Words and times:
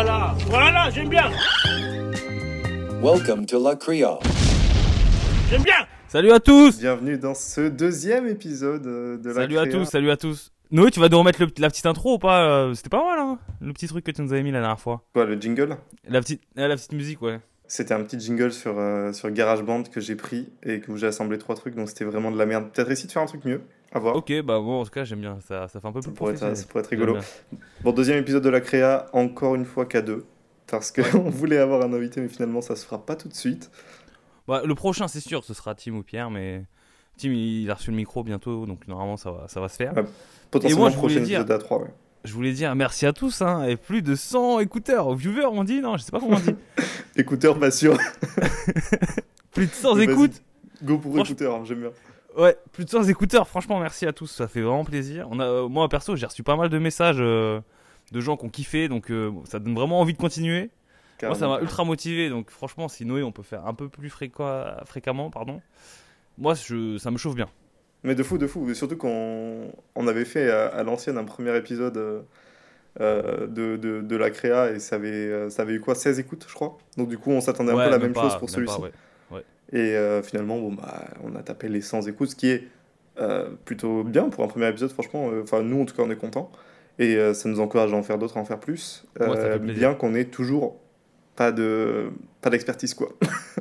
Voilà, 0.00 0.32
voilà, 0.46 0.90
j'aime 0.90 1.08
bien. 1.08 1.28
Welcome 3.02 3.46
to 3.46 3.60
La 3.60 3.74
Creole. 3.74 4.20
J'aime 5.50 5.64
bien. 5.64 5.74
Salut 6.06 6.30
à 6.30 6.38
tous 6.38 6.78
Bienvenue 6.78 7.18
dans 7.18 7.34
ce 7.34 7.62
deuxième 7.68 8.28
épisode 8.28 8.86
euh, 8.86 9.18
de 9.18 9.30
la 9.30 9.34
Salut 9.34 9.58
à 9.58 9.66
tous, 9.66 9.84
salut 9.86 10.12
à 10.12 10.16
tous. 10.16 10.52
Noé, 10.70 10.92
tu 10.92 11.00
vas 11.00 11.08
nous 11.08 11.18
remettre 11.18 11.42
le- 11.42 11.50
la 11.58 11.68
petite 11.68 11.86
intro 11.86 12.14
ou 12.14 12.18
pas 12.20 12.48
euh, 12.48 12.74
C'était 12.74 12.90
pas 12.90 13.02
mal, 13.04 13.18
hein 13.18 13.40
Le 13.60 13.72
petit 13.72 13.88
truc 13.88 14.04
que 14.04 14.12
tu 14.12 14.22
nous 14.22 14.32
avais 14.32 14.44
mis 14.44 14.52
la 14.52 14.60
dernière 14.60 14.78
fois. 14.78 15.02
Quoi, 15.14 15.24
le 15.24 15.34
jingle? 15.34 15.76
La 16.08 16.20
petite, 16.20 16.42
euh, 16.58 16.68
la 16.68 16.76
petite 16.76 16.92
musique, 16.92 17.20
ouais. 17.20 17.40
C'était 17.66 17.92
un 17.92 18.04
petit 18.04 18.20
jingle 18.20 18.52
sur, 18.52 18.78
euh, 18.78 19.12
sur 19.12 19.28
GarageBand 19.32 19.82
que 19.82 19.98
j'ai 20.00 20.14
pris 20.14 20.48
et 20.62 20.78
que 20.78 20.94
j'ai 20.94 21.08
assemblé 21.08 21.38
trois 21.38 21.56
trucs, 21.56 21.74
donc 21.74 21.88
c'était 21.88 22.04
vraiment 22.04 22.30
de 22.30 22.38
la 22.38 22.46
merde. 22.46 22.70
Peut-être 22.72 22.92
essayer 22.92 23.08
de 23.08 23.12
faire 23.12 23.22
un 23.22 23.26
truc 23.26 23.44
mieux. 23.44 23.62
À 23.92 23.98
voir. 23.98 24.16
Ok, 24.16 24.30
bah 24.42 24.60
bon, 24.60 24.80
en 24.80 24.84
tout 24.84 24.90
cas, 24.90 25.04
j'aime 25.04 25.20
bien. 25.20 25.38
Ça, 25.46 25.66
ça 25.68 25.80
fait 25.80 25.86
un 25.86 25.92
peu 25.92 26.02
Ça 26.02 26.08
plus 26.08 26.14
pourrait, 26.16 26.34
être, 26.34 26.54
ça 26.56 26.66
pourrait 26.66 26.80
être 26.80 26.88
rigolo. 26.90 27.16
Bon, 27.82 27.92
deuxième 27.92 28.18
épisode 28.18 28.42
de 28.42 28.50
la 28.50 28.60
Créa, 28.60 29.06
encore 29.12 29.54
une 29.54 29.64
fois 29.64 29.86
qu'à 29.86 30.02
deux. 30.02 30.26
Parce 30.66 30.92
qu'on 30.92 31.20
voulait 31.30 31.56
avoir 31.58 31.82
un 31.82 31.92
invité, 31.94 32.20
mais 32.20 32.28
finalement 32.28 32.60
ça 32.60 32.76
se 32.76 32.84
fera 32.84 33.04
pas 33.04 33.16
tout 33.16 33.28
de 33.28 33.34
suite. 33.34 33.70
Bah, 34.46 34.62
le 34.64 34.74
prochain, 34.74 35.08
c'est 35.08 35.20
sûr, 35.20 35.42
ce 35.44 35.54
sera 35.54 35.74
Tim 35.74 35.92
ou 35.94 36.02
Pierre, 36.02 36.30
mais 36.30 36.64
Tim, 37.16 37.30
il 37.32 37.70
a 37.70 37.74
reçu 37.74 37.90
le 37.90 37.96
micro 37.96 38.22
bientôt, 38.22 38.66
donc 38.66 38.86
normalement, 38.88 39.16
ça 39.16 39.30
va, 39.30 39.48
ça 39.48 39.60
va 39.60 39.68
se 39.68 39.76
faire. 39.76 39.94
Ouais. 39.96 40.04
Potentiellement, 40.50 40.82
moi, 40.84 40.90
je 40.90 40.96
prochain 40.96 41.20
dire- 41.20 41.40
épisode 41.40 41.50
à 41.50 41.58
3, 41.58 41.78
ouais. 41.82 41.88
Je 42.24 42.32
voulais 42.34 42.52
dire 42.52 42.74
merci 42.74 43.06
à 43.06 43.12
tous, 43.14 43.40
hein, 43.42 43.64
et 43.64 43.76
plus 43.76 44.02
de 44.02 44.14
100 44.14 44.58
écouteurs, 44.60 45.14
viewers, 45.14 45.46
on 45.46 45.64
dit, 45.64 45.80
non, 45.80 45.96
je 45.96 46.02
sais 46.02 46.10
pas 46.10 46.20
comment 46.20 46.36
on 46.36 46.40
dit. 46.40 46.54
Écouteur, 47.16 47.58
pas 47.58 47.70
sûr. 47.70 47.96
plus 49.52 49.66
de 49.66 49.72
100 49.72 49.94
Vas-y. 49.94 50.04
écoutes. 50.04 50.42
Go 50.82 50.98
pour 50.98 51.14
Franch- 51.16 51.24
écouteur, 51.26 51.54
hein, 51.56 51.62
j'aime 51.64 51.80
bien. 51.80 51.90
Ouais, 52.38 52.56
plus 52.72 52.84
de 52.84 52.90
100 52.90 53.04
écouteurs, 53.08 53.48
franchement, 53.48 53.80
merci 53.80 54.06
à 54.06 54.12
tous, 54.12 54.28
ça 54.28 54.46
fait 54.46 54.60
vraiment 54.60 54.84
plaisir. 54.84 55.26
On 55.30 55.40
a, 55.40 55.44
euh, 55.44 55.68
moi, 55.68 55.88
perso, 55.88 56.14
j'ai 56.14 56.24
reçu 56.26 56.44
pas 56.44 56.54
mal 56.56 56.68
de 56.68 56.78
messages 56.78 57.16
euh, 57.18 57.60
de 58.12 58.20
gens 58.20 58.36
qui 58.36 58.46
ont 58.46 58.48
kiffé, 58.48 58.88
donc 58.88 59.10
euh, 59.10 59.32
ça 59.44 59.58
donne 59.58 59.74
vraiment 59.74 60.00
envie 60.00 60.12
de 60.12 60.18
continuer. 60.18 60.70
Moi, 61.20 61.34
ça 61.34 61.48
m'a 61.48 61.58
ultra 61.60 61.82
motivé, 61.84 62.30
donc 62.30 62.50
franchement, 62.50 62.86
si 62.88 63.04
Noé, 63.04 63.24
on 63.24 63.32
peut 63.32 63.42
faire 63.42 63.66
un 63.66 63.74
peu 63.74 63.88
plus 63.88 64.08
fréquemment, 64.08 65.30
pardon. 65.30 65.60
Moi, 66.38 66.54
je, 66.54 66.96
ça 66.98 67.10
me 67.10 67.16
chauffe 67.18 67.34
bien. 67.34 67.48
Mais 68.04 68.14
de 68.14 68.22
fou, 68.22 68.38
de 68.38 68.46
fou. 68.46 68.70
Et 68.70 68.74
surtout 68.74 68.96
qu'on 68.96 69.72
on 69.96 70.06
avait 70.06 70.24
fait 70.24 70.48
à, 70.48 70.66
à 70.68 70.84
l'ancienne 70.84 71.18
un 71.18 71.24
premier 71.24 71.56
épisode 71.56 72.24
euh, 73.00 73.46
de, 73.48 73.76
de, 73.76 74.00
de 74.00 74.16
la 74.16 74.30
créa 74.30 74.70
et 74.70 74.78
ça 74.78 74.94
avait, 74.94 75.50
ça 75.50 75.62
avait 75.62 75.74
eu 75.74 75.80
quoi 75.80 75.96
16 75.96 76.20
écoutes, 76.20 76.46
je 76.48 76.54
crois. 76.54 76.78
Donc 76.96 77.08
du 77.08 77.18
coup, 77.18 77.32
on 77.32 77.40
s'attendait 77.40 77.72
un 77.72 77.76
Ouais, 77.76 77.82
peu 77.82 77.88
à 77.88 77.90
la 77.90 77.98
même 77.98 78.12
pas, 78.12 78.22
chose 78.22 78.38
pour 78.38 78.48
celui-ci. 78.48 78.80
ouais. 78.80 78.92
Et 79.72 79.96
euh, 79.96 80.22
finalement, 80.22 80.58
bon, 80.58 80.72
bah, 80.72 81.04
on 81.22 81.34
a 81.36 81.42
tapé 81.42 81.68
les 81.68 81.80
100 81.82 82.02
écoutes, 82.08 82.30
ce 82.30 82.36
qui 82.36 82.48
est 82.48 82.64
euh, 83.20 83.50
plutôt 83.64 84.04
bien 84.04 84.28
pour 84.28 84.44
un 84.44 84.48
premier 84.48 84.68
épisode, 84.68 84.90
franchement. 84.90 85.30
euh, 85.30 85.42
Enfin, 85.42 85.62
nous, 85.62 85.82
en 85.82 85.84
tout 85.84 85.94
cas, 85.94 86.02
on 86.02 86.10
est 86.10 86.16
contents. 86.16 86.50
Et 86.98 87.16
euh, 87.16 87.34
ça 87.34 87.48
nous 87.48 87.60
encourage 87.60 87.92
à 87.92 87.96
en 87.96 88.02
faire 88.02 88.18
d'autres, 88.18 88.38
à 88.38 88.40
en 88.40 88.44
faire 88.44 88.58
plus. 88.60 89.04
Ouais, 89.20 89.58
bien 89.58 89.94
qu'on 89.94 90.14
ait 90.14 90.24
toujours 90.24 90.80
pas 91.36 91.52
de 91.52 92.10
pas 92.40 92.50
d'expertise, 92.50 92.94
quoi. 92.94 93.10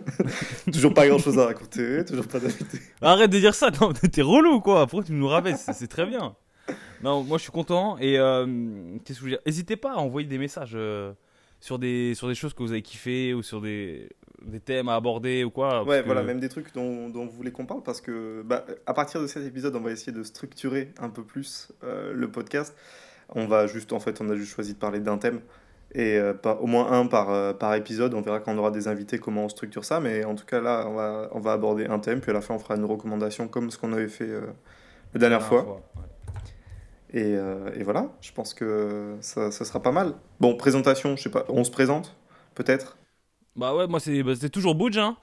toujours 0.71 0.93
pas 0.93 1.07
grand-chose 1.07 1.37
à 1.37 1.45
raconter, 1.45 2.03
toujours 2.05 2.27
pas 2.27 2.39
d'invité. 2.39 2.79
Arrête 3.01 3.29
de 3.29 3.37
dire 3.39 3.53
ça, 3.53 3.69
non, 3.79 3.93
t'es 3.93 4.21
relou 4.23 4.59
quoi. 4.61 4.87
Pourquoi 4.87 5.05
tu 5.05 5.11
nous 5.13 5.27
rappelles 5.27 5.57
C'est 5.57 5.87
très 5.87 6.05
bien. 6.07 6.35
Non, 7.03 7.23
moi 7.23 7.37
je 7.37 7.43
suis 7.43 7.51
content 7.51 7.97
et 7.99 8.13
qu'est-ce 8.13 9.19
que 9.19 9.19
je 9.19 9.23
veux 9.23 9.29
dire? 9.29 9.39
N'hésitez 9.45 9.75
pas 9.75 9.93
à 9.93 9.97
envoyer 9.97 10.27
des 10.27 10.39
messages 10.39 10.77
sur 11.59 11.77
des 11.77 12.15
sur 12.15 12.27
des 12.27 12.35
choses 12.35 12.53
que 12.55 12.63
vous 12.63 12.71
avez 12.71 12.81
kiffé 12.81 13.35
ou 13.35 13.43
sur 13.43 13.61
des, 13.61 14.09
des 14.45 14.59
thèmes 14.59 14.87
à 14.89 14.95
aborder 14.95 15.43
ou 15.43 15.49
quoi. 15.49 15.83
Ouais, 15.83 16.01
que- 16.01 16.05
voilà, 16.05 16.21
même 16.23 16.39
des 16.39 16.49
trucs 16.49 16.73
dont, 16.73 17.09
dont 17.09 17.25
vous 17.25 17.31
voulez 17.31 17.51
qu'on 17.51 17.65
parle, 17.65 17.83
parce 17.83 18.01
que 18.01 18.41
bah, 18.43 18.65
à 18.85 18.93
partir 18.93 19.21
de 19.21 19.27
cet 19.27 19.45
épisode, 19.45 19.75
on 19.75 19.81
va 19.81 19.91
essayer 19.91 20.11
de 20.11 20.23
structurer 20.23 20.91
un 20.99 21.09
peu 21.09 21.23
plus 21.23 21.71
euh, 21.83 22.13
le 22.13 22.29
podcast. 22.29 22.75
On 23.35 23.45
va 23.47 23.67
juste, 23.67 23.93
en 23.93 23.99
fait, 23.99 24.21
on 24.21 24.29
a 24.29 24.35
juste 24.35 24.53
choisi 24.53 24.73
de 24.73 24.79
parler 24.79 24.99
d'un 24.99 25.17
thème, 25.17 25.41
et 25.93 26.17
euh, 26.17 26.33
pas, 26.33 26.55
au 26.61 26.67
moins 26.67 26.91
un 26.91 27.07
par, 27.07 27.29
euh, 27.29 27.53
par 27.53 27.73
épisode. 27.75 28.13
On 28.13 28.21
verra 28.21 28.39
quand 28.39 28.53
on 28.53 28.57
aura 28.57 28.71
des 28.71 28.87
invités 28.87 29.17
comment 29.19 29.45
on 29.45 29.49
structure 29.49 29.83
ça, 29.85 29.99
mais 29.99 30.23
en 30.23 30.35
tout 30.35 30.45
cas, 30.45 30.61
là, 30.61 30.85
on 30.87 30.93
va, 30.93 31.29
on 31.31 31.39
va 31.39 31.53
aborder 31.53 31.85
un 31.87 31.99
thème, 31.99 32.21
puis 32.21 32.31
à 32.31 32.33
la 32.33 32.41
fin, 32.41 32.53
on 32.53 32.59
fera 32.59 32.75
une 32.75 32.85
recommandation 32.85 33.47
comme 33.47 33.71
ce 33.71 33.77
qu'on 33.77 33.91
avait 33.93 34.07
fait 34.07 34.29
la 35.13 35.19
dernière 35.19 35.41
fois. 35.41 35.63
ouais. 35.65 36.01
Et, 37.13 37.35
euh, 37.35 37.69
et 37.73 37.83
voilà, 37.83 38.09
je 38.21 38.31
pense 38.33 38.53
que 38.53 39.15
ça, 39.21 39.49
ça 39.49 39.63
sera 39.63 39.81
pas 39.81 39.93
mal. 39.93 40.13
Bon, 40.41 40.55
présentation, 40.57 41.15
je 41.15 41.23
sais 41.23 41.31
pas, 41.31 41.45
on 41.47 41.63
se 41.63 41.71
présente, 41.71 42.15
peut-être? 42.53 42.97
Bah 43.57 43.75
ouais, 43.75 43.87
moi 43.87 43.99
c'est 43.99 44.21
bah, 44.23 44.33
toujours 44.51 44.75
Budge, 44.75 44.97
hein. 44.97 45.17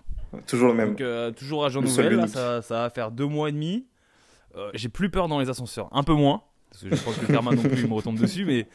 Toujours 0.49 0.69
le 0.69 0.75
même. 0.75 0.91
Donc 0.91 1.01
euh, 1.01 1.31
toujours 1.31 1.65
agent 1.65 1.81
Le 1.81 2.03
là, 2.03 2.11
unique. 2.11 2.29
ça, 2.29 2.61
ça 2.63 2.75
va 2.83 2.91
faire 2.91 3.11
deux 3.13 3.27
mois 3.27 3.49
et 3.49 3.53
demi. 3.53 3.87
Euh, 4.57 4.71
J'ai 4.75 4.89
plus 4.89 5.09
peur 5.11 5.29
dans 5.29 5.39
les 5.39 5.49
ascenseurs, 5.49 5.89
un 5.93 6.03
peu 6.03 6.13
moins. 6.15 6.43
Parce 6.71 6.83
que 6.85 6.95
je 6.97 7.03
pense 7.03 7.17
que 7.17 7.27
Karma 7.27 7.53
non 7.53 7.63
plus 7.63 7.83
il 7.83 7.89
me 7.89 7.95
retombe 7.95 8.19
dessus, 8.19 8.45
mais 8.45 8.67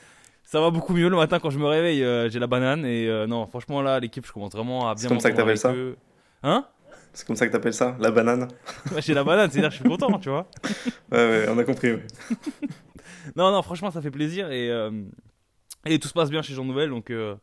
ça 0.43 0.61
va 0.61 0.69
beaucoup 0.71 0.93
mieux 0.93 1.09
le 1.09 1.17
matin 1.17 1.39
quand 1.39 1.49
je 1.49 1.59
me 1.59 1.65
réveille. 1.65 2.01
euh, 2.03 2.29
J'ai 2.29 2.39
la 2.39 2.47
banane 2.47 2.85
et 2.85 3.07
euh, 3.09 3.27
non, 3.27 3.45
franchement 3.47 3.81
là, 3.81 3.99
l'équipe, 3.99 4.25
je 4.25 4.31
commence 4.31 4.53
vraiment 4.53 4.89
à 4.89 4.95
bien. 4.95 5.01
C'est 5.03 5.07
comme 5.09 5.19
ça 5.19 5.31
que 5.31 5.35
t'appelles 5.35 5.59
avec 5.61 5.77
eux. 5.77 5.97
Hein? 6.43 6.65
C'est 7.11 7.27
comme 7.27 7.35
ça 7.35 7.45
que 7.47 7.51
t'appelles 7.51 7.73
ça, 7.73 7.97
la 7.99 8.11
banane 8.11 8.47
Ouais, 8.93 9.01
J'ai 9.01 9.13
la 9.13 9.23
banane, 9.25 9.49
c'est-à-dire 9.51 9.69
que 9.69 9.75
je 9.75 9.81
suis 9.81 9.89
content, 9.89 10.17
tu 10.19 10.29
vois. 10.29 10.47
Ouais, 11.11 11.17
ouais, 11.17 11.45
on 11.49 11.57
a 11.57 11.63
compris. 11.65 11.91
ouais. 11.93 12.05
Non, 13.35 13.51
non, 13.51 13.61
franchement, 13.61 13.91
ça 13.91 14.01
fait 14.01 14.11
plaisir 14.11 14.49
et, 14.51 14.69
euh, 14.71 14.91
et 15.85 15.99
tout 15.99 16.07
se 16.07 16.13
passe 16.13 16.29
bien 16.29 16.41
chez 16.41 16.53
Jean 16.53 16.63
Nouvel, 16.65 16.89
donc 16.89 17.09
euh, 17.09 17.35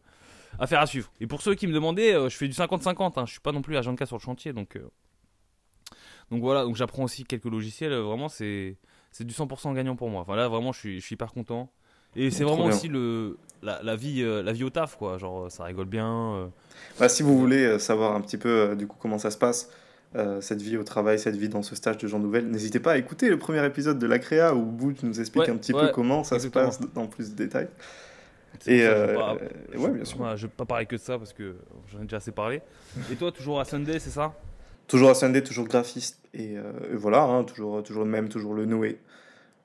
affaire 0.58 0.80
à 0.80 0.86
suivre. 0.86 1.10
Et 1.20 1.26
pour 1.26 1.42
ceux 1.42 1.54
qui 1.54 1.66
me 1.66 1.72
demandaient, 1.72 2.14
euh, 2.14 2.28
je 2.28 2.36
fais 2.36 2.48
du 2.48 2.54
50-50, 2.54 3.12
hein, 3.16 3.24
je 3.26 3.32
suis 3.32 3.40
pas 3.40 3.52
non 3.52 3.62
plus 3.62 3.76
agent 3.76 3.92
de 3.92 3.98
cas 3.98 4.06
sur 4.06 4.16
le 4.16 4.22
chantier, 4.22 4.52
donc, 4.52 4.76
euh, 4.76 4.88
donc 6.30 6.40
voilà, 6.40 6.64
donc 6.64 6.76
j'apprends 6.76 7.04
aussi 7.04 7.24
quelques 7.24 7.44
logiciels, 7.44 7.92
euh, 7.92 8.02
vraiment, 8.02 8.28
c'est 8.28 8.76
c'est 9.12 9.24
du 9.24 9.32
100% 9.32 9.74
gagnant 9.74 9.96
pour 9.96 10.10
moi. 10.10 10.20
Enfin 10.20 10.36
là, 10.36 10.46
vraiment, 10.48 10.72
je 10.72 10.78
suis, 10.78 11.00
je 11.00 11.06
suis 11.06 11.14
hyper 11.14 11.32
content. 11.32 11.70
Et 12.16 12.30
c'est 12.30 12.44
vraiment 12.44 12.66
bien. 12.66 12.76
aussi 12.76 12.88
le, 12.88 13.38
la, 13.62 13.82
la 13.82 13.96
vie, 13.96 14.22
euh, 14.22 14.42
la 14.42 14.52
vie 14.52 14.64
au 14.64 14.70
taf, 14.70 14.96
quoi. 14.96 15.16
Genre, 15.16 15.50
ça 15.50 15.64
rigole 15.64 15.86
bien. 15.86 16.50
Bah, 16.98 17.08
si 17.08 17.22
vous 17.22 17.38
voulez 17.38 17.78
savoir 17.78 18.14
un 18.14 18.20
petit 18.20 18.36
peu 18.36 18.74
du 18.76 18.86
coup 18.86 18.96
comment 19.00 19.18
ça 19.18 19.30
se 19.30 19.38
passe, 19.38 19.70
euh, 20.14 20.40
cette 20.40 20.62
vie 20.62 20.76
au 20.78 20.84
travail, 20.84 21.18
cette 21.18 21.36
vie 21.36 21.48
dans 21.48 21.62
ce 21.62 21.74
stage 21.74 21.98
de 21.98 22.06
Jean 22.06 22.18
Nouvel, 22.18 22.48
n'hésitez 22.48 22.80
pas 22.80 22.92
à 22.92 22.96
écouter 22.96 23.28
le 23.28 23.38
premier 23.38 23.64
épisode 23.66 23.98
de 23.98 24.06
la 24.06 24.18
créa 24.18 24.54
où 24.54 24.62
Butch 24.62 25.02
nous 25.02 25.20
explique 25.20 25.44
Ouais, 25.44 25.50
un 25.50 25.56
petit 25.56 25.74
ouais, 25.74 25.88
peu 25.88 25.92
comment 25.92 26.24
ça 26.24 26.36
exactement. 26.36 26.70
se 26.70 26.78
passe 26.78 26.92
dans 26.94 27.06
plus 27.06 27.32
de 27.32 27.36
détails. 27.36 27.68
Et 28.66 28.86
euh, 28.86 29.14
pas- 29.14 29.36
euh, 29.40 29.78
ouais, 29.78 29.90
bien 29.90 30.04
sûr. 30.04 30.36
Je 30.36 30.46
vais 30.46 30.52
pas 30.56 30.64
parler 30.64 30.86
que 30.86 30.96
de 30.96 31.00
ça 31.00 31.18
parce 31.18 31.32
que 31.32 31.56
j'en 31.92 31.98
ai 32.00 32.02
déjà 32.02 32.16
assez 32.18 32.32
parlé. 32.32 32.60
Et 33.12 33.16
toi, 33.16 33.32
toujours 33.32 33.60
à 33.60 33.64
Sunday, 33.64 33.98
c'est 33.98 34.10
ça? 34.10 34.34
Toujours 34.86 35.10
à 35.10 35.14
Sunday, 35.14 35.42
toujours 35.42 35.66
graphiste. 35.66 36.18
Et, 36.34 36.56
euh, 36.56 36.72
et 36.92 36.96
voilà, 36.96 37.22
hein, 37.22 37.44
toujours, 37.44 37.82
toujours 37.82 38.04
le 38.04 38.10
même, 38.10 38.28
toujours 38.28 38.54
le 38.54 38.64
Noé. 38.66 38.98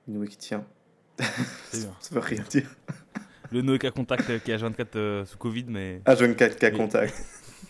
Le 0.07 0.13
Noé 0.15 0.27
qui 0.27 0.37
tient. 0.37 0.63
Ça 1.71 1.87
veut 2.11 2.19
rien 2.19 2.43
dire. 2.49 2.69
Le 3.51 3.61
Noé 3.61 3.77
à 3.83 3.91
contact 3.91 4.29
euh, 4.29 4.39
qui 4.39 4.51
a 4.51 4.57
24 4.57 4.95
euh, 4.95 5.25
sous 5.25 5.37
Covid, 5.37 5.65
mais. 5.67 6.01
À 6.05 6.15
jeune 6.15 6.35
4 6.35 6.57
cas 6.57 6.71
Oui. 6.71 6.77
contact. 6.77 7.13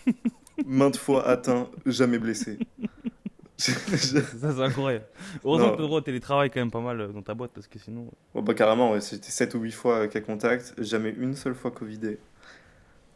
Maintes 0.66 0.98
fois 0.98 1.28
atteint, 1.28 1.70
jamais 1.86 2.20
blessé. 2.20 2.60
Ça, 3.62 4.54
c'est 4.56 4.62
incroyable. 4.62 5.06
Heureusement 5.44 5.72
que 5.72 5.78
Pedro 5.78 6.02
télétravaille 6.02 6.50
quand 6.50 6.60
même 6.60 6.72
pas 6.72 6.80
mal 6.82 7.00
euh, 7.00 7.08
dans 7.10 7.22
ta 7.22 7.34
boîte 7.34 7.52
parce 7.54 7.68
que 7.68 7.78
sinon. 7.80 8.08
Bon, 8.34 8.42
bah, 8.42 8.54
carrément, 8.54 8.92
ouais, 8.92 9.02
c'était 9.02 9.30
7 9.30 9.54
ou 9.56 9.60
8 9.60 9.72
fois 9.72 10.08
cas 10.08 10.22
contact, 10.22 10.74
jamais 10.80 11.14
une 11.18 11.36
seule 11.36 11.54
fois 11.56 11.72
Covidé. 11.72 12.20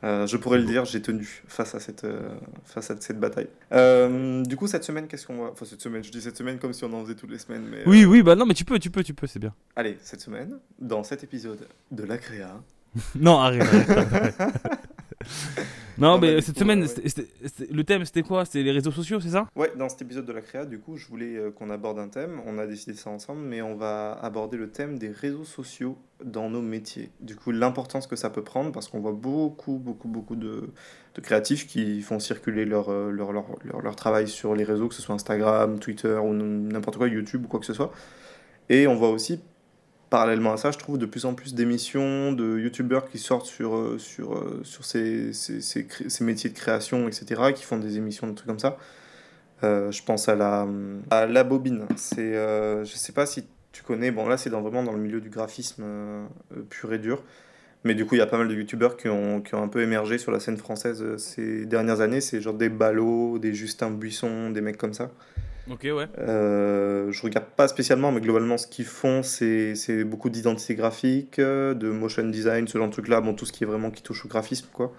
Euh, 0.04 0.28
je 0.28 0.38
pourrais 0.38 0.60
le 0.60 0.66
dire, 0.66 0.86
j'ai 0.86 1.02
tenu 1.02 1.42
face 1.48 1.74
à 1.74 1.80
cette, 1.80 2.04
euh, 2.04 2.30
face 2.64 2.92
à 2.92 2.96
cette 3.00 3.20
bataille. 3.20 3.48
Euh, 3.72 4.44
du 4.44 4.56
coup, 4.56 4.68
cette 4.68 4.84
semaine, 4.84 5.08
qu'est-ce 5.08 5.26
qu'on 5.26 5.38
va. 5.42 5.50
Enfin, 5.52 5.66
cette 5.66 5.82
semaine, 5.82 6.04
je 6.04 6.12
dis 6.12 6.22
cette 6.22 6.38
semaine 6.38 6.60
comme 6.60 6.74
si 6.74 6.84
on 6.84 6.94
en 6.94 7.02
faisait 7.04 7.16
toutes 7.16 7.32
les 7.32 7.40
semaines, 7.40 7.66
mais. 7.72 7.78
euh, 7.78 7.84
Oui, 7.88 8.06
oui, 8.06 8.22
bah 8.22 8.36
non, 8.36 8.46
mais 8.46 8.54
tu 8.54 8.66
peux, 8.66 8.78
tu 8.78 8.92
peux, 8.92 9.04
tu 9.04 9.16
peux, 9.16 9.26
c'est 9.26 9.40
bien. 9.40 9.54
Allez, 9.76 9.98
cette 10.04 10.22
semaine, 10.22 10.60
dans 10.78 11.04
cet 11.04 11.24
épisode 11.24 11.68
de 11.92 12.04
la 12.04 12.18
Créa. 12.20 12.62
Non, 13.16 13.40
arrête. 13.40 13.62
arrête, 13.64 14.14
arrête. 14.14 14.38
non, 15.98 16.18
mais 16.20 16.42
cette 16.42 16.58
semaine, 16.60 16.82
ouais. 16.82 16.88
c'était- 16.88 17.10
c'était- 17.10 17.28
c'était- 17.46 17.74
le 17.74 17.84
thème 17.84 18.04
c'était 18.06 18.22
quoi? 18.24 18.46
C'était 18.46 18.64
les 18.64 18.72
réseaux 18.72 18.92
sociaux, 18.92 19.20
c'est 19.20 19.30
ça? 19.30 19.48
Ouais, 19.56 19.72
dans 19.78 19.88
cet 19.90 20.02
épisode 20.02 20.26
de 20.26 20.34
la 20.34 20.42
Créa, 20.42 20.66
du 20.66 20.80
coup, 20.80 20.98
je 20.98 21.08
voulais 21.08 21.36
euh, 21.38 21.52
qu'on 21.52 21.70
aborde 21.70 22.00
un 22.00 22.08
thème. 22.10 22.42
On 22.46 22.58
a 22.58 22.68
décidé 22.68 22.94
ça 22.96 23.10
ensemble, 23.10 23.42
mais 23.42 23.62
on 23.62 23.76
va 23.76 24.14
aborder 24.22 24.58
le 24.58 24.70
thème 24.70 24.98
des 25.00 25.10
réseaux 25.10 25.44
sociaux 25.46 25.98
dans 26.24 26.50
nos 26.50 26.62
métiers. 26.62 27.10
Du 27.22 27.36
coup, 27.36 27.52
l'importance 27.52 28.08
que 28.08 28.16
ça 28.16 28.30
peut 28.30 28.44
prendre, 28.44 28.72
parce 28.72 28.88
qu'on 28.88 29.00
voit 29.00 29.14
beaucoup, 29.14 29.78
beaucoup, 29.78 30.08
beaucoup 30.08 30.36
de, 30.36 30.70
de 31.16 31.22
créatifs 31.22 31.68
qui 31.68 32.02
font 32.02 32.20
circuler 32.20 32.66
leur, 32.66 32.90
euh, 32.90 33.10
leur, 33.12 33.32
leur, 33.32 33.46
leur, 33.64 33.82
leur 33.82 33.96
travail 33.96 34.28
sur 34.28 34.56
les 34.56 34.64
réseaux, 34.64 34.88
que 34.90 34.96
ce 34.96 35.02
soit 35.02 35.16
Instagram, 35.16 35.80
Twitter 35.80 36.18
ou 36.24 36.34
n'importe 36.34 36.98
quoi, 36.98 37.08
YouTube 37.08 37.46
ou 37.46 37.48
quoi 37.48 37.60
que 37.60 37.66
ce 37.66 37.74
soit. 37.74 37.92
Et 38.70 38.88
on 38.88 38.96
voit 38.96 39.10
aussi, 39.12 39.40
parallèlement 40.10 40.54
à 40.54 40.58
ça, 40.58 40.72
je 40.72 40.78
trouve 40.78 40.98
de 40.98 41.06
plus 41.06 41.26
en 41.26 41.34
plus 41.34 41.54
d'émissions 41.54 42.32
de 42.32 42.60
youtubeurs 42.60 43.10
qui 43.10 43.18
sortent 43.18 43.46
sur, 43.46 43.76
euh, 43.76 43.98
sur, 43.98 44.36
euh, 44.36 44.62
sur 44.64 44.86
ces, 44.86 45.34
ces, 45.34 45.62
ces, 45.62 46.24
métiers 46.24 46.50
de 46.50 46.56
création, 46.56 47.08
etc., 47.08 47.54
qui 47.54 47.64
font 47.64 47.78
des 47.78 47.98
émissions, 47.98 48.28
de 48.28 48.34
trucs 48.34 48.48
comme 48.48 48.60
ça. 48.60 48.78
Euh, 49.64 49.92
je 49.92 50.04
pense 50.04 50.30
à 50.30 50.36
la, 50.36 50.68
à 51.12 51.26
la 51.26 51.44
bobine. 51.44 51.86
C'est, 51.96 52.36
euh, 52.36 52.84
je 52.86 52.96
sais 52.96 53.14
pas 53.14 53.26
si 53.26 53.46
tu 53.72 53.84
connais, 53.84 54.12
bon 54.12 54.28
là 54.28 54.38
c'est 54.38 54.50
vraiment 54.50 54.84
dans 54.84 54.94
le 54.94 55.00
milieu 55.00 55.20
du 55.20 55.30
graphisme 55.30 55.84
pur 56.70 56.94
et 56.94 57.00
dur. 57.00 57.24
Mais 57.84 57.94
du 57.94 58.06
coup, 58.06 58.16
il 58.16 58.18
y 58.18 58.22
a 58.22 58.26
pas 58.26 58.40
mal 58.40 58.48
de 58.48 58.56
youtubeurs 58.56 58.98
qui 58.98 59.10
ont, 59.10 59.42
qui 59.42 59.54
ont 59.54 59.62
un 59.62 59.68
peu 59.68 59.82
émergé 59.84 60.18
sur 60.18 60.32
la 60.32 60.40
scène 60.40 60.58
française 60.58 61.18
ces 61.18 61.66
dernières 61.68 62.02
années. 62.02 62.20
C'est 62.20 62.42
genre 62.42 62.56
des 62.56 62.70
Ballots, 62.70 63.38
des 63.38 63.54
Justin 63.54 63.92
Buisson, 63.92 64.50
des 64.50 64.62
mecs 64.62 64.78
comme 64.78 64.94
ça. 64.94 65.12
Ok, 65.70 65.82
ouais. 65.84 66.08
Euh, 66.20 67.12
je 67.12 67.22
regarde 67.24 67.48
pas 67.56 67.68
spécialement, 67.68 68.12
mais 68.12 68.22
globalement, 68.22 68.58
ce 68.58 68.68
qu'ils 68.68 68.86
font, 68.86 69.24
c'est 69.24 70.04
beaucoup 70.04 70.30
d'identité 70.30 70.76
graphique, 70.76 71.40
euh, 71.40 71.74
de 71.74 71.90
motion 71.90 72.28
design, 72.28 72.68
ce 72.68 72.78
genre 72.78 72.88
de 72.88 72.94
truc-là, 72.94 73.22
bon, 73.22 73.34
tout 73.34 73.46
ce 73.46 73.52
qui 73.52 73.64
est 73.64 73.68
vraiment 73.68 73.90
qui 73.92 74.04
touche 74.04 74.26
au 74.26 74.28
graphisme, 74.28 74.68
quoi. 74.72 74.94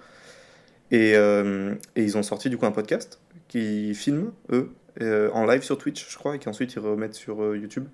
Et, 0.90 1.14
euh, 1.16 1.74
et 1.94 2.02
ils 2.02 2.16
ont 2.18 2.22
sorti 2.22 2.48
du 2.50 2.58
coup 2.58 2.66
un 2.66 2.72
podcast 2.72 3.20
qui 3.48 3.94
filme, 3.94 4.32
eux, 4.52 4.70
euh, 5.02 5.30
en 5.32 5.46
live 5.46 5.62
sur 5.62 5.78
Twitch, 5.78 6.08
je 6.10 6.16
crois, 6.16 6.36
et 6.36 6.38
qui 6.38 6.48
ensuite 6.48 6.74
ils 6.74 6.80
remettent 6.80 7.14
sur 7.14 7.42
euh, 7.42 7.56
YouTube. 7.56 7.86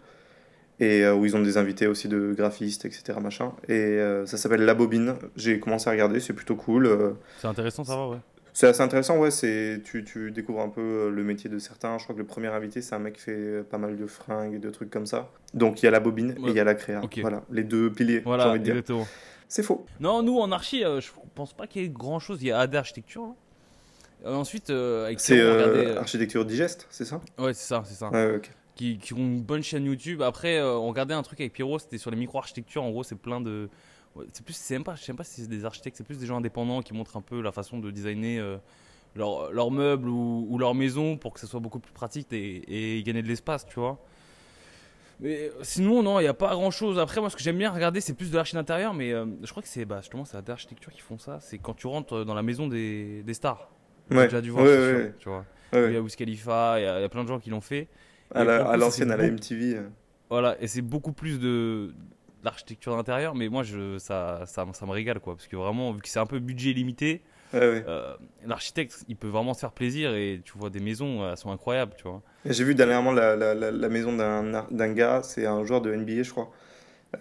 Et 0.80 1.04
euh, 1.04 1.14
où 1.14 1.24
ils 1.26 1.36
ont 1.36 1.42
des 1.42 1.58
invités 1.58 1.86
aussi 1.86 2.08
de 2.08 2.32
graphistes, 2.36 2.86
etc. 2.86 3.18
Machin. 3.22 3.52
Et 3.68 3.72
euh, 3.72 4.26
ça 4.26 4.36
s'appelle 4.36 4.64
La 4.64 4.74
Bobine. 4.74 5.14
J'ai 5.36 5.60
commencé 5.60 5.88
à 5.88 5.92
regarder, 5.92 6.18
c'est 6.18 6.32
plutôt 6.32 6.56
cool. 6.56 6.86
euh, 6.86 7.10
C'est 7.40 7.46
intéressant, 7.46 7.84
ça 7.84 7.94
va, 7.96 8.08
ouais. 8.08 8.16
C'est 8.52 8.66
assez 8.66 8.82
intéressant, 8.82 9.18
ouais. 9.18 9.30
C'est, 9.30 9.80
tu, 9.84 10.04
tu 10.04 10.30
découvres 10.30 10.60
un 10.60 10.68
peu 10.68 10.80
euh, 10.80 11.10
le 11.10 11.24
métier 11.24 11.48
de 11.48 11.58
certains. 11.58 11.98
Je 11.98 12.04
crois 12.04 12.14
que 12.14 12.20
le 12.20 12.26
premier 12.26 12.48
invité, 12.48 12.82
c'est 12.82 12.94
un 12.94 12.98
mec 12.98 13.14
qui 13.14 13.20
fait 13.22 13.32
euh, 13.32 13.62
pas 13.62 13.78
mal 13.78 13.96
de 13.96 14.06
fringues 14.06 14.54
et 14.54 14.58
de 14.58 14.70
trucs 14.70 14.90
comme 14.90 15.06
ça. 15.06 15.30
Donc 15.54 15.82
il 15.82 15.86
y 15.86 15.88
a 15.88 15.90
la 15.90 16.00
bobine 16.00 16.30
et 16.38 16.50
il 16.50 16.54
y 16.54 16.60
a 16.60 16.64
la 16.64 16.74
créa. 16.74 17.00
Voilà, 17.20 17.42
les 17.50 17.64
deux 17.64 17.90
piliers, 17.90 18.22
j'ai 18.24 18.30
envie 18.30 18.60
de 18.60 18.80
dire. 18.80 18.82
C'est 19.48 19.62
faux. 19.62 19.84
Non, 20.00 20.22
nous 20.22 20.38
en 20.38 20.50
archi, 20.50 20.82
euh, 20.84 21.00
je 21.00 21.10
pense 21.34 21.52
pas 21.52 21.66
qu'il 21.66 21.82
y 21.82 21.84
ait 21.84 21.88
grand 21.90 22.18
chose. 22.18 22.38
Il 22.42 22.48
y 22.48 22.52
a 22.52 22.58
AD 22.60 22.74
Architecture. 22.74 23.22
hein. 23.22 23.34
Euh, 24.24 24.34
ensuite, 24.34 24.70
avec 24.70 25.18
C'est 25.20 25.42
regardait, 25.42 25.96
architecture 25.96 26.44
digeste, 26.44 26.86
c'est 26.90 27.04
ça? 27.04 27.20
Ouais, 27.38 27.52
c'est 27.54 27.66
ça, 27.66 27.82
c'est 27.84 27.94
ça. 27.94 28.08
Ouais. 28.10 28.40
Qui, 28.76 28.96
qui 28.98 29.12
ont 29.12 29.18
une 29.18 29.42
bonne 29.42 29.62
chaîne 29.62 29.84
YouTube. 29.84 30.22
Après, 30.22 30.62
on 30.62 30.88
regardait 30.88 31.12
un 31.12 31.22
truc 31.22 31.40
avec 31.40 31.52
Pierrot, 31.52 31.78
c'était 31.80 31.98
sur 31.98 32.10
les 32.10 32.16
micro-architectures. 32.16 32.82
En 32.82 32.90
gros, 32.90 33.02
c'est 33.02 33.18
plein 33.18 33.40
de. 33.40 33.68
C'est 34.32 34.44
plus, 34.44 34.54
c'est 34.54 34.74
même 34.74 34.84
pas, 34.84 34.94
je 34.94 35.02
sais 35.02 35.12
même 35.12 35.16
pas 35.18 35.24
si 35.24 35.40
c'est 35.42 35.48
des 35.48 35.64
architectes, 35.64 35.96
c'est 35.96 36.04
plus 36.04 36.18
des 36.18 36.26
gens 36.26 36.36
indépendants 36.38 36.82
qui 36.82 36.92
montrent 36.94 37.16
un 37.16 37.22
peu 37.22 37.40
la 37.40 37.52
façon 37.52 37.78
de 37.78 37.90
designer 37.90 38.38
euh, 38.40 38.56
leurs 39.14 39.52
leur 39.52 39.70
meubles 39.70 40.08
ou, 40.08 40.46
ou 40.48 40.58
leur 40.58 40.74
maison 40.74 41.16
pour 41.16 41.32
que 41.34 41.40
ça 41.40 41.46
soit 41.46 41.60
beaucoup 41.60 41.78
plus 41.78 41.92
pratique 41.92 42.32
et, 42.32 42.96
et 42.98 43.02
gagner 43.02 43.22
de 43.22 43.28
l'espace, 43.28 43.66
tu 43.66 43.78
vois. 43.80 43.98
Mais 45.20 45.48
euh, 45.48 45.50
sinon, 45.62 46.02
non, 46.02 46.18
il 46.18 46.22
n'y 46.24 46.28
a 46.28 46.34
pas 46.34 46.52
grand 46.54 46.70
chose. 46.70 46.98
Après, 46.98 47.20
moi, 47.20 47.30
ce 47.30 47.36
que 47.36 47.42
j'aime 47.42 47.58
bien 47.58 47.70
regarder, 47.70 48.00
c'est 48.00 48.14
plus 48.14 48.30
de 48.30 48.36
l'archi 48.36 48.54
d'intérieur, 48.54 48.92
mais 48.92 49.12
euh, 49.12 49.24
je 49.42 49.50
crois 49.50 49.62
que 49.62 49.68
c'est 49.68 49.84
bah, 49.84 49.98
justement 50.00 50.24
c'est 50.24 50.46
l'architecture 50.48 50.90
qui 50.92 51.00
font 51.00 51.18
ça. 51.18 51.38
C'est 51.40 51.58
quand 51.58 51.74
tu 51.74 51.86
rentres 51.86 52.24
dans 52.24 52.34
la 52.34 52.42
maison 52.42 52.66
des, 52.66 53.22
des 53.22 53.34
stars. 53.34 53.70
Ouais, 54.10 54.24
déjà 54.24 54.40
dû 54.40 54.50
voir, 54.50 54.64
ouais, 54.64 54.70
c'est 54.70 54.78
ouais, 54.78 54.88
sûr, 54.90 54.98
ouais. 54.98 55.14
tu 55.18 55.28
vois. 55.28 55.44
Il 55.88 55.94
y 55.94 55.96
a 55.96 56.02
Wiz 56.02 56.16
Khalifa, 56.16 56.80
il 56.80 56.82
y, 56.82 56.86
a 56.86 56.98
il 56.98 57.02
y 57.02 57.04
a 57.04 57.08
plein 57.08 57.22
de 57.22 57.28
gens 57.28 57.38
qui 57.38 57.48
l'ont 57.50 57.60
fait. 57.62 57.88
À 58.34 58.44
la- 58.44 58.76
l'ancienne, 58.76 59.10
à 59.10 59.16
la. 59.16 59.28
MTV. 59.30 59.76
euh. 59.76 59.88
Voilà, 60.28 60.56
et 60.60 60.66
c'est 60.66 60.82
beaucoup 60.82 61.12
plus 61.12 61.38
de 61.38 61.94
l'architecture 62.42 62.96
d'intérieur, 62.96 63.34
mais 63.34 63.48
moi, 63.48 63.62
je, 63.62 63.98
ça, 63.98 64.42
ça, 64.46 64.66
ça 64.72 64.86
me 64.86 64.90
régale, 64.92 65.20
quoi. 65.20 65.34
Parce 65.36 65.48
que 65.48 65.56
vraiment, 65.56 65.92
vu 65.92 66.00
que 66.02 66.08
c'est 66.08 66.18
un 66.20 66.26
peu 66.26 66.38
budget 66.38 66.72
limité, 66.72 67.22
ouais. 67.52 67.84
euh, 67.86 68.14
l'architecte, 68.46 69.04
il 69.08 69.16
peut 69.16 69.28
vraiment 69.28 69.54
se 69.54 69.60
faire 69.60 69.72
plaisir 69.72 70.14
et 70.14 70.40
tu 70.44 70.58
vois 70.58 70.70
des 70.70 70.80
maisons, 70.80 71.28
elles 71.30 71.36
sont 71.36 71.50
incroyables, 71.52 71.94
tu 71.96 72.04
vois. 72.04 72.22
J'ai 72.44 72.64
vu 72.64 72.74
dernièrement 72.74 73.12
la, 73.12 73.36
la, 73.36 73.54
la, 73.54 73.70
la 73.70 73.88
maison 73.88 74.16
d'un 74.16 74.52
ar- 74.54 74.70
d'un 74.72 74.92
gars, 74.92 75.22
c'est 75.22 75.46
un 75.46 75.64
joueur 75.64 75.80
de 75.80 75.92
NBA, 75.92 76.22
je 76.22 76.30
crois. 76.30 76.50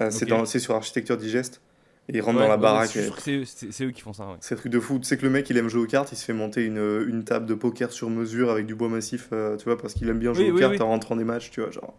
Euh, 0.01 0.11
c'est 0.11 0.25
Ok. 0.25 0.29
dans- 0.29 0.45
c'est 0.45 0.59
sur 0.59 0.75
architecture 0.75 1.17
digeste. 1.17 1.61
Et 2.09 2.17
il 2.17 2.21
rentre 2.21 2.39
Ouais, 2.39 2.43
dans 2.43 2.49
la 2.49 2.57
ouais, 2.57 2.61
baraque. 2.61 2.89
C'est- 2.89 3.85
eux 3.85 3.91
qui 3.91 4.01
font 4.01 4.13
ça, 4.13 4.27
ouais. 4.27 4.37
C'est 4.41 4.55
un 4.55 4.57
truc 4.57 4.71
de 4.71 4.79
fou. 4.79 4.99
Tu 4.99 5.05
sais 5.05 5.17
que 5.17 5.23
le 5.25 5.29
mec, 5.31 5.49
il 5.49 5.57
aime 5.57 5.67
jouer 5.69 5.81
aux 5.83 5.87
cartes, 5.87 6.11
il 6.11 6.15
se 6.17 6.25
fait 6.25 6.33
monter 6.33 6.65
une, 6.65 6.77
une 7.07 7.23
table 7.23 7.45
de 7.45 7.53
poker 7.53 7.91
sur 7.91 8.09
mesure 8.09 8.49
avec 8.51 8.65
du 8.65 8.75
bois 8.75 8.89
massif, 8.89 9.29
euh, 9.33 9.57
tu 9.57 9.65
vois, 9.65 9.77
parce 9.77 9.93
qu'il 9.93 10.09
aime 10.09 10.19
bien 10.19 10.33
jouer 10.33 10.45
Oui, 10.45 10.51
aux 10.51 10.53
oui, 10.53 10.59
cartes 10.59 10.73
oui. 10.73 10.81
en 10.81 10.87
rentrant 10.87 11.15
des 11.15 11.23
matchs, 11.23 11.51
tu 11.51 11.61
vois. 11.61 11.71
Genre, 11.71 11.95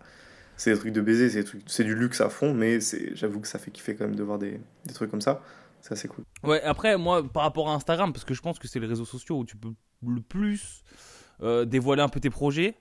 c'est 0.62 0.72
des 0.72 0.78
trucs 0.78 0.92
de 0.92 1.00
baiser, 1.00 1.28
c'est 1.28 1.38
des 1.40 1.44
trucs- 1.44 1.62
c'est 1.66 1.84
du 1.84 1.94
luxe 1.94 2.20
à 2.20 2.28
fond, 2.28 2.54
mais 2.54 2.80
c'est, 2.80 3.14
j'avoue 3.16 3.40
que 3.40 3.48
ça 3.48 3.58
fait 3.58 3.70
kiffer 3.70 3.96
quand 3.96 4.04
même 4.04 4.14
de 4.16 4.22
voir 4.22 4.38
des, 4.38 4.60
des 4.86 4.94
trucs 4.94 5.10
comme 5.10 5.20
ça. 5.20 5.42
C'est 5.80 5.92
assez 5.92 6.06
cool. 6.08 6.24
Ouais, 6.44 6.62
après, 6.62 6.96
moi, 6.96 7.26
par 7.28 7.42
rapport 7.42 7.68
à 7.68 7.74
Instagram, 7.74 8.12
parce 8.12 8.24
que 8.24 8.34
je 8.34 8.40
pense 8.40 8.58
que 8.60 8.68
c'est 8.68 8.78
les 8.78 8.86
réseaux 8.86 9.04
sociaux 9.04 9.38
où 9.38 9.44
tu 9.44 9.56
peux 9.56 9.72
le 10.06 10.20
plus 10.20 10.82
euh, 11.42 11.64
dévoiler 11.64 12.02
un 12.02 12.08
peu 12.08 12.20
tes 12.20 12.30
projets. 12.30 12.76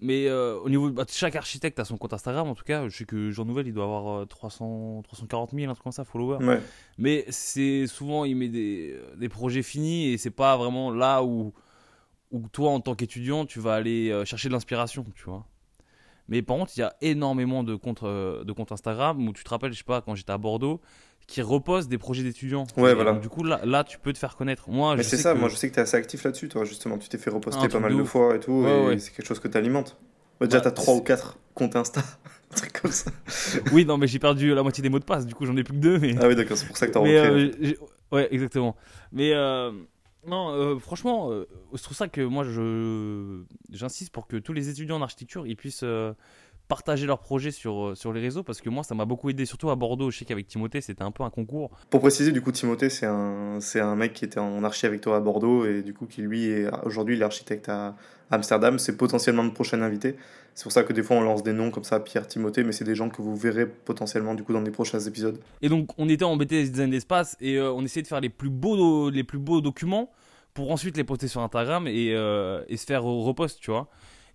Mais 0.00 0.26
euh, 0.26 0.56
au 0.58 0.68
niveau 0.70 0.88
de 0.90 0.94
bah, 0.94 1.04
chaque 1.08 1.36
architecte 1.36 1.78
a 1.78 1.84
son 1.84 1.96
compte 1.98 2.12
Instagram, 2.14 2.48
en 2.48 2.54
tout 2.54 2.64
cas, 2.64 2.88
je 2.88 2.96
sais 2.96 3.04
que 3.04 3.30
Jean 3.30 3.44
Nouvel, 3.44 3.68
il 3.68 3.74
doit 3.74 3.84
avoir 3.84 4.22
euh, 4.22 4.24
300, 4.24 5.02
340 5.04 5.50
000, 5.52 5.70
un 5.70 5.74
truc 5.74 5.84
comme 5.84 5.92
ça, 5.92 6.04
followers. 6.04 6.42
Ouais. 6.44 6.60
Mais 6.98 7.24
c'est 7.28 7.86
souvent, 7.86 8.24
il 8.24 8.34
met 8.36 8.48
des, 8.48 8.98
des 9.16 9.28
projets 9.28 9.62
finis 9.62 10.08
et 10.08 10.18
c'est 10.18 10.30
pas 10.30 10.56
vraiment 10.56 10.90
là 10.90 11.22
où, 11.22 11.52
où 12.32 12.48
toi, 12.48 12.70
en 12.70 12.80
tant 12.80 12.94
qu'étudiant, 12.96 13.44
tu 13.46 13.60
vas 13.60 13.74
aller 13.74 14.10
euh, 14.10 14.24
chercher 14.24 14.48
de 14.48 14.54
l'inspiration, 14.54 15.04
tu 15.14 15.24
vois. 15.24 15.46
Mais 16.32 16.40
par 16.42 16.56
contre, 16.56 16.72
il 16.76 16.80
y 16.80 16.82
a 16.82 16.94
énormément 17.02 17.62
de 17.62 17.74
comptes, 17.76 18.02
euh, 18.04 18.42
de 18.42 18.52
comptes 18.52 18.72
Instagram 18.72 19.28
où 19.28 19.32
tu 19.34 19.44
te 19.44 19.50
rappelles, 19.50 19.72
je 19.72 19.78
sais 19.78 19.84
pas, 19.84 20.00
quand 20.00 20.14
j'étais 20.14 20.32
à 20.32 20.38
Bordeaux, 20.38 20.80
qui 21.26 21.42
reposent 21.42 21.88
des 21.88 21.98
projets 21.98 22.22
d'étudiants. 22.22 22.66
Ouais, 22.78 22.94
voilà. 22.94 23.12
donc, 23.12 23.20
du 23.20 23.28
coup, 23.28 23.44
là, 23.44 23.60
là, 23.64 23.84
tu 23.84 23.98
peux 23.98 24.14
te 24.14 24.18
faire 24.18 24.34
connaître. 24.34 24.70
Moi, 24.70 24.96
Mais 24.96 25.02
c'est 25.02 25.18
ça, 25.18 25.34
que- 25.34 25.38
moi 25.38 25.48
je 25.50 25.56
sais 25.56 25.68
que 25.68 25.74
t'es 25.74 25.82
assez 25.82 25.96
actif 25.96 26.24
là-dessus, 26.24 26.48
toi, 26.48 26.64
justement. 26.64 26.96
Tu 26.96 27.08
t'es 27.10 27.18
fait 27.18 27.28
reposter 27.30 27.68
pas 27.68 27.78
mal 27.80 27.94
de 27.96 28.02
fois 28.02 28.34
et 28.36 28.40
tout, 28.40 28.62
Ouais, 28.62 28.70
et 28.82 28.86
ouais. 28.86 28.98
c'est 28.98 29.12
quelque 29.14 29.26
chose 29.26 29.40
que 29.40 29.48
t'alimentes. 29.48 29.98
Bah, 30.40 30.46
déjà, 30.46 30.58
Bah, 30.58 30.64
t'as 30.64 30.70
3 30.72 30.94
c'est- 30.94 31.00
ou 31.00 31.04
4 31.04 31.38
comptes 31.54 31.76
Insta, 31.76 32.00
un 32.50 32.54
truc 32.56 32.72
comme 32.80 32.90
ça. 32.90 33.10
Oui, 33.72 33.84
non, 33.84 33.98
mais 33.98 34.06
j'ai 34.08 34.18
perdu 34.18 34.54
la 34.54 34.62
moitié 34.62 34.82
des 34.82 34.88
mots 34.88 34.98
de 34.98 35.04
passe, 35.04 35.26
du 35.26 35.34
coup, 35.34 35.44
j'en 35.46 35.56
ai 35.56 35.62
plus 35.62 35.74
que 35.74 35.80
deux. 35.80 35.98
Mais... 35.98 36.14
Ah 36.18 36.26
oui, 36.28 36.34
d'accord, 36.34 36.56
c'est 36.56 36.66
pour 36.66 36.76
ça 36.78 36.86
que 36.86 36.92
t'as 36.92 37.00
Mais, 37.02 37.20
repris. 37.28 37.74
euh, 37.74 38.16
ouais, 38.16 38.28
exactement. 38.34 38.74
Mais 39.12 39.32
euh, 39.34 39.70
non, 40.24 40.50
euh, 40.50 40.78
franchement, 40.78 41.32
euh, 41.32 41.48
je 41.72 41.82
trouve 41.82 41.96
ça 41.96 42.06
que 42.08 42.20
moi, 42.20 42.44
j'insiste 43.70 44.12
pour 44.12 44.28
que 44.28 44.36
tous 44.36 44.52
les 44.52 44.68
étudiants 44.68 44.96
en 44.96 45.02
architecture 45.02 45.46
ils 45.46 45.56
puissent 45.56 45.82
euh, 45.82 46.14
partager 46.72 47.06
leurs 47.06 47.18
projets 47.18 47.50
sur, 47.50 47.88
euh, 47.88 47.94
sur 47.94 48.14
les 48.14 48.20
réseaux 48.22 48.42
parce 48.42 48.62
que 48.62 48.70
moi, 48.70 48.82
ça 48.82 48.94
m'a 48.94 49.04
beaucoup 49.04 49.28
aidé, 49.28 49.44
surtout 49.44 49.68
à 49.68 49.76
Bordeaux. 49.76 50.10
Je 50.10 50.16
sais 50.16 50.24
qu'avec 50.24 50.46
Timothée, 50.46 50.80
c'était 50.80 51.02
un 51.02 51.10
peu 51.10 51.22
un 51.22 51.28
concours. 51.28 51.70
Pour 51.90 52.00
préciser, 52.00 52.32
du 52.32 52.40
coup, 52.40 52.50
Timothée, 52.50 52.88
c'est 52.88 53.04
un, 53.04 53.58
c'est 53.60 53.80
un 53.80 53.94
mec 53.94 54.14
qui 54.14 54.24
était 54.24 54.40
en 54.40 54.64
archi 54.64 54.86
avec 54.86 55.02
toi 55.02 55.18
à 55.18 55.20
Bordeaux 55.20 55.66
et 55.66 55.82
du 55.82 55.92
coup, 55.92 56.06
qui 56.06 56.22
lui, 56.22 56.46
est 56.46 56.66
aujourd'hui, 56.86 57.16
il 57.16 57.20
est 57.20 57.26
architecte 57.26 57.68
à 57.68 57.94
Amsterdam. 58.30 58.78
C'est 58.78 58.96
potentiellement 58.96 59.42
le 59.42 59.52
prochain 59.52 59.82
invité. 59.82 60.16
C'est 60.54 60.62
pour 60.62 60.72
ça 60.72 60.82
que 60.82 60.94
des 60.94 61.02
fois, 61.02 61.16
on 61.18 61.20
lance 61.20 61.42
des 61.42 61.52
noms 61.52 61.70
comme 61.70 61.84
ça, 61.84 62.00
Pierre, 62.00 62.26
Timothée, 62.26 62.64
mais 62.64 62.72
c'est 62.72 62.86
des 62.86 62.94
gens 62.94 63.10
que 63.10 63.20
vous 63.20 63.36
verrez 63.36 63.66
potentiellement, 63.66 64.34
du 64.34 64.42
coup, 64.42 64.54
dans 64.54 64.62
des 64.62 64.70
prochains 64.70 65.00
épisodes. 65.00 65.38
Et 65.60 65.68
donc, 65.68 65.90
on 65.98 66.08
était 66.08 66.24
en 66.24 66.38
BTS 66.38 66.70
design 66.70 66.88
d'espace 66.88 67.36
et 67.42 67.56
euh, 67.56 67.70
on 67.70 67.84
essayait 67.84 68.02
de 68.02 68.08
faire 68.08 68.22
les 68.22 68.30
plus 68.30 68.50
beaux, 68.50 69.10
les 69.10 69.24
plus 69.24 69.38
beaux 69.38 69.60
documents 69.60 70.10
pour 70.54 70.72
ensuite 70.72 70.96
les 70.96 71.04
poster 71.04 71.28
sur 71.28 71.42
Instagram 71.42 71.86
et, 71.86 72.14
euh, 72.14 72.64
et 72.68 72.78
se 72.78 72.86
faire 72.86 73.02
repost, 73.02 73.60
tu 73.60 73.70
vois. 73.70 73.88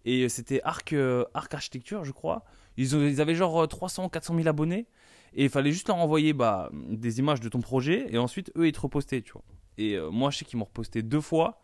Et 0.10 0.30
c'était 0.30 0.62
Arc, 0.64 0.94
euh, 0.94 1.26
Arc 1.34 1.54
Architecture, 1.54 2.04
je 2.06 2.12
crois. 2.14 2.46
Ils, 2.78 2.96
ont- 2.96 3.02
ils 3.06 3.20
avaient 3.20 3.36
genre 3.36 3.64
euh, 3.64 3.68
300, 3.68 4.08
400 4.10 4.36
000 4.36 4.48
abonnés 4.48 4.88
et 5.34 5.44
il 5.44 5.50
fallait 5.50 5.72
juste 5.72 5.88
leur 5.90 5.98
envoyer 5.98 6.32
bah, 6.34 6.70
des 6.74 7.20
images 7.20 7.42
de 7.42 7.50
ton 7.50 7.60
projet 7.60 8.06
et 8.10 8.18
ensuite 8.18 8.52
eux 8.56 8.68
ils 8.68 8.72
te 8.72 8.80
repostaient, 8.80 9.22
tu 9.22 9.34
vois. 9.34 9.44
Et 9.78 9.96
euh, 9.96 10.10
moi, 10.10 10.30
je 10.32 10.38
sais 10.38 10.46
qu'ils 10.46 10.58
m'ont 10.60 10.66
reposté 10.66 11.02
deux 11.02 11.20
fois 11.22 11.60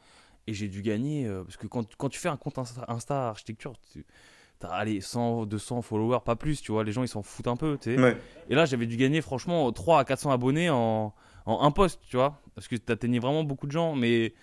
et 0.47 0.53
j'ai 0.53 0.67
dû 0.67 0.81
gagner 0.81 1.25
euh, 1.25 1.43
parce 1.43 1.55
que 1.57 1.67
quand, 1.67 1.95
quand 1.95 2.09
tu 2.09 2.19
fais 2.19 2.27
un 2.29 2.35
compte 2.37 2.57
Insta, 2.57 2.83
Insta 2.89 3.29
Architecture, 3.29 3.73
tu 3.91 4.03
as 4.61 4.67
allez, 4.69 4.99
100, 5.01 5.45
200 5.45 5.81
followers, 5.81 6.19
pas 6.25 6.35
plus, 6.35 6.61
tu 6.61 6.71
vois. 6.71 6.83
Les 6.83 6.91
gens 6.91 7.03
ils 7.03 7.07
s'en 7.07 7.21
foutent 7.21 7.47
un 7.47 7.55
peu, 7.57 7.77
tu 7.81 7.95
sais. 7.95 8.01
Ouais. 8.01 8.17
Et 8.49 8.55
là, 8.55 8.65
j'avais 8.65 8.85
dû 8.85 8.97
gagner 8.97 9.21
franchement 9.21 9.71
3 9.71 9.99
à 9.99 10.05
400 10.05 10.31
abonnés 10.31 10.69
en, 10.69 11.13
en 11.45 11.61
un 11.61 11.71
post, 11.71 11.99
tu 12.09 12.15
vois. 12.17 12.41
Parce 12.55 12.67
que 12.67 12.75
tu 12.75 12.91
atteignais 12.91 13.19
vraiment 13.19 13.43
beaucoup 13.43 13.67
de 13.67 13.71
gens. 13.73 13.93
Mais, 13.95 14.33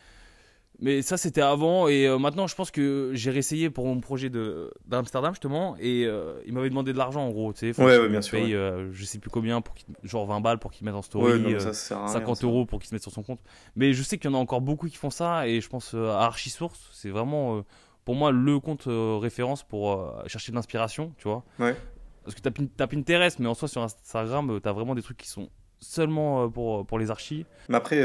mais 0.80 1.02
ça, 1.02 1.16
c'était 1.16 1.40
avant. 1.42 1.88
Et 1.88 2.06
euh, 2.06 2.18
maintenant, 2.18 2.46
je 2.46 2.54
pense 2.54 2.70
que 2.70 3.10
j'ai 3.14 3.30
réessayé 3.30 3.70
pour 3.70 3.86
mon 3.86 4.00
projet 4.00 4.30
de- 4.30 4.72
d'Amsterdam, 4.86 5.32
justement. 5.32 5.76
Et 5.78 6.04
euh, 6.06 6.40
il 6.46 6.52
m'avait 6.52 6.70
demandé 6.70 6.92
de 6.92 6.98
l'argent, 6.98 7.20
en 7.26 7.30
gros. 7.30 7.52
Tu 7.52 7.72
sais, 7.72 7.80
Ouais, 7.82 7.98
ouais, 7.98 8.08
bien 8.08 8.18
me 8.18 8.22
sûr, 8.22 8.38
paye, 8.38 8.54
euh, 8.54 8.90
je 8.92 9.04
sais 9.04 9.18
plus 9.18 9.30
combien, 9.30 9.60
pour 9.60 9.74
genre 10.02 10.26
20 10.26 10.40
balles 10.40 10.58
pour 10.58 10.70
qu'il 10.72 10.84
mette 10.86 10.94
en 10.94 11.02
story. 11.02 11.32
Ouais, 11.32 11.38
non, 11.38 11.50
euh, 11.50 11.58
ça, 11.60 11.72
ça 11.72 11.88
sert 11.88 11.98
à 11.98 12.04
rien, 12.06 12.12
50 12.14 12.36
ça. 12.38 12.46
euros 12.46 12.64
pour 12.66 12.78
qu'il 12.80 12.88
se 12.88 12.94
mette 12.94 13.02
sur 13.02 13.12
son 13.12 13.22
compte. 13.22 13.40
Mais 13.76 13.92
je 13.92 14.02
sais 14.02 14.18
qu'il 14.18 14.30
y 14.30 14.34
en 14.34 14.36
a 14.36 14.40
encore 14.40 14.60
beaucoup 14.60 14.88
qui 14.88 14.96
font 14.96 15.10
ça. 15.10 15.46
Et 15.46 15.60
je 15.60 15.68
pense 15.68 15.92
euh, 15.94 16.08
à 16.10 16.24
Archisource, 16.24 16.88
c'est 16.92 17.10
vraiment 17.10 17.64
pour 18.04 18.14
moi 18.14 18.32
le 18.32 18.58
compte 18.60 18.84
référence 18.86 19.62
pour 19.62 20.14
chercher 20.26 20.50
de 20.52 20.56
l'inspiration, 20.56 21.12
tu 21.18 21.28
vois. 21.28 21.44
Ouais. 21.58 21.76
Parce 22.24 22.34
que 22.34 22.40
t'as 22.40 22.50
Pin- 22.50 22.66
t'as 22.76 22.86
Pinterest, 22.86 23.38
mais 23.38 23.46
en 23.46 23.54
soi 23.54 23.68
sur 23.68 23.82
Instagram, 23.82 24.58
t'as 24.62 24.72
vraiment 24.72 24.94
des 24.94 25.02
trucs 25.02 25.18
qui 25.18 25.28
sont 25.28 25.48
seulement 25.78 26.48
pour, 26.50 26.86
pour 26.86 26.98
les 26.98 27.10
archis. 27.10 27.46
Mais 27.68 27.76
après, 27.76 28.02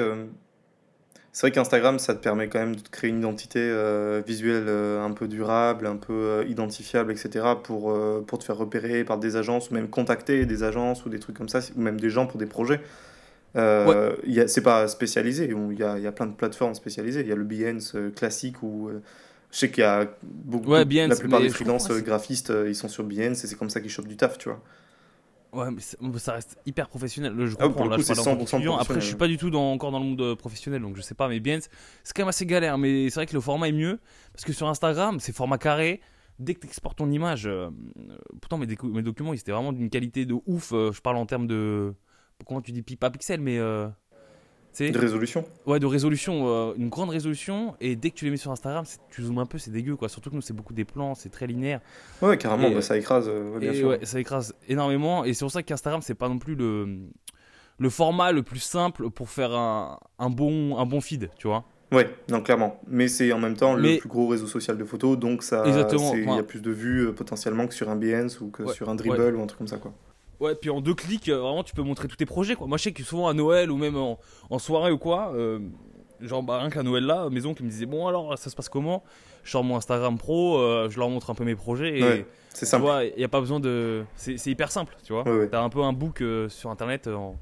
c'est 1.36 1.42
vrai 1.42 1.52
qu'Instagram, 1.52 2.00
ça 2.00 2.16
te 2.16 2.24
permet 2.24 2.48
quand 2.48 2.60
même 2.60 2.78
de 2.78 2.88
créer 2.90 3.10
une 3.10 3.20
identité 3.20 3.60
euh, 3.60 4.22
visuelle 4.26 4.68
euh, 4.70 5.04
un 5.04 5.12
peu 5.12 5.28
durable, 5.28 5.86
un 5.86 5.98
peu 5.98 6.14
euh, 6.14 6.46
identifiable, 6.48 7.12
etc. 7.12 7.58
Pour, 7.62 7.94
pour 8.26 8.40
te 8.40 8.46
faire 8.46 8.56
repérer 8.56 9.04
par 9.04 9.18
des 9.18 9.36
agences 9.36 9.70
ou 9.70 9.74
même 9.74 9.90
contacter 9.90 10.46
des 10.46 10.64
agences 10.64 11.06
ou 11.06 11.10
des 11.10 11.20
trucs 11.20 11.36
comme 11.38 11.50
ça, 11.50 11.60
ou 11.76 11.82
même 11.82 12.00
des 12.00 12.10
gens 12.10 12.26
pour 12.26 12.40
des 12.40 12.46
projets. 12.46 12.80
A- 13.54 14.48
c'est 14.48 14.62
pas 14.62 14.88
spécialisé, 14.88 15.50
il 15.52 15.78
y 15.80 15.84
a, 15.84 16.00
y 16.00 16.08
a 16.08 16.12
plein 16.14 16.28
de 16.28 16.34
plateformes 16.34 16.76
spécialisées. 16.76 17.22
Il 17.22 17.28
y 17.28 17.32
a 17.32 17.36
le 17.36 17.44
Behance 17.44 17.96
classique 18.16 18.64
où 18.64 18.90
je 19.52 19.58
sais 19.58 19.70
qu'il 19.70 19.84
y 19.84 19.88
a 19.88 20.08
beaucoup, 20.24 20.70
Ouais, 20.70 20.86
Behance, 20.86 21.10
la 21.10 21.16
plupart 21.18 21.42
des 21.42 21.50
freelances 21.50 21.92
graphistes, 21.92 22.54
ils 22.66 22.76
sont 22.76 22.88
sur 22.88 23.04
Behance 23.04 23.44
et 23.44 23.48
c'est 23.48 23.56
comme 23.58 23.70
ça 23.70 23.82
qu'ils 23.82 23.90
chopent 23.90 24.08
du 24.08 24.18
taf, 24.18 24.38
tu 24.38 24.50
vois. 24.50 24.62
Ouais, 25.56 25.70
mais 25.72 26.20
ça 26.20 26.34
reste 26.34 26.58
hyper 26.66 26.90
professionnel. 26.90 27.34
Je 27.38 27.54
Ah, 27.54 27.64
pour 27.64 27.68
comprends, 27.70 27.84
le 27.86 27.90
là, 27.92 27.96
coup, 27.96 28.02
je 28.02 28.08
parle 28.08 28.20
c'est 28.20 28.30
en 28.30 28.36
tant 28.36 28.44
100% 28.44 28.46
qu'étudiant. 28.52 28.78
Après, 28.78 28.96
je 28.96 29.06
suis 29.06 29.16
pas 29.16 29.28
du 29.28 29.38
tout 29.38 29.50
dans, 29.50 29.72
encore 29.72 29.92
dans 29.92 30.00
le 30.00 30.06
monde 30.06 30.22
euh, 30.22 30.36
professionnel, 30.36 30.82
donc 30.82 30.96
je 30.98 31.02
sais 31.02 31.16
pas. 31.16 31.28
Mais 31.30 31.40
bien, 31.40 31.60
c'est 32.04 32.14
quand 32.14 32.24
même 32.24 32.30
assez 32.30 32.46
galère. 32.46 32.78
Mais 32.78 33.10
c'est 33.10 33.16
vrai 33.16 33.26
que 33.26 33.34
le 33.34 33.40
format 33.42 33.70
est 33.70 33.74
mieux. 33.74 34.00
Parce 34.34 34.44
que 34.44 34.54
sur 34.54 34.68
Instagram, 34.68 35.20
c'est 35.20 35.34
format 35.34 35.58
carré. 35.58 36.02
Dès 36.40 36.54
que 36.54 36.60
tu 36.60 36.68
exportes 36.68 36.98
ton 36.98 37.10
image, 37.12 37.48
euh, 37.48 37.70
euh, 38.10 38.18
pourtant 38.42 38.58
mes, 38.58 38.66
documents, 38.68 39.34
ils 39.34 39.40
étaient 39.40 39.54
vraiment 39.54 39.72
d'une 39.72 39.90
qualité 39.90 40.26
de 40.26 40.36
ouf. 40.46 40.74
euh, 40.74 40.92
je 40.92 41.00
parle 41.02 41.16
en 41.18 41.26
termes 41.26 41.48
de. 41.48 41.94
Comment 42.46 42.62
tu 42.62 42.74
dis 42.74 42.82
Pas 42.98 43.10
pixel, 43.10 43.40
mais. 43.40 43.58
euh, 43.58 43.88
De 44.80 44.98
résolution. 45.00 45.46
ouais, 45.66 45.80
de 45.80 45.86
résolution, 45.86 46.48
euh, 46.48 46.74
une 46.78 46.90
grande 46.90 47.10
résolution. 47.10 47.76
Et 47.82 47.96
dès 47.96 48.10
que 48.12 48.16
tu 48.16 48.26
les 48.26 48.32
mets 48.32 48.38
sur 48.38 48.52
Instagram, 48.52 48.84
tu 49.10 49.24
zoomes 49.24 49.38
un 49.40 49.46
peu, 49.46 49.58
c'est 49.58 49.72
dégueu 49.72 49.96
quoi. 49.96 50.10
Surtout 50.10 50.30
que 50.30 50.36
nous, 50.36 50.42
c'est 50.42 50.54
beaucoup 50.54 50.74
des 50.74 50.86
plans, 50.86 51.16
c'est 51.16 51.30
très 51.30 51.48
linéaire. 51.48 51.82
Ouais, 52.22 52.38
carrément, 52.38 52.68
Et- 52.68 52.74
bah, 52.74 52.82
ça 52.82 52.98
écrase, 52.98 53.28
euh, 53.30 53.54
ouais, 53.54 53.60
bien 53.60 53.72
et 53.72 53.76
sûr. 53.76 53.88
ouais, 53.90 54.00
ça 54.04 54.20
écrase 54.20 54.54
énormément. 54.68 55.24
Et 55.26 55.34
c'est 55.34 55.46
pour 55.46 55.52
ça 55.52 55.64
qu'Instagram, 55.64 56.02
c'est 56.02 56.14
pas 56.16 56.28
non 56.30 56.38
plus 56.40 56.56
le, 56.56 56.98
le 57.78 57.90
format 57.90 58.32
le 58.32 58.44
plus 58.44 58.60
simple 58.60 59.10
pour 59.10 59.30
faire 59.30 59.52
un, 59.54 60.00
un, 60.20 60.30
bon, 60.30 60.78
un 60.78 60.86
bon 60.86 61.02
feed, 61.02 61.30
tu 61.38 61.48
vois. 61.48 61.64
Ouais, 61.92 62.10
non, 62.30 62.42
clairement. 62.42 62.82
Mais 62.88 63.08
c'est 63.08 63.32
en 63.32 63.40
même 63.40 63.56
temps 63.56 63.78
Mais- 63.78 63.94
le 63.94 64.00
plus 64.00 64.10
gros 64.10 64.28
réseau 64.28 64.48
social 64.48 64.78
de 64.78 64.84
photos, 64.84 65.18
donc 65.18 65.44
ça, 65.44 65.64
il 65.68 65.74
y 66.26 66.30
a 66.40 66.44
plus 66.44 66.62
de 66.62 66.72
vues 66.72 67.08
euh, 67.08 67.12
potentiellement 67.14 67.68
que 67.68 67.74
sur 67.74 67.90
un 67.90 67.96
Behance 67.96 68.42
ou 68.42 68.50
que 68.50 68.64
Ouais, 68.64 68.74
sur 68.74 68.90
un 68.90 68.96
Dribble 68.96 69.36
ou 69.36 69.42
un 69.42 69.46
truc 69.48 69.60
comme 69.60 69.68
ça, 69.68 69.78
quoi. 69.78 69.94
Ouais, 70.40 70.56
puis 70.56 70.70
en 70.70 70.82
deux 70.82 70.94
clics, 70.94 71.30
euh, 71.30 71.38
vraiment, 71.40 71.64
tu 71.64 71.74
peux 71.74 71.82
montrer 71.84 72.08
tous 72.08 72.16
tes 72.18 72.26
projets. 72.26 72.56
Quoi. 72.56 72.68
Moi, 72.68 72.78
je 72.78 72.84
sais 72.84 72.92
que 72.92 73.04
souvent 73.04 73.28
à 73.28 73.34
Noël 73.34 73.72
ou 73.72 73.78
même 73.78 73.96
en, 73.98 74.20
en 74.50 74.60
soirée 74.60 74.92
ou 74.92 74.98
quoi, 74.98 75.32
euh, 75.34 75.60
genre 76.22 76.44
bah, 76.44 76.60
rien 76.60 76.70
qu'à 76.70 76.84
Noël 76.84 77.06
là, 77.06 77.30
mes 77.30 77.46
oncles 77.46 77.62
ils 77.62 77.66
me 77.66 77.72
disaient 77.72 77.86
Bon, 77.86 78.08
alors 78.08 78.38
ça 78.38 78.50
se 78.50 78.56
passe 78.56 78.70
comment? 78.70 79.04
Je 79.44 79.52
sors 79.52 79.64
mon 79.64 79.76
Instagram 79.78 80.18
pro, 80.18 80.58
euh, 80.60 80.90
je 80.90 80.98
leur 81.00 81.10
montre 81.10 81.30
un 81.30 81.36
peu 81.36 81.44
mes 81.44 81.56
projets. 81.56 82.00
Et 82.00 82.04
Ouais, 82.04 82.26
C'est 82.50 82.66
tu 82.66 82.70
simple. 82.72 82.84
vois, 82.84 83.04
il 83.04 83.14
n'y 83.18 83.24
a 83.24 83.28
pas 83.28 83.40
besoin 83.40 83.60
de. 83.60 84.04
C'est 84.16 84.48
hyper 84.48 84.72
simple, 84.72 84.96
tu 85.04 85.14
vois. 85.14 85.24
Ouais, 85.24 85.38
ouais. 85.40 85.48
T'as 85.50 85.62
un 85.62 85.70
peu 85.70 85.82
un 85.84 85.94
book 85.94 86.22
euh, 86.22 86.50
sur 86.50 86.70
internet 86.72 87.08
en, 87.08 87.38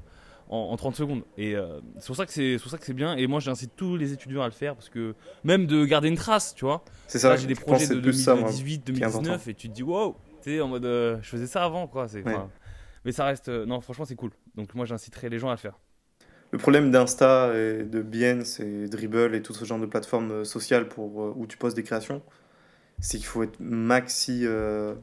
en, 0.50 0.56
en 0.58 0.76
30 0.76 0.94
secondes. 0.96 1.22
Et 1.38 1.54
c'est 1.98 2.06
pour 2.06 2.16
ça 2.16 2.26
que 2.26 2.32
c'est 2.32 2.58
c'est 2.58 2.62
pour 2.62 2.70
ça 2.70 2.76
que 2.78 2.84
c'est 2.84 2.92
bien. 2.92 3.16
Et 3.16 3.26
moi, 3.26 3.40
j'incite 3.40 3.72
tous 3.74 3.96
les 3.96 4.12
étudiants 4.12 4.42
à 4.42 4.46
le 4.46 4.52
faire 4.52 4.74
parce 4.74 4.90
que 4.90 5.14
même 5.44 5.66
de 5.66 5.84
garder 5.86 6.08
une 6.08 6.16
trace, 6.16 6.54
tu 6.54 6.64
vois. 6.66 6.84
C'est 7.06 7.18
ça, 7.18 7.34
j'ai 7.36 7.46
des 7.46 7.54
projets 7.54 7.86
de 7.88 7.94
c'est 7.94 8.00
plus 8.02 8.12
ça, 8.12 8.34
moi. 8.34 8.50
2018, 8.50 8.84
qui 8.84 8.90
est 9.00 9.04
important. 9.04 9.22
2019 9.22 9.48
et 9.48 9.54
tu 9.54 9.68
te 9.70 9.74
dis 9.74 9.82
Wow, 9.82 10.14
tu 10.42 10.50
sais, 10.50 10.60
en 10.60 10.68
mode 10.68 10.84
je 10.84 11.26
faisais 11.28 11.46
ça 11.46 11.64
avant, 11.64 11.86
quoi. 11.86 12.06
C'est. 12.08 12.22
Mais 13.04 13.12
ça 13.12 13.24
reste. 13.24 13.48
euh, 13.48 13.66
non, 13.66 13.80
franchement, 13.80 14.04
c'est 14.04 14.16
cool. 14.16 14.30
Donc 14.54 14.74
moi, 14.74 14.86
j'inciterai 14.86 15.28
les 15.28 15.38
gens 15.38 15.48
à 15.48 15.52
le 15.52 15.58
faire. 15.58 15.78
Le 16.50 16.58
problème 16.58 16.90
d'Insta 16.90 17.52
et 17.56 17.82
de 17.82 18.00
Behance 18.02 18.60
et 18.60 18.86
Dribble 18.88 19.34
et 19.34 19.42
tout 19.42 19.52
ce 19.52 19.64
genre 19.64 19.78
de 19.80 19.86
plateformes 19.86 20.30
euh, 20.30 20.44
sociales 20.44 20.88
pour, 20.88 21.22
euh, 21.22 21.32
où 21.36 21.46
tu 21.46 21.56
postes 21.56 21.74
des 21.76 21.82
créations, 21.82 22.22
c'est 23.00 23.16
qu'il 23.18 23.26
faut 23.26 23.42
être 23.42 23.58
maxi 23.60 24.42
euh, 24.44 24.94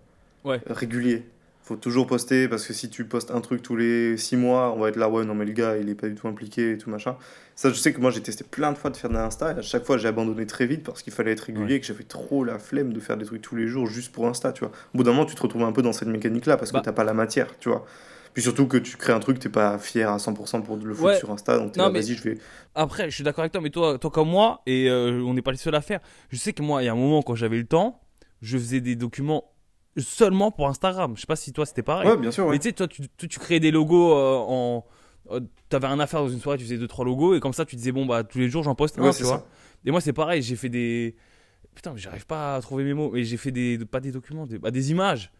Ouais. 0.43 0.62
régulier. 0.65 1.25
Faut 1.71 1.77
toujours 1.77 2.05
poster 2.07 2.47
parce 2.47 2.65
que 2.67 2.73
si 2.73 2.89
tu 2.89 3.05
postes 3.05 3.31
un 3.31 3.39
truc 3.41 3.61
tous 3.61 3.75
les 3.75 4.17
six 4.17 4.35
mois, 4.35 4.73
on 4.75 4.79
va 4.79 4.89
être 4.89 4.97
là, 4.97 5.09
ouais, 5.09 5.23
non, 5.25 5.33
mais 5.35 5.45
le 5.45 5.53
gars, 5.53 5.77
il 5.77 5.89
est 5.89 5.95
pas 5.95 6.07
du 6.09 6.15
tout 6.15 6.27
impliqué 6.27 6.71
et 6.73 6.77
tout 6.77 6.89
machin. 6.89 7.15
Ça, 7.55 7.69
je 7.69 7.75
sais 7.75 7.93
que 7.93 8.01
moi, 8.01 8.11
j'ai 8.11 8.21
testé 8.21 8.43
plein 8.43 8.71
de 8.71 8.77
fois 8.77 8.89
de 8.89 8.97
faire 8.97 9.09
de 9.09 9.15
l'Insta 9.15 9.53
et 9.53 9.59
à 9.59 9.61
chaque 9.61 9.85
fois, 9.85 9.97
j'ai 9.97 10.07
abandonné 10.07 10.45
très 10.45 10.65
vite 10.65 10.83
parce 10.83 11.01
qu'il 11.01 11.13
fallait 11.13 11.31
être 11.31 11.41
régulier 11.41 11.65
Ouais. 11.67 11.73
et 11.75 11.79
que 11.79 11.85
j'avais 11.85 12.03
trop 12.03 12.43
la 12.43 12.59
flemme 12.59 12.91
de 12.93 12.99
faire 12.99 13.17
des 13.17 13.25
trucs 13.25 13.41
tous 13.41 13.55
les 13.55 13.67
jours 13.67 13.87
juste 13.87 14.11
pour 14.11 14.27
Insta, 14.27 14.51
tu 14.51 14.65
vois. 14.65 14.71
Au 14.93 14.97
bout 14.97 15.03
d'un 15.03 15.11
moment, 15.11 15.25
tu 15.25 15.35
te 15.35 15.41
retrouves 15.41 15.63
un 15.63 15.71
peu 15.71 15.81
dans 15.81 15.93
cette 15.93 16.07
mécanique-là 16.09 16.57
parce 16.57 16.71
que 16.71 16.77
Bah. 16.77 16.81
t'as 16.83 16.91
pas 16.91 17.03
la 17.03 17.13
matière, 17.13 17.57
tu 17.59 17.69
vois. 17.69 17.85
Puis 18.33 18.41
surtout 18.43 18.65
que 18.67 18.77
tu 18.77 18.95
crées 18.97 19.11
un 19.13 19.19
truc, 19.19 19.39
t'es 19.39 19.49
pas 19.49 19.77
fier 19.77 20.09
à 20.09 20.17
100% 20.17 20.61
pour 20.63 20.77
le 20.77 20.93
foutre 20.93 21.07
Ouais. 21.09 21.17
sur 21.19 21.29
Insta, 21.31 21.57
donc 21.57 21.73
t'es 21.73 21.79
là, 21.81 21.89
vas-y, 21.89 22.15
je 22.15 22.23
vais. 22.23 22.37
Après, 22.75 23.09
je 23.09 23.15
suis 23.15 23.23
d'accord 23.25 23.41
avec 23.41 23.51
toi, 23.51 23.61
mais 23.61 23.69
toi, 23.69 23.97
toi 23.99 24.09
comme 24.09 24.29
moi, 24.29 24.61
et 24.65 24.89
euh, 24.89 25.21
on 25.25 25.33
n'est 25.33 25.41
pas 25.41 25.51
les 25.51 25.57
seuls 25.57 25.75
à 25.75 25.81
faire. 25.81 25.99
Je 26.29 26.37
sais 26.37 26.53
que 26.53 26.61
moi, 26.63 26.81
il 26.81 26.85
y 26.85 26.89
a 26.89 26.93
un 26.93 26.95
moment, 26.95 27.21
quand 27.21 27.35
j'avais 27.35 27.57
le 27.57 27.65
temps, 27.65 27.99
je 28.41 28.57
faisais 28.57 28.79
des 28.79 28.95
documents 28.95 29.50
seulement 29.98 30.51
pour 30.51 30.67
Instagram. 30.67 31.13
Je 31.15 31.21
sais 31.21 31.27
pas 31.27 31.36
si 31.36 31.51
toi 31.53 31.65
c'était 31.65 31.83
pareil. 31.83 32.07
Ouais, 32.10 32.17
bien 32.17 32.31
sûr, 32.31 32.45
ouais. 32.45 32.51
Mais 32.53 32.60
tu 32.60 32.69
sais, 32.69 32.74
toi, 32.74 32.88
tu, 32.88 33.01
tu, 33.17 33.27
tu 33.27 33.39
créais 33.39 33.60
des 33.60 33.71
logos 33.71 34.13
euh, 34.13 34.36
en. 34.48 34.86
euh, 35.31 35.39
T'avais 35.69 35.88
un 35.88 36.00
affaire 36.00 36.21
dans 36.21 36.29
une 36.29 36.39
soirée, 36.39 36.57
tu 36.57 36.63
faisais 36.65 36.77
deux 36.77 36.88
trois 36.88 37.05
logos, 37.05 37.36
et 37.36 37.39
comme 37.39 37.53
ça, 37.53 37.65
tu 37.65 37.75
disais, 37.75 37.91
bon, 37.91 38.05
bah, 38.05 38.24
tous 38.24 38.39
les 38.39 38.50
jours, 38.50 38.63
j'en 38.63 38.75
poste 38.75 39.00
un, 39.00 39.03
Ouais, 39.03 39.12
tu 39.12 39.17
c'est 39.17 39.24
vois. 39.24 39.38
ça. 39.39 39.45
Et 39.86 39.91
moi, 39.91 40.01
c'est 40.01 40.13
pareil, 40.13 40.41
j'ai 40.41 40.55
fait 40.55 40.69
des. 40.69 41.15
Putain, 41.74 41.93
mais 41.93 42.00
j'arrive 42.00 42.25
pas 42.25 42.55
à 42.55 42.62
trouver 42.62 42.83
mes 42.83 42.93
mots, 42.93 43.12
mais 43.13 43.24
j'ai 43.24 43.38
fait 43.38 43.51
des. 43.51 43.77
Pas 43.79 44.00
des 44.01 44.12
documents, 44.12 44.45
des, 44.45 44.60
bah, 44.60 44.71
des 44.71 44.91
images 44.91 45.31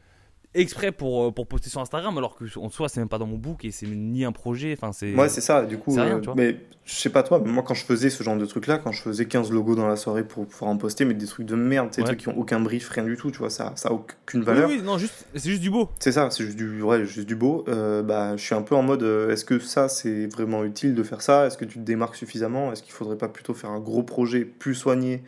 exprès 0.54 0.92
pour, 0.92 1.26
euh, 1.28 1.32
pour 1.32 1.48
poster 1.48 1.70
sur 1.70 1.80
Instagram, 1.82 2.18
alors 2.18 2.36
que 2.36 2.46
en 2.60 2.70
soi, 2.70 2.90
c'est 2.90 3.00
même 3.00 3.10
pas 3.10 3.18
dans 3.18 3.26
mon 3.28 3.38
book 3.38 3.64
et 3.66 3.72
c'est 3.72 3.88
ni 3.88 4.26
un 4.26 4.32
projet. 4.32 4.74
Enfin, 4.78 4.92
c'est. 4.92 5.16
Ouais, 5.16 5.30
c'est 5.30 5.42
ça, 5.42 5.66
du 5.66 5.78
coup. 5.78 5.94
rien, 5.94 6.18
euh, 6.18 6.34
mais 6.36 6.58
je 6.86 6.94
sais 6.96 7.10
pas 7.10 7.24
toi, 7.24 7.42
mais 7.44 7.52
moi, 7.52 7.64
quand 7.64 7.74
je 7.74 7.86
faisais 7.86 8.10
ce 8.10 8.24
genre 8.24 8.36
de 8.36 8.46
truc-là, 8.46 8.78
quand 8.80 8.92
je 8.92 9.02
faisais 9.02 9.26
15 9.26 9.52
logos 9.52 9.76
dans 9.76 9.88
la 9.88 9.96
soirée 9.96 10.24
pour 10.26 10.46
pouvoir 10.48 10.72
en 10.72 10.78
poster, 10.78 11.06
mais 11.06 11.14
des 11.14 11.26
trucs 11.28 11.46
de 11.46 11.56
merde, 11.56 11.92
des 11.92 12.02
Ouais. 12.02 12.08
trucs 12.08 12.20
qui 12.20 12.28
ont 12.30 12.38
aucun 12.38 12.60
brief, 12.60 12.90
rien 12.90 13.04
du 13.06 13.16
tout, 13.16 13.32
tu 13.32 13.38
vois, 13.38 13.50
ça, 13.50 13.72
ça 13.76 13.90
a 13.90 13.92
aucune 13.94 14.42
Oui, 14.42 14.46
valeur. 14.46 14.70
oui, 14.70 14.82
non, 14.84 14.98
juste, 14.98 15.26
c'est 15.36 15.50
juste 15.50 15.62
du 15.62 15.70
beau. 15.70 15.90
C'est 16.00 16.12
ça, 16.12 16.30
c'est 16.32 16.44
juste 16.44 16.58
du, 16.58 16.82
ouais, 16.82 17.06
juste 17.06 17.28
du 17.28 17.36
beau. 17.36 17.64
Euh, 17.68 18.02
bah, 18.04 18.36
je 18.36 18.44
suis 18.44 18.56
un 18.56 18.62
peu 18.64 18.76
en 18.76 18.84
mode, 18.84 19.04
euh, 19.04 19.32
est-ce 19.32 19.46
que 19.46 19.60
ça, 19.60 19.88
c'est 19.90 20.28
vraiment 20.28 20.64
utile 20.66 20.96
de 20.96 21.04
faire 21.04 21.22
ça? 21.22 21.46
Est-ce 21.48 21.58
que 21.58 21.66
tu 21.66 21.76
te 21.80 21.84
démarques 21.84 22.16
suffisamment? 22.16 22.72
Est-ce 22.74 22.84
qu'il 22.84 22.94
faudrait 22.94 23.18
pas 23.18 23.30
plutôt 23.30 23.54
faire 23.54 23.70
un 23.70 23.80
gros 23.80 24.04
projet 24.04 24.44
plus 24.44 24.76
soigné 24.76 25.24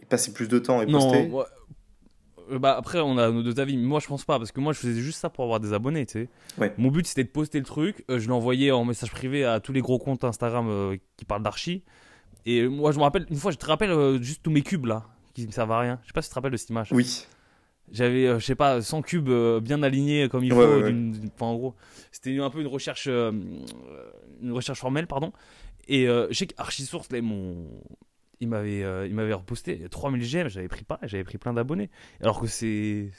et 0.00 0.04
passer 0.04 0.32
plus 0.32 0.48
de 0.48 0.58
temps 0.58 0.80
et 0.82 0.86
Non, 0.86 1.00
poster? 1.00 1.28
ouais. 1.30 1.44
Euh, 2.50 2.58
bah 2.58 2.76
après 2.76 3.00
on 3.00 3.16
a 3.18 3.30
nos 3.30 3.42
deux 3.42 3.58
avis, 3.60 3.76
mais 3.76 3.86
moi 3.86 4.00
je 4.00 4.06
pense 4.06 4.24
pas 4.24 4.38
parce 4.38 4.52
que 4.52 4.60
moi 4.60 4.72
je 4.72 4.78
faisais 4.78 5.00
juste 5.00 5.18
ça 5.20 5.30
pour 5.30 5.44
avoir 5.44 5.60
des 5.60 5.72
abonnés, 5.72 6.06
tu 6.06 6.12
sais. 6.12 6.28
Ouais. 6.58 6.74
Mon 6.78 6.90
but 6.90 7.06
c'était 7.06 7.24
de 7.24 7.28
poster 7.28 7.58
le 7.58 7.64
truc, 7.64 8.04
euh, 8.10 8.18
je 8.18 8.28
l'envoyais 8.28 8.70
en 8.70 8.84
message 8.84 9.10
privé 9.10 9.44
à 9.44 9.60
tous 9.60 9.72
les 9.72 9.80
gros 9.80 9.98
comptes 9.98 10.24
Instagram 10.24 10.66
euh, 10.68 10.96
qui 11.16 11.24
parlent 11.24 11.42
d'archi. 11.42 11.82
Et 12.46 12.66
moi 12.68 12.92
je 12.92 12.98
me 12.98 13.02
rappelle 13.02 13.26
une 13.30 13.36
fois, 13.36 13.50
je 13.52 13.56
te 13.58 13.66
rappelle 13.66 14.22
juste 14.22 14.42
tous 14.42 14.50
mes 14.50 14.62
cubes 14.62 14.86
là 14.86 15.04
qui 15.34 15.46
me 15.46 15.52
servent 15.52 15.72
à 15.72 15.78
rien. 15.80 15.98
Je 16.02 16.08
sais 16.08 16.12
pas 16.12 16.22
si 16.22 16.28
tu 16.28 16.32
te 16.32 16.34
rappelles 16.36 16.52
de 16.52 16.56
cette 16.56 16.70
image. 16.70 16.88
Oui, 16.92 17.26
J'avais 17.92 18.26
euh, 18.26 18.38
je 18.38 18.44
sais 18.46 18.54
pas 18.54 18.80
100 18.82 19.02
cubes 19.02 19.28
euh, 19.28 19.60
bien 19.60 19.82
alignés 19.82 20.28
comme 20.28 20.42
il 20.44 20.52
Ouais, 20.52 20.64
faut 20.64 20.72
ouais, 20.76 20.92
ouais. 20.92 21.10
enfin, 21.34 21.46
en 21.46 21.54
gros, 21.56 21.74
c'était 22.12 22.38
un 22.38 22.50
peu 22.50 22.60
une 22.60 22.66
recherche 22.66 23.06
euh, 23.08 23.30
une 24.42 24.52
recherche 24.52 24.80
formelle 24.80 25.06
pardon. 25.06 25.32
Et 25.88 26.06
je 26.06 26.32
sais 26.32 26.46
qu'Archisource 26.46 27.10
là 27.10 27.20
mon 27.20 27.66
il 28.40 28.48
m'avait 28.48 28.82
euh, 28.82 29.06
il 29.06 29.14
m'avait 29.14 29.32
reposté 29.34 29.86
3000 29.90 30.22
j'aime, 30.22 30.48
j'avais 30.48 30.68
pris 30.68 30.84
pas, 30.84 30.98
j'avais 31.02 31.24
pris 31.24 31.38
plein 31.38 31.52
d'abonnés. 31.52 31.90
Alors 32.20 32.40
que 32.40 32.46
c'est 32.46 33.10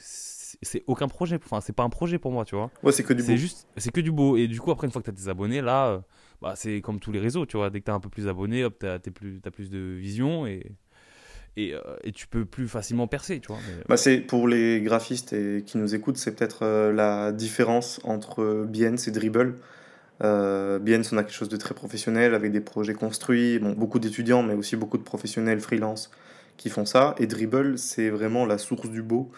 c'est 0.60 0.82
aucun 0.86 1.08
projet, 1.08 1.38
enfin 1.42 1.60
c'est 1.60 1.72
pas 1.72 1.82
un 1.84 1.88
projet 1.90 2.18
pour 2.18 2.32
moi, 2.32 2.44
tu 2.44 2.54
vois. 2.56 2.70
ouais, 2.82 2.92
c'est 2.92 3.02
que 3.04 3.12
du 3.14 3.22
beau. 3.22 3.26
C'est 3.26 3.36
juste 3.38 3.66
c'est 3.76 3.92
que 3.92 4.00
du 4.00 4.12
beau 4.12 4.36
et 4.36 4.48
du 4.48 4.60
coup 4.60 4.70
après 4.70 4.86
une 4.86 4.92
fois 4.92 5.00
que 5.00 5.06
tu 5.06 5.10
as 5.10 5.14
des 5.14 5.28
abonnés 5.28 5.60
là 5.62 5.88
euh, 5.88 5.98
bah 6.42 6.54
c'est 6.56 6.80
comme 6.80 6.98
tous 7.00 7.12
les 7.12 7.20
réseaux, 7.20 7.46
tu 7.46 7.56
vois, 7.56 7.70
dès 7.70 7.80
que 7.80 7.84
tu 7.86 7.90
as 7.90 7.94
un 7.94 8.00
peu 8.00 8.08
plus 8.10 8.24
d'abonnés, 8.26 8.64
hop, 8.64 8.76
tu 8.80 8.86
as, 8.86 8.98
plus 8.98 9.40
t'as 9.40 9.50
plus 9.50 9.70
de 9.70 9.78
vision 9.78 10.46
et 10.46 10.72
et, 11.56 11.74
euh, 11.74 11.80
et 12.02 12.12
tu 12.12 12.26
peux 12.26 12.46
plus 12.46 12.66
facilement 12.66 13.06
percer, 13.06 13.38
tu 13.40 13.48
vois. 13.48 13.58
mais- 13.68 13.84
Bah, 13.86 13.98
c'est 13.98 14.20
pour 14.20 14.48
les 14.48 14.80
graphistes 14.80 15.34
et 15.34 15.62
qui 15.66 15.76
nous 15.76 15.94
écoutent, 15.94 16.16
c'est 16.16 16.34
peut-être 16.34 16.62
euh, 16.62 16.92
la 16.92 17.30
différence 17.30 18.00
entre 18.04 18.40
euh, 18.42 18.64
Behance 18.64 19.06
et 19.06 19.10
Dribble. 19.10 19.58
Euh, 20.22 20.78
Behance, 20.78 21.12
on 21.12 21.16
a 21.18 21.24
quelque 21.24 21.34
chose 21.34 21.48
de 21.48 21.56
très 21.56 21.74
professionnel 21.74 22.34
avec 22.34 22.52
des 22.52 22.60
projets 22.60 22.94
construits, 22.94 23.58
bon, 23.58 23.72
beaucoup 23.72 23.98
d'étudiants, 23.98 24.42
mais 24.42 24.54
aussi 24.54 24.76
beaucoup 24.76 24.98
de 24.98 25.02
professionnels 25.02 25.60
freelance 25.60 26.10
qui 26.56 26.68
font 26.70 26.84
ça. 26.84 27.14
Et 27.18 27.26
Dribble, 27.26 27.78
c'est 27.78 28.08
vraiment 28.10 28.46
la 28.46 28.58
source 28.58 28.88
du 28.88 29.02
beau. 29.02 29.30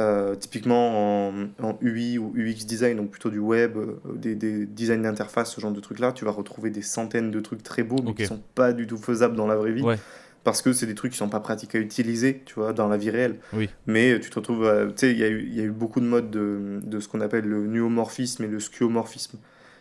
Euh, 0.00 0.34
typiquement 0.34 1.28
en, 1.28 1.32
en 1.62 1.78
UI 1.80 2.18
ou 2.18 2.32
UX 2.34 2.64
design, 2.66 2.96
donc 2.96 3.10
plutôt 3.12 3.30
du 3.30 3.38
web, 3.38 3.76
euh, 3.76 3.94
des, 4.16 4.34
des 4.34 4.66
designs 4.66 5.02
d'interface, 5.02 5.52
ce 5.54 5.60
genre 5.60 5.70
de 5.70 5.78
trucs-là, 5.78 6.10
tu 6.10 6.24
vas 6.24 6.32
retrouver 6.32 6.70
des 6.70 6.82
centaines 6.82 7.30
de 7.30 7.38
trucs 7.38 7.62
très 7.62 7.84
beaux, 7.84 8.00
mais 8.02 8.10
Ok. 8.10 8.16
qui 8.16 8.26
sont 8.26 8.42
pas 8.56 8.72
du 8.72 8.88
tout 8.88 8.96
faisables 8.96 9.36
dans 9.36 9.46
la 9.46 9.54
vraie 9.54 9.70
vie. 9.70 9.82
Ouais. 9.82 9.96
Parce 10.42 10.62
que 10.62 10.72
c'est 10.72 10.86
des 10.86 10.96
trucs 10.96 11.12
qui 11.12 11.18
sont 11.18 11.28
pas 11.28 11.38
pratiques 11.38 11.76
à 11.76 11.78
utiliser, 11.78 12.42
tu 12.44 12.54
vois, 12.54 12.72
dans 12.72 12.88
la 12.88 12.96
vie 12.96 13.10
réelle. 13.10 13.36
Oui. 13.52 13.70
Mais 13.86 14.18
tu 14.18 14.30
te 14.30 14.34
retrouves, 14.34 14.64
euh, 14.64 14.86
tu 14.88 14.92
sais, 14.96 15.12
il 15.12 15.18
y, 15.18 15.22
a 15.22 15.28
eu- 15.28 15.44
il 15.46 15.54
y 15.54 15.60
a 15.60 15.64
eu 15.64 15.70
beaucoup 15.70 16.00
de 16.00 16.06
modes 16.06 16.28
de, 16.30 16.80
de 16.82 16.98
ce 16.98 17.06
qu'on 17.06 17.20
appelle 17.20 17.44
le 17.44 17.64
nuomorphisme 17.68 18.42
et 18.42 18.48
le 18.48 18.58
skeuomorphisme. 18.58 19.38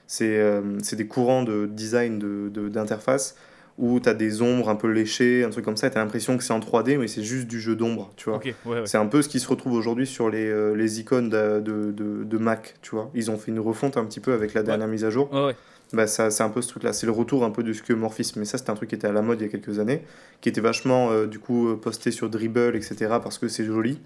C'est 0.08 0.38
euh, 0.40 0.62
c'est 0.82 0.96
des 0.96 1.08
courants 1.08 1.44
de 1.44 1.66
design 1.66 2.20
d'interface 2.20 2.54
de, 2.54 2.70
d'interface 2.70 3.36
où 3.80 4.00
tu 4.00 4.08
as 4.08 4.14
des 4.14 4.44
ombres 4.44 4.70
un 4.70 4.76
peu 4.76 4.88
léchées, 4.92 5.44
un 5.44 5.50
truc 5.50 5.66
comme 5.66 5.78
ça, 5.78 5.88
et 5.88 5.90
tu 5.92 5.98
as 5.98 6.02
l'impression 6.02 6.38
que 6.38 6.44
c'est 6.44 6.54
en 6.54 6.60
3D, 6.60 6.98
mais 7.00 7.08
c'est 7.08 7.24
juste 7.24 7.48
du 7.48 7.60
jeu 7.60 7.76
d'ombre, 7.76 8.12
tu 8.16 8.30
vois. 8.30 8.38
Ok, 8.38 8.46
ouais, 8.66 8.72
ouais. 8.82 8.86
C'est 8.86 9.00
un 9.00 9.08
peu 9.08 9.24
ce 9.24 9.30
qui 9.30 9.40
se 9.40 9.48
retrouve 9.48 9.74
aujourd'hui 9.74 10.06
sur 10.06 10.30
les, 10.30 10.46
euh, 10.48 10.76
les 10.76 11.00
icônes 11.00 11.30
de, 11.30 11.60
de, 11.60 11.92
de- 11.92 12.24
de 12.24 12.38
Mac, 12.38 12.76
tu 12.84 12.92
vois. 12.92 13.10
Ils 13.16 13.32
ont 13.32 13.38
fait 13.38 13.50
une 13.50 13.60
refonte 13.60 13.98
un 13.98 14.06
petit 14.06 14.20
peu 14.20 14.32
avec 14.34 14.54
la 14.54 14.62
dernière 14.62 14.88
mise 14.88 15.04
à 15.06 15.10
jour. 15.10 15.28
Bah, 15.92 16.06
ça, 16.06 16.30
c'est 16.30 16.44
un 16.44 16.50
peu 16.50 16.62
ce 16.62 16.68
truc-là. 16.70 16.94
C'est 16.94 17.08
le 17.08 17.12
retour 17.12 17.44
un 17.44 17.50
peu 17.50 17.64
du 17.64 17.74
skeuomorphisme. 17.74 18.40
Mais 18.40 18.46
ça, 18.46 18.60
c'était 18.60 18.70
un 18.70 18.76
truc 18.76 18.90
qui 18.90 18.96
était 18.96 19.08
à 19.08 19.12
la 19.12 19.22
mode 19.24 19.42
il 19.42 19.46
y 19.46 19.48
a 19.48 19.50
quelques 19.50 19.80
années, 19.80 20.04
qui 20.42 20.50
était 20.50 20.62
vachement, 20.62 21.10
euh, 21.12 21.26
du 21.26 21.40
coup, 21.40 21.76
posté 21.78 22.12
sur 22.12 22.30
Dribble, 22.30 22.76
etc., 22.76 22.96
parce 23.24 23.40
que 23.40 23.48
c'est 23.48 23.66
joli. 23.66 24.00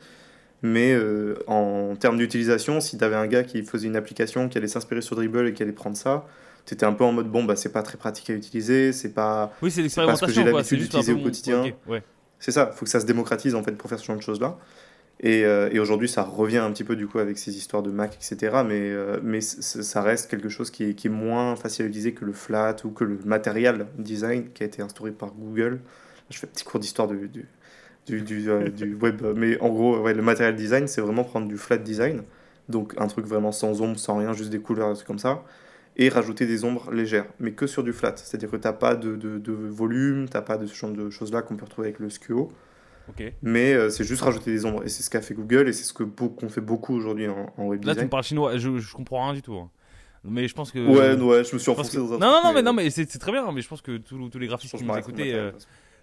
Mais 0.63 0.93
euh, 0.93 1.35
en 1.47 1.95
termes 1.95 2.17
d'utilisation, 2.17 2.81
si 2.81 2.97
tu 2.97 3.03
avais 3.03 3.15
un 3.15 3.27
gars 3.27 3.43
qui 3.43 3.63
faisait 3.63 3.87
une 3.87 3.95
application 3.95 4.49
qui 4.49 4.57
allait 4.57 4.67
s'inspirer 4.67 5.01
sur 5.01 5.15
Dribble 5.15 5.47
et 5.47 5.53
qui 5.53 5.61
allait 5.61 5.71
prendre 5.71 5.95
ça, 5.95 6.25
tu 6.65 6.73
étais 6.73 6.85
un 6.85 6.93
peu 6.93 7.03
en 7.03 7.11
mode 7.11 7.29
bon, 7.29 7.43
bah, 7.43 7.55
c'est 7.55 7.71
pas 7.71 7.83
très 7.83 7.97
pratique 7.97 8.29
à 8.29 8.33
utiliser, 8.33 8.91
c'est 8.91 9.13
pas. 9.13 9.53
Oui, 9.61 9.71
c'est 9.71 9.83
pas 9.95 10.15
ce 10.15 10.25
que 10.25 10.31
j'ai 10.31 10.43
l'habitude 10.43 10.79
d'utiliser 10.79 11.13
au 11.13 11.19
quotidien. 11.19 11.63
ouais. 11.87 12.03
C'est 12.39 12.51
ça, 12.51 12.69
il 12.71 12.77
faut 12.77 12.85
que 12.85 12.91
ça 12.91 12.99
se 12.99 13.05
démocratise 13.05 13.55
en 13.55 13.63
fait 13.63 13.71
pour 13.71 13.89
faire 13.89 13.99
ce 13.99 14.05
genre 14.05 14.15
de 14.15 14.21
choses-là. 14.21 14.57
Et, 15.19 15.45
euh, 15.45 15.69
et 15.71 15.79
aujourd'hui, 15.79 16.07
ça 16.07 16.23
revient 16.23 16.59
un 16.59 16.71
petit 16.71 16.83
peu 16.83 16.95
du 16.95 17.07
coup 17.07 17.17
avec 17.17 17.39
ces 17.39 17.57
histoires 17.57 17.81
de 17.81 17.89
Mac, 17.89 18.15
etc. 18.15 18.57
Mais, 18.65 18.91
euh, 18.91 19.19
mais 19.23 19.41
ça 19.41 20.01
reste 20.01 20.29
quelque 20.29 20.49
chose 20.49 20.69
qui 20.69 20.83
est, 20.83 20.93
qui 20.93 21.07
est 21.07 21.11
moins 21.11 21.55
facile 21.55 21.85
à 21.85 21.87
utiliser 21.87 22.13
que 22.13 22.23
le 22.23 22.33
flat 22.33 22.75
ou 22.83 22.91
que 22.91 23.03
le 23.03 23.17
material 23.25 23.87
design 23.97 24.49
qui 24.53 24.61
a 24.61 24.67
été 24.67 24.81
instauré 24.81 25.11
par 25.11 25.31
Google. 25.31 25.79
Je 26.29 26.37
fais 26.37 26.45
un 26.45 26.49
petit 26.51 26.65
cours 26.65 26.79
d'histoire 26.79 27.07
du, 27.07 27.27
du, 27.29 27.47
du, 28.07 28.21
du, 28.21 28.49
euh, 28.49 28.69
du 28.69 28.95
web. 28.95 29.21
Mais 29.35 29.59
en 29.59 29.69
gros, 29.69 29.99
ouais, 29.99 30.13
le 30.13 30.21
material 30.23 30.55
design, 30.55 30.87
c'est 30.87 31.01
vraiment 31.01 31.23
prendre 31.23 31.47
du 31.47 31.57
flat 31.57 31.77
design. 31.77 32.23
Donc 32.69 32.93
un 32.97 33.07
truc 33.07 33.25
vraiment 33.25 33.51
sans 33.51 33.81
ombre, 33.81 33.97
sans 33.99 34.17
rien, 34.17 34.33
juste 34.33 34.49
des 34.49 34.59
couleurs, 34.59 34.93
des 34.95 35.03
comme 35.03 35.19
ça. 35.19 35.43
Et 35.99 36.09
rajouter 36.09 36.45
des 36.45 36.63
ombres 36.63 36.91
légères, 36.91 37.25
mais 37.39 37.51
que 37.53 37.65
sur 37.65 37.83
du 37.83 37.91
flat. 37.91 38.13
C'est-à-dire 38.17 38.51
que 38.51 38.55
tu 38.57 38.67
n'as 38.67 38.73
pas 38.73 38.95
de, 38.95 39.15
de, 39.15 39.37
de 39.39 39.51
volume, 39.51 40.27
tu 40.29 40.35
n'as 40.35 40.41
pas 40.43 40.57
de 40.57 40.67
ce 40.67 40.75
genre 40.75 40.91
de 40.91 41.09
choses-là 41.09 41.41
qu'on 41.41 41.55
peut 41.55 41.65
retrouver 41.65 41.87
avec 41.87 41.99
le 41.99 42.07
Ok. 43.09 43.23
mais 43.41 43.73
euh, 43.73 43.89
c'est 43.89 44.03
juste 44.03 44.21
rajouter 44.21 44.51
des 44.51 44.65
ombres 44.65 44.83
et 44.83 44.89
c'est 44.89 45.01
ce 45.01 45.09
qu'a 45.09 45.21
fait 45.21 45.33
Google 45.33 45.69
et 45.69 45.73
c'est 45.73 45.85
ce 45.85 45.93
que 45.93 46.03
qu'on 46.03 46.49
fait 46.49 46.59
beaucoup 46.61 46.93
aujourd'hui 46.93 47.27
en, 47.29 47.53
en 47.57 47.65
web 47.67 47.85
Là, 47.85 47.95
tu 47.95 48.03
me 48.03 48.09
parles 48.09 48.23
chinois, 48.23 48.57
je, 48.57 48.77
je 48.77 48.93
comprends 48.93 49.23
rien 49.23 49.33
du 49.33 49.41
tout. 49.41 49.55
hein. 49.55 49.69
Mais 50.25 50.47
je 50.47 50.53
pense 50.53 50.71
que. 50.71 50.79
Ouais, 50.79 51.15
ouais, 51.21 51.43
je 51.45 51.53
me 51.53 51.59
suis 51.59 51.71
enfoncé 51.71 51.91
que- 51.95 51.97
dans 52.01 52.13
un 52.13 52.17
Non, 52.17 52.27
non, 52.31 52.41
non, 52.43 52.53
mais, 52.53 52.61
non, 52.61 52.73
mais 52.73 52.89
c'est 52.89 53.05
très 53.05 53.31
bien. 53.31 53.49
Mais 53.51 53.61
je 53.61 53.67
pense 53.69 53.81
que 53.81 53.97
tous 53.97 54.29
tous 54.29 54.39
les 54.39 54.47
graphistes 54.47 54.75
qui 54.77 54.83
nous 54.83 54.91
que 54.93 55.51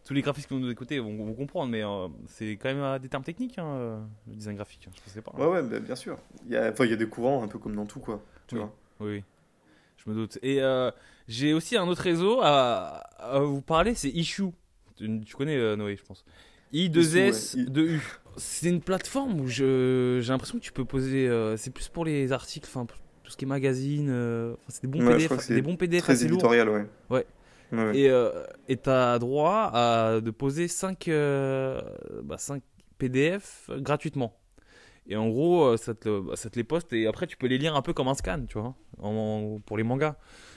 tous 0.04 0.14
les 0.14 0.22
graphistes 0.22 0.48
qui 0.48 0.54
nous 0.54 0.70
écoutaient 0.70 0.98
vont, 0.98 1.16
vont 1.16 1.34
comprendre. 1.34 1.70
Mais 1.70 1.82
euh, 1.84 2.08
c'est 2.26 2.52
quand 2.52 2.68
même 2.68 2.80
euh, 2.82 2.98
des 2.98 3.08
termes 3.08 3.22
techniques, 3.24 3.58
hein, 3.58 3.66
euh, 3.66 4.00
le 4.28 4.34
design 4.34 4.56
graphique. 4.56 4.88
Je 5.06 5.10
sais 5.10 5.22
pas. 5.22 5.32
hein. 5.34 5.40
Ouais, 5.40 5.46
ouais, 5.46 5.62
bah, 5.62 5.80
bien 5.80 5.96
sûr. 5.96 6.18
Il 6.46 6.52
y, 6.52 6.56
a... 6.56 6.70
enfin, 6.70 6.84
il 6.84 6.90
y 6.90 6.94
a 6.94 6.96
des 6.96 7.08
courants 7.08 7.42
un 7.42 7.48
peu 7.48 7.58
comme 7.58 7.74
dans 7.74 7.86
tout, 7.86 8.00
quoi. 8.00 8.22
Tu 8.46 8.54
Oui. 8.56 8.60
vois. 8.60 8.74
Oui. 9.00 9.24
Je 9.96 10.10
me 10.10 10.14
doute. 10.14 10.38
Et 10.42 10.60
euh, 10.62 10.90
j'ai 11.28 11.54
aussi 11.54 11.76
un 11.76 11.86
autre 11.88 12.02
réseau 12.02 12.40
à, 12.42 12.98
à 13.18 13.38
vous 13.40 13.62
parler, 13.62 13.94
c'est 13.94 14.10
Issue. 14.10 14.50
Tu, 14.96 15.20
tu 15.24 15.34
connais 15.34 15.76
Noé, 15.76 15.96
je 15.96 16.04
pense. 16.04 16.24
I2S 16.72 17.54
Issue, 17.54 17.58
ouais. 17.58 17.64
2U. 17.70 18.00
C'est 18.36 18.68
une 18.68 18.80
plateforme 18.80 19.40
où 19.40 19.46
j'ai 19.48 20.20
l'impression 20.28 20.58
que 20.58 20.62
tu 20.64 20.72
peux 20.72 20.84
poser. 20.84 21.28
c'est 21.56 21.70
plus 21.72 21.88
pour 21.88 22.04
les 22.04 22.32
articles, 22.32 22.68
enfin 22.68 22.84
tout 23.22 23.30
ce 23.30 23.36
qui 23.38 23.44
est 23.44 23.48
magazine. 23.48 24.08
c'est 24.68 24.82
des 24.82 24.88
bons 24.88 25.04
Ouais, 25.06 25.16
PDF, 25.16 25.38
c'est 25.40 25.54
des 25.54 25.62
bons 25.62 25.76
PDF 25.76 26.02
Très 26.02 26.24
éditorial, 26.24 26.68
ouais. 26.68 26.74
Ouais. 27.08 27.16
Ouais, 27.18 27.26
Et 27.94 28.08
euh, 28.10 28.30
et 28.68 28.76
t'as 28.76 29.18
droit 29.18 29.70
à 29.72 30.20
de 30.20 30.30
poser 30.30 30.68
5, 30.68 31.08
bah, 31.08 32.38
5 32.38 32.62
PDF 32.98 33.70
gratuitement. 33.78 34.38
Et 35.06 35.16
en 35.16 35.28
gros, 35.28 35.64
euh, 35.64 35.76
ça 35.76 35.94
te, 35.94 36.20
bah, 36.20 36.36
ça 36.36 36.48
te 36.48 36.56
les 36.56 36.64
poste 36.64 36.92
et 36.92 37.06
après 37.06 37.26
tu 37.26 37.36
peux 37.36 37.46
les 37.46 37.58
lire 37.58 37.76
un 37.76 37.82
peu 37.82 37.92
comme 37.92 38.08
un 38.08 38.14
scan, 38.14 38.44
tu 38.48 38.58
vois, 38.58 38.74
pour 39.66 39.76
les 39.76 39.84
mangas. 39.84 40.16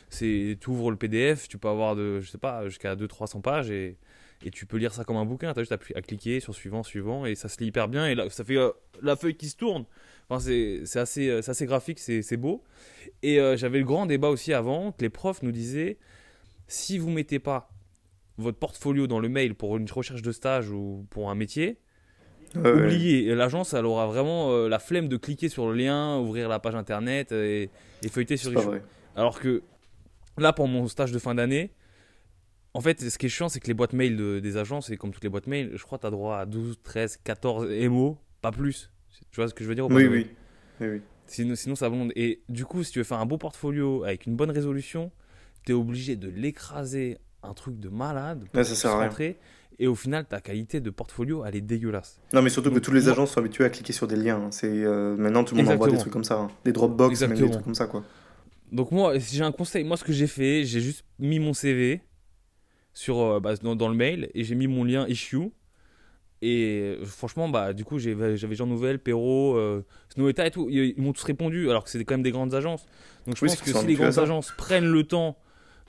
Tu 0.10 0.58
ouvres 0.68 0.92
le 0.92 0.98
PDF, 0.98 1.48
tu 1.50 1.58
peux 1.58 1.68
avoir 1.68 1.96
de, 1.96 2.22
je 2.22 2.30
sais 2.30 2.38
pas, 2.38 2.68
jusqu'à 2.70 2.96
200-300 2.96 3.42
pages 3.42 3.70
et, 3.72 3.98
et 4.46 4.52
tu 4.52 4.66
peux 4.66 4.78
lire 4.78 4.94
ça 4.94 5.04
comme 5.04 5.18
un 5.18 5.26
bouquin. 5.26 5.54
T'as 5.54 5.62
juste 5.62 5.72
à, 5.72 6.02
cliquer 6.02 6.40
sur 6.40 6.54
suivant, 6.54 6.84
suivant 6.84 7.26
et 7.26 7.36
ça 7.36 7.50
se 7.50 7.60
lit 7.60 7.68
hyper 7.68 7.88
bien 7.88 8.08
et 8.08 8.16
là, 8.16 8.30
ça 8.30 8.44
fait 8.44 8.58
euh, 8.58 8.72
la 9.02 9.16
feuille 9.16 9.36
qui 9.36 9.50
se 9.50 9.58
tourne. 9.58 9.86
Enfin, 10.30 10.40
c'est, 10.40 10.98
assez, 10.98 11.30
euh, 11.30 11.66
graphique, 11.66 12.00
c'est, 12.00 12.38
beau. 12.38 12.64
Et 13.24 13.40
euh, 13.40 13.56
j'avais 13.58 13.80
le 13.80 13.86
grand 13.86 14.06
débat 14.06 14.30
aussi 14.30 14.54
avant 14.54 14.92
que 14.92 15.02
les 15.02 15.10
profs 15.10 15.42
nous 15.42 15.52
disaient 15.52 15.98
si 16.68 16.98
vous 16.98 17.10
mettez 17.10 17.40
pas 17.40 17.70
votre 18.38 18.58
portfolio 18.60 19.08
dans 19.08 19.20
le 19.20 19.30
mail 19.30 19.56
pour 19.56 19.78
une 19.78 19.90
recherche 19.90 20.22
de 20.22 20.32
stage 20.32 20.70
ou 20.70 21.06
pour 21.10 21.30
un 21.30 21.36
métier, 21.36 21.80
oubliez. 22.78 23.34
L'agence, 23.36 23.74
elle 23.74 23.86
aura 23.86 24.08
vraiment 24.08 24.52
euh, 24.52 24.68
la 24.70 24.80
flemme 24.80 25.08
de 25.08 25.18
cliquer 25.18 25.50
sur 25.50 25.68
le 25.68 25.74
lien, 25.76 26.18
ouvrir 26.20 26.48
la 26.50 26.60
page 26.60 26.76
internet 26.76 27.32
et, 27.32 27.70
et 28.04 28.10
feuilleter 28.10 28.38
sur 28.38 28.52
vrai. 28.52 28.64
Alors 29.16 29.40
que 29.40 29.64
là, 30.38 30.54
pour 30.54 30.68
mon 30.68 30.88
stage 30.88 31.12
de 31.12 31.20
fin 31.20 31.36
d'année, 31.36 31.72
en 32.74 32.82
fait, 32.82 33.02
ce 33.10 33.18
qui 33.18 33.26
est 33.26 33.30
chiant, 33.30 33.50
c'est 33.50 33.60
que 33.60 33.68
les 33.68 33.74
boîtes 33.74 33.94
mail 33.94 34.16
de- 34.18 34.40
des 34.40 34.58
agences, 34.58 34.92
et 34.92 34.98
comme 34.98 35.12
toutes 35.12 35.24
les 35.24 35.30
boîtes 35.30 35.48
mail, 35.48 35.72
je 35.74 35.84
crois 35.84 35.98
que 35.98 36.02
tu 36.04 36.08
as 36.08 36.12
droit 36.12 36.38
à 36.38 36.46
12, 36.46 36.78
13, 36.84 37.18
14 37.24 37.68
MO, 37.72 38.18
pas 38.42 38.52
plus. 38.52 38.92
Tu 39.32 39.38
vois 39.38 39.48
ce 39.48 39.54
que 39.56 39.64
je 39.64 39.70
veux 39.70 39.74
dire 39.76 39.88
Oui, 39.90 40.06
oui. 40.06 40.28
Oui, 40.80 40.88
oui. 40.88 41.02
Sinon, 41.26 41.56
sinon, 41.56 41.76
ça 41.76 41.90
blonde. 41.90 42.12
Et 42.16 42.44
du 42.50 42.66
coup, 42.66 42.84
si 42.84 42.92
tu 42.92 43.00
veux 43.00 43.04
faire 43.04 43.18
un 43.20 43.26
beau 43.26 43.38
portfolio 43.40 44.04
avec 44.04 44.28
une 44.28 44.36
bonne 44.36 44.52
résolution, 44.52 45.12
tu 45.68 45.72
es 45.74 45.76
obligé 45.76 46.16
de 46.16 46.30
l'écraser 46.30 47.18
un 47.44 47.54
truc 47.54 47.80
de 47.80 47.90
malade 47.90 48.46
pour 48.52 48.56
Ouais, 48.58 48.64
ça 48.64 48.74
sert 48.76 48.90
à 48.92 48.94
se 48.94 48.98
rien. 48.98 49.08
rentrer. 49.08 49.38
Et 49.80 49.86
au 49.86 49.94
final, 49.94 50.26
ta 50.26 50.42
qualité 50.42 50.80
de 50.82 50.90
portfolio, 50.90 51.46
elle 51.46 51.56
est 51.56 51.62
dégueulasse. 51.62 52.20
Non, 52.34 52.42
mais 52.42 52.50
surtout 52.50 52.72
que 52.72 52.80
tous 52.80 52.92
les 52.94 53.10
agents 53.10 53.28
sont 53.28 53.40
habitués 53.40 53.64
à 53.66 53.70
cliquer 53.70 53.94
sur 53.94 54.08
des 54.08 54.16
liens. 54.16 54.38
hein. 54.46 54.52
C'est 54.52 54.68
euh, 54.72 55.16
maintenant 55.18 55.44
tout 55.44 55.54
le 55.56 55.62
monde 55.62 55.72
envoie 55.74 55.88
des 55.88 55.94
Exactement. 55.94 56.00
trucs 56.02 56.14
comme 56.14 56.24
ça, 56.24 56.40
hein. 56.40 56.48
des 56.66 56.72
Dropbox, 56.72 57.22
même 57.22 57.30
des 57.30 57.34
Exactement. 57.36 57.52
trucs 57.52 57.64
comme 57.66 57.76
ça, 57.76 57.86
quoi. 57.86 58.04
Donc 58.72 58.92
moi, 58.92 59.20
si 59.20 59.36
j'ai 59.36 59.44
un 59.44 59.52
conseil, 59.52 59.84
moi 59.84 59.96
ce 59.96 60.04
que 60.04 60.12
j'ai 60.14 60.26
fait, 60.28 60.64
j'ai 60.66 60.82
juste 60.82 61.06
mis 61.20 61.40
mon 61.40 61.54
CV 61.54 62.02
sur, 62.94 63.20
euh, 63.20 63.40
bah, 63.40 63.56
dans, 63.62 63.76
dans 63.76 63.88
le 63.88 63.96
mail 63.96 64.30
et 64.34 64.44
j'ai 64.44 64.56
mis 64.56 64.66
mon 64.68 64.84
lien 64.84 65.06
issue. 65.08 65.52
Et 66.42 66.96
euh, 67.00 67.06
franchement, 67.06 67.48
bah, 67.50 67.74
du 67.74 67.84
coup, 67.86 67.98
j'avais 68.00 68.36
Jean 68.38 68.66
Nouvel, 68.68 69.00
Perrault, 69.00 69.58
euh, 69.58 69.86
Snoweta 70.14 70.46
et 70.48 70.52
tout. 70.52 70.68
Ils, 70.70 70.94
ils 70.98 71.02
m'ont 71.02 71.14
tous 71.14 71.24
répondu, 71.24 71.70
alors 71.70 71.84
que 71.84 71.90
c'est 71.90 72.04
quand 72.04 72.16
même 72.16 72.24
des 72.24 72.32
grandes 72.32 72.54
agences. 72.56 72.86
Donc 73.28 73.38
je 73.38 73.46
Oui, 73.46 73.50
pense 73.50 73.62
que 73.62 73.72
si 73.74 73.86
les 73.86 73.94
grandes 73.96 74.18
agences 74.20 74.54
prennent 74.58 74.88
le 74.92 75.04
temps 75.04 75.38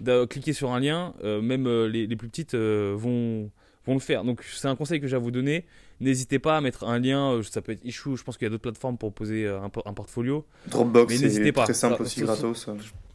de 0.00 0.24
cliquer 0.24 0.52
sur 0.52 0.70
un 0.72 0.80
lien, 0.80 1.14
euh, 1.24 1.40
même 1.40 1.66
euh, 1.66 1.86
les, 1.88 2.06
les 2.06 2.16
plus 2.16 2.28
petites 2.28 2.54
euh, 2.54 2.94
vont, 2.96 3.50
vont 3.86 3.94
le 3.94 4.00
faire. 4.00 4.24
Donc 4.24 4.42
c'est 4.42 4.68
un 4.68 4.76
conseil 4.76 5.00
que 5.00 5.06
j'ai 5.06 5.16
à 5.16 5.18
vous 5.18 5.30
donner. 5.30 5.64
N'hésitez 6.00 6.38
pas 6.38 6.56
à 6.56 6.60
mettre 6.60 6.84
un 6.84 6.98
lien, 6.98 7.40
ça 7.42 7.60
peut 7.62 7.72
être 7.72 7.84
issue, 7.84 8.16
je 8.16 8.22
pense 8.22 8.36
qu'il 8.36 8.46
y 8.46 8.48
a 8.48 8.50
d'autres 8.50 8.62
plateformes 8.62 8.96
pour 8.98 9.12
poser 9.12 9.48
un, 9.48 9.64
un 9.84 9.92
portfolio. 9.94 10.44
Dropbox, 10.68 11.16
c'est 11.16 11.52
très 11.52 11.74
simple 11.74 11.96
Ça- 11.96 12.02
aussi, 12.02 12.20
gratos. 12.20 12.68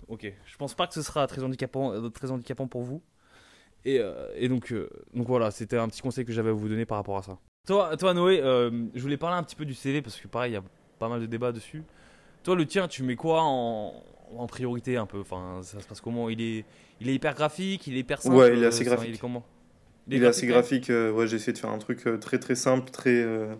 Ok, 0.09 0.31
je 0.45 0.57
pense 0.57 0.73
pas 0.73 0.85
que 0.87 0.93
ce 0.93 1.01
sera 1.01 1.25
très 1.27 1.41
handicapant, 1.43 2.09
très 2.11 2.29
handicapant 2.31 2.67
pour 2.67 2.81
vous. 2.83 3.01
Et, 3.85 4.01
et 4.35 4.47
donc, 4.49 4.73
donc 5.13 5.27
voilà, 5.27 5.51
c'était 5.51 5.77
un 5.77 5.87
petit 5.87 6.01
conseil 6.01 6.25
que 6.25 6.31
j'avais 6.33 6.49
à 6.49 6.53
vous 6.53 6.67
donner 6.69 6.85
par 6.85 6.97
rapport 6.97 7.17
à 7.17 7.23
ça. 7.23 7.37
Toi, 7.67 7.95
toi 7.97 8.13
Noé, 8.13 8.41
je 8.43 9.01
voulais 9.01 9.17
parler 9.17 9.37
un 9.37 9.43
petit 9.43 9.55
peu 9.55 9.63
du 9.65 9.73
CV 9.73 10.01
parce 10.01 10.17
que 10.19 10.27
pareil, 10.27 10.51
il 10.51 10.55
y 10.55 10.57
a 10.57 10.63
pas 10.99 11.07
mal 11.07 11.21
de 11.21 11.25
débats 11.25 11.51
dessus. 11.53 11.83
Toi, 12.43 12.55
le 12.55 12.65
tien, 12.65 12.89
tu 12.89 13.03
mets 13.03 13.15
quoi 13.15 13.41
en, 13.43 13.93
en 14.37 14.47
priorité 14.47 14.97
un 14.97 15.05
peu 15.05 15.19
Enfin, 15.19 15.59
ça 15.63 15.79
se 15.81 15.87
passe 15.87 16.01
comment? 16.01 16.29
Il 16.29 16.41
est, 16.41 16.65
il 17.01 17.09
est 17.09 17.15
hyper 17.15 17.33
graphique, 17.35 17.87
il 17.87 17.95
est 17.95 17.99
hyper 17.99 18.21
simple. 18.21 18.35
Ouais, 18.35 18.55
il 18.57 18.63
est 18.63 18.67
assez 18.67 18.83
graphique. 18.83 19.09
Il 19.09 19.15
est 19.15 19.19
comment? 19.19 19.43
Il 20.09 20.23
est 20.23 20.27
assez 20.27 20.47
graphique. 20.47 20.89
euh, 20.89 21.11
ouais, 21.11 21.27
j'ai 21.27 21.37
essayé 21.37 21.53
de 21.53 21.57
faire 21.57 21.69
un 21.71 21.77
truc 21.77 22.05
euh, 22.07 22.17
très 22.17 22.37
très 22.37 22.55
simple, 22.55 22.89
très, 22.91 23.21
euh, 23.23 23.53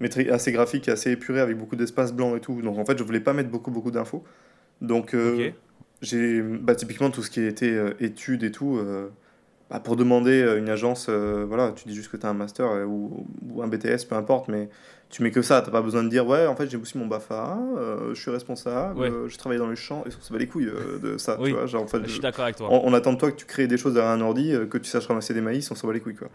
mais 0.00 0.08
très- 0.08 0.28
assez 0.28 0.50
graphique, 0.52 0.88
et 0.88 0.90
assez 0.90 1.12
épuré, 1.12 1.40
avec 1.40 1.56
beaucoup 1.56 1.76
d'espace 1.76 2.12
blanc 2.12 2.34
et 2.36 2.40
tout. 2.40 2.60
Donc 2.62 2.78
en 2.78 2.84
fait, 2.84 2.98
je 2.98 3.04
voulais 3.04 3.20
pas 3.20 3.32
mettre 3.32 3.50
beaucoup 3.50 3.70
beaucoup 3.70 3.90
d'infos. 3.90 4.24
Donc 4.80 5.14
euh, 5.14 5.36
j'ai 6.02 6.42
bah, 6.42 6.74
typiquement 6.74 7.10
tout 7.10 7.22
ce 7.22 7.30
qui 7.30 7.40
était 7.42 7.70
euh, 7.70 7.94
études 8.00 8.42
et 8.44 8.50
tout. 8.50 8.76
euh, 8.76 9.10
bah, 9.70 9.80
pour 9.80 9.96
demander 9.96 10.42
à 10.42 10.54
une 10.54 10.68
agence, 10.68 11.06
euh, 11.08 11.44
voilà, 11.46 11.72
tu 11.72 11.86
dis 11.88 11.94
juste 11.94 12.10
que 12.10 12.16
tu 12.16 12.24
as 12.26 12.28
un 12.30 12.34
master 12.34 12.66
euh, 12.70 12.84
ou, 12.84 13.26
ou 13.52 13.62
un 13.62 13.68
BTS, 13.68 14.04
peu 14.08 14.14
importe, 14.14 14.48
mais 14.48 14.68
tu 15.10 15.22
mets 15.22 15.30
que 15.30 15.42
ça. 15.42 15.60
T'as 15.62 15.70
pas 15.70 15.82
besoin 15.82 16.02
de 16.02 16.08
dire 16.08 16.26
ouais, 16.26 16.46
en 16.46 16.54
fait 16.56 16.68
j'ai 16.70 16.76
aussi 16.76 16.96
mon 16.98 17.06
BAFA, 17.06 17.58
euh, 17.78 18.14
je 18.14 18.20
suis 18.20 18.30
responsable, 18.30 18.98
Ouais. 19.00 19.10
euh, 19.10 19.28
je 19.28 19.36
travaille 19.38 19.58
dans 19.58 19.68
les 19.68 19.76
champs, 19.76 20.04
et 20.06 20.10
on 20.18 20.22
se 20.22 20.32
bat 20.32 20.38
les 20.38 20.46
couilles 20.46 20.68
euh, 20.68 20.98
de 20.98 21.18
ça. 21.18 21.36
Oui. 21.40 21.50
Tu 21.50 21.54
vois, 21.54 21.66
genre, 21.66 21.82
en 21.82 21.86
fait, 21.86 22.00
Je 22.04 22.08
suis 22.12 22.20
d'accord 22.20 22.44
avec 22.44 22.56
toi. 22.56 22.68
on, 22.70 22.80
on 22.84 22.94
attend 22.94 23.12
de 23.12 23.18
toi 23.18 23.30
que 23.30 23.36
tu 23.36 23.44
crées 23.46 23.66
des 23.66 23.76
choses 23.78 23.94
derrière 23.94 24.12
un 24.12 24.20
ordi, 24.20 24.52
euh, 24.54 24.66
que 24.66 24.78
tu 24.78 24.88
saches 24.90 25.06
ramasser 25.06 25.34
des 25.34 25.40
maïs, 25.40 25.70
on 25.70 25.74
s'en 25.74 25.86
bat 25.86 25.94
les 25.94 26.00
couilles 26.00 26.14
quoi. 26.16 26.28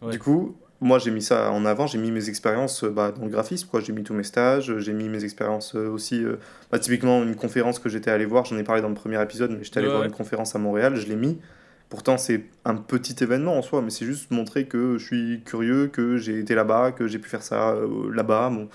Ouais. 0.00 0.12
Du 0.12 0.18
coup, 0.18 0.54
moi 0.80 0.98
j'ai 1.00 1.10
mis 1.10 1.22
ça 1.22 1.50
en 1.50 1.64
avant, 1.66 1.86
j'ai 1.88 1.98
mis 1.98 2.12
mes 2.12 2.28
expériences 2.28 2.84
euh, 2.84 2.90
bah, 2.90 3.10
dans 3.10 3.24
le 3.24 3.30
graphisme, 3.30 3.68
quoi. 3.68 3.80
J'ai 3.80 3.92
mis 3.92 4.04
tous 4.04 4.14
mes 4.14 4.22
stages, 4.22 4.70
euh, 4.70 4.78
j'ai 4.78 4.92
mis 4.92 5.08
mes 5.08 5.24
expériences 5.24 5.74
euh, 5.74 5.88
aussi. 5.88 6.22
euh, 6.24 6.36
bah, 6.70 6.78
typiquement, 6.78 7.22
une 7.22 7.34
conférence 7.36 7.78
que 7.78 7.88
j'étais 7.88 8.10
allé 8.10 8.24
voir, 8.26 8.44
j'en 8.44 8.56
ai 8.58 8.62
parlé 8.64 8.80
dans 8.80 8.88
le 8.88 8.94
premier 8.94 9.20
épisode, 9.22 9.50
mais 9.50 9.64
j'étais 9.64 9.78
allé 9.78 9.86
Ouais, 9.88 9.92
voir 9.92 10.02
ouais. 10.02 10.08
une 10.08 10.14
conférence 10.14 10.54
à 10.54 10.58
Montréal, 10.58 10.94
je 10.96 11.06
l'ai 11.08 11.16
mis. 11.16 11.38
Pourtant, 11.88 12.18
c'est 12.18 12.44
un 12.66 12.74
petit 12.74 13.16
événement 13.24 13.56
en 13.56 13.62
soi, 13.62 13.80
mais 13.80 13.90
c'est 13.90 14.04
juste 14.04 14.30
montrer 14.30 14.66
que 14.66 14.98
je 14.98 15.04
suis 15.06 15.42
curieux, 15.44 15.86
que 15.88 16.18
j'ai 16.18 16.38
été 16.38 16.54
là-bas, 16.54 16.92
que 16.92 17.06
j'ai 17.06 17.18
pu 17.18 17.28
faire 17.30 17.42
ça 17.42 17.70
euh, 17.70 18.12
là-bas. 18.12 18.50
Bon, 18.50 18.68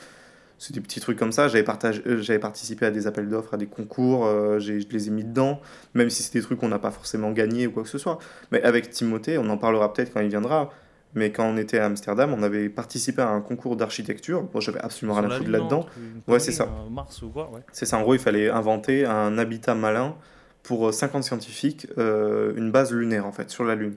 c'est 0.57 0.73
des 0.73 0.81
petits 0.81 0.99
trucs 0.99 1.19
comme 1.19 1.31
ça. 1.31 1.47
J'avais 1.47 1.63
partagé- 1.63 2.01
euh, 2.07 2.21
j'avais 2.23 2.39
participé 2.39 2.87
à 2.87 2.91
des 2.91 3.05
appels 3.05 3.29
d'offres, 3.29 3.53
à 3.53 3.57
des 3.57 3.67
concours, 3.67 4.25
euh, 4.25 4.57
j'ai- 4.59 4.81
je 4.81 4.87
les 4.89 5.09
ai 5.09 5.11
mis 5.11 5.23
dedans, 5.23 5.61
même 5.93 6.09
si 6.09 6.23
c'est 6.23 6.33
des 6.33 6.41
trucs 6.41 6.59
qu'on 6.59 6.69
n'a 6.69 6.79
pas 6.79 6.89
forcément 6.91 7.31
gagné 7.31 7.67
ou 7.67 7.71
quoi 7.71 7.83
que 7.83 7.89
ce 7.89 7.99
soit. 7.99 8.17
Mais 8.51 8.63
avec 8.63 8.89
Timothée, 8.89 9.37
on 9.37 9.47
en 9.49 9.57
parlera 9.57 9.93
peut-être 9.93 10.11
quand 10.11 10.21
il 10.21 10.29
viendra. 10.29 10.71
Mais 11.15 11.31
quand 11.31 11.45
on 11.45 11.57
était 11.57 11.77
à 11.77 11.85
Amsterdam, 11.85 12.33
on 12.35 12.41
avait 12.41 12.69
participé 12.69 13.21
à 13.21 13.29
un 13.29 13.41
concours 13.41 13.75
d'architecture. 13.75 14.41
Moi, 14.51 14.61
j'avais 14.61 14.79
absolument 14.79 15.13
rien 15.13 15.25
à 15.25 15.37
foutre 15.37 15.51
là-dedans. 15.51 15.85
Ouais, 16.27 16.39
c'est 16.39 16.51
ça. 16.51 16.63
un 16.87 16.89
Mars 16.89 17.21
ou 17.21 17.29
quoi, 17.29 17.51
ouais. 17.53 17.59
C'est 17.71 17.85
ça, 17.85 17.99
en 17.99 18.01
gros, 18.01 18.15
il 18.15 18.19
fallait 18.19 18.49
inventer 18.49 19.05
un 19.05 19.37
habitat 19.37 19.75
malin 19.75 20.15
pour 20.63 20.87
euh, 20.89 20.91
50 20.91 21.23
scientifiques, 21.23 21.87
euh, 21.97 22.53
une 22.55 22.71
base 22.71 22.91
lunaire 22.93 23.25
en 23.25 23.31
fait, 23.31 23.49
sur 23.49 23.63
la 23.65 23.75
Lune. 23.75 23.95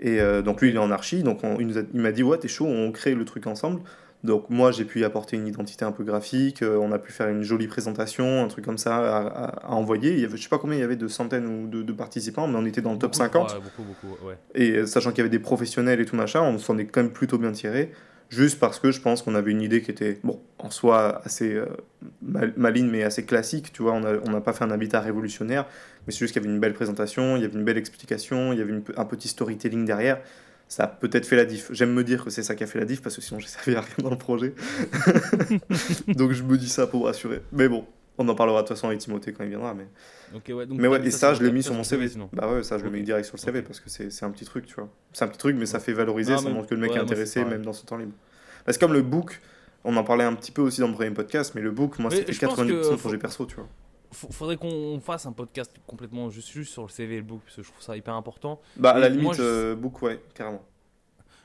Et 0.00 0.20
euh, 0.20 0.42
donc 0.42 0.60
lui, 0.60 0.70
il 0.70 0.74
est 0.76 0.78
en 0.78 0.90
archi, 0.90 1.22
donc 1.22 1.44
on- 1.44 1.58
il, 1.60 1.86
m'a 2.00 2.12
dit, 2.12 2.22
ouais, 2.22 2.38
t'es 2.38 2.48
chaud, 2.48 2.66
on 2.66 2.90
crée 2.92 3.14
le 3.14 3.24
truc 3.24 3.46
ensemble. 3.46 3.80
Donc 4.24 4.50
moi, 4.50 4.70
j'ai 4.70 4.84
pu 4.84 5.00
y 5.00 5.04
apporter 5.04 5.36
une 5.36 5.48
identité 5.48 5.84
un 5.84 5.90
peu 5.92 6.04
graphique, 6.04 6.62
euh, 6.62 6.76
on 6.80 6.92
a 6.92 6.98
pu 6.98 7.10
faire 7.12 7.28
une 7.28 7.42
jolie 7.42 7.66
présentation, 7.66 8.44
un 8.44 8.48
truc 8.48 8.64
comme 8.64 8.78
ça 8.78 8.96
à, 8.96 9.26
à- 9.26 9.66
à 9.66 9.70
envoyer. 9.72 10.12
Il 10.12 10.20
y 10.20 10.24
avait, 10.24 10.36
je 10.36 10.42
sais 10.42 10.48
pas 10.48 10.58
combien 10.58 10.76
il 10.76 10.80
y 10.80 10.84
avait 10.84 10.96
de 10.96 11.08
centaines 11.08 11.46
ou 11.46 11.66
de, 11.68 11.82
de 11.82 11.92
participants, 11.92 12.46
mais 12.46 12.56
on 12.58 12.64
était 12.64 12.82
dans 12.82 12.92
le 12.92 12.98
top 12.98 13.12
Beaucoup, 13.12 13.18
50. 13.18 13.50
ouais, 13.54 13.60
beaucoup, 13.60 13.82
beaucoup, 13.82 14.26
ouais. 14.26 14.36
Et 14.54 14.72
euh, 14.78 14.86
sachant 14.86 15.10
qu'il 15.10 15.18
y 15.18 15.22
avait 15.22 15.28
des 15.30 15.40
professionnels 15.40 16.00
et 16.00 16.04
tout 16.06 16.16
machin, 16.16 16.40
on 16.42 16.58
s'en 16.58 16.78
est 16.78 16.86
quand 16.86 17.02
même 17.02 17.12
plutôt 17.12 17.38
bien 17.38 17.52
tiré. 17.52 17.90
Juste 18.32 18.58
parce 18.58 18.80
que 18.80 18.90
je 18.90 19.00
pense 19.00 19.20
qu'on 19.20 19.34
avait 19.34 19.50
une 19.50 19.60
idée 19.60 19.82
qui 19.82 19.90
était, 19.90 20.18
bon, 20.24 20.40
en 20.58 20.70
soi 20.70 21.20
assez 21.22 21.52
euh, 21.52 21.66
mal- 22.22 22.54
maligne, 22.56 22.88
mais 22.88 23.02
assez 23.02 23.26
classique. 23.26 23.72
Tu 23.74 23.82
vois, 23.82 23.92
on 23.92 24.00
n'a 24.30 24.40
pas 24.40 24.54
fait 24.54 24.64
un 24.64 24.70
habitat 24.70 25.00
révolutionnaire, 25.00 25.66
mais 26.06 26.12
c'est 26.12 26.20
juste 26.20 26.32
qu'il 26.32 26.42
y 26.42 26.46
avait 26.46 26.54
une 26.54 26.58
belle 26.60 26.72
présentation, 26.72 27.36
il 27.36 27.42
y 27.42 27.44
avait 27.44 27.54
une 27.58 27.64
belle 27.64 27.76
explication, 27.76 28.54
il 28.54 28.58
y 28.58 28.62
avait 28.62 28.72
un 28.96 29.04
petit 29.04 29.28
storytelling 29.28 29.84
derrière. 29.84 30.18
Ça 30.66 30.84
a 30.84 30.86
peut-être 30.86 31.26
fait 31.26 31.36
la 31.36 31.44
diff. 31.44 31.68
J'aime 31.72 31.92
me 31.92 32.02
dire 32.02 32.24
que 32.24 32.30
c'est 32.30 32.42
ça 32.42 32.54
qui 32.54 32.64
a 32.64 32.66
fait 32.66 32.78
la 32.78 32.86
diff 32.86 33.02
parce 33.02 33.16
que 33.16 33.20
sinon 33.20 33.38
j'ai 33.38 33.48
servi 33.48 33.74
à 33.76 33.82
rien 33.82 33.96
dans 33.98 34.08
le 34.10 34.16
projet. 34.16 34.54
Donc 36.08 36.32
je 36.32 36.42
me 36.42 36.56
dis 36.56 36.68
ça 36.70 36.86
pour 36.86 37.04
rassurer. 37.04 37.42
Mais 37.52 37.68
bon, 37.68 37.86
on 38.18 38.28
en 38.28 38.34
parlera 38.34 38.62
de 38.62 38.66
toute 38.68 38.76
façon 38.76 38.88
avec 38.88 39.00
Timothée 39.00 39.32
quand 39.32 39.44
il 39.44 39.50
viendra. 39.50 39.74
Mais, 39.74 39.86
Ok, 40.34 40.44
ouais, 40.48 40.66
donc 40.66 40.78
mais 40.78 40.88
ouais, 40.88 41.06
et 41.06 41.10
ça, 41.10 41.34
je 41.34 41.42
l'ai 41.42 41.52
mis 41.52 41.62
sur 41.62 41.74
mon 41.74 41.82
CV. 41.84 42.08
sinon. 42.08 42.28
Bah 42.32 42.52
ouais, 42.52 42.62
ça, 42.62 42.76
je 42.78 42.82
Ok. 42.84 42.90
le 42.90 42.96
mets 42.98 43.02
direct 43.02 43.24
sur 43.26 43.36
le 43.36 43.40
CV 43.40 43.62
parce 43.62 43.80
que 43.80 43.88
c'est 43.90 44.24
un 44.24 44.30
petit 44.30 44.44
truc, 44.44 44.66
tu 44.66 44.74
vois. 44.74 44.88
C'est 45.12 45.24
un 45.24 45.28
petit 45.28 45.38
truc, 45.38 45.56
mais 45.58 45.66
ça 45.66 45.80
fait 45.80 45.92
valoriser, 45.92 46.36
ça 46.36 46.42
mais- 46.44 46.52
montre 46.54 46.68
que 46.68 46.74
le 46.74 46.80
mec 46.80 46.90
ouais, 46.90 46.96
est 46.96 47.00
moi, 47.00 47.04
intéressé, 47.04 47.44
même 47.44 47.64
dans 47.64 47.72
son 47.72 47.86
temps 47.86 47.96
libre. 47.96 48.12
Parce 48.64 48.76
que 48.78 48.84
comme 48.84 48.92
le 48.92 49.02
book, 49.02 49.40
on 49.84 49.96
en 49.96 50.04
parlait 50.04 50.24
un 50.24 50.34
petit 50.34 50.52
peu 50.52 50.62
aussi 50.62 50.80
dans 50.80 50.88
le 50.88 50.94
premier 50.94 51.10
podcast, 51.10 51.52
mais 51.54 51.60
le 51.60 51.70
book, 51.70 51.98
moi, 51.98 52.10
c'était 52.10 52.32
je 52.32 52.40
pense 52.46 52.56
90% 52.58 52.66
de 52.66 52.94
que 52.96 53.00
projet 53.00 53.18
perso, 53.18 53.46
tu 53.46 53.56
vois. 53.56 53.68
Faudrait 54.12 54.56
qu'on 54.58 55.00
fasse 55.00 55.24
un 55.24 55.32
podcast 55.32 55.74
complètement 55.86 56.28
juste, 56.28 56.50
juste 56.50 56.70
sur 56.72 56.82
le 56.82 56.90
CV 56.90 57.14
et 57.14 57.16
le 57.16 57.22
book 57.22 57.40
parce 57.44 57.56
que 57.56 57.62
je 57.62 57.68
trouve 57.70 57.82
ça 57.82 57.96
hyper 57.96 58.14
important. 58.14 58.60
Bah, 58.76 58.90
à 58.90 58.98
la 58.98 59.08
limite, 59.08 59.24
moi, 59.24 59.34
je- 59.34 59.42
euh, 59.42 59.74
book, 59.74 60.02
ouais, 60.02 60.20
carrément. 60.34 60.62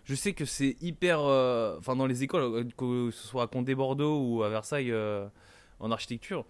Je 0.04 0.16
sais 0.16 0.34
que 0.34 0.44
c'est 0.46 0.76
hyper. 0.82 1.20
euh, 1.22 1.78
Enfin, 1.80 1.96
dans 1.96 2.06
les 2.08 2.24
écoles, 2.24 2.42
euh, 2.44 2.64
que 2.78 3.10
ce 3.12 3.26
soit 3.28 3.44
à 3.44 3.48
Condé 3.48 3.74
Bordeaux 3.74 4.20
ou 4.22 4.44
à 4.44 4.50
Versailles 4.50 4.92
euh, 4.92 5.26
en 5.80 5.92
architecture, 5.92 6.46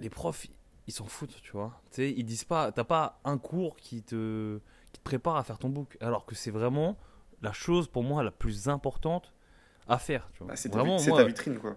les 0.00 0.10
profs 0.10 0.46
ils 0.86 0.92
s'en 0.92 1.04
foutent, 1.06 1.40
tu 1.42 1.52
vois. 1.52 1.80
Tu 1.90 1.96
sais, 1.96 2.14
ils 2.16 2.24
disent 2.24 2.44
pas, 2.44 2.72
t'as 2.72 2.84
pas 2.84 3.20
un 3.24 3.36
cours 3.36 3.76
qui 3.76 4.02
te, 4.02 4.58
qui 4.92 4.98
te 5.00 5.04
prépare 5.04 5.36
à 5.36 5.42
faire 5.44 5.58
ton 5.58 5.68
book, 5.68 5.98
alors 6.00 6.24
que 6.24 6.34
c'est 6.34 6.50
vraiment 6.50 6.96
la 7.42 7.52
chose 7.52 7.88
pour 7.88 8.02
moi 8.04 8.22
la 8.22 8.30
plus 8.30 8.68
importante 8.70 9.34
à 9.86 9.98
faire. 9.98 10.30
Tu 10.32 10.38
vois. 10.38 10.48
Bah, 10.48 10.56
c'est 10.56 10.70
ta, 10.70 10.78
vraiment, 10.78 10.96
vi- 10.96 11.00
c'est 11.02 11.10
moi- 11.10 11.20
ta 11.20 11.26
vitrine, 11.26 11.58
quoi. 11.58 11.76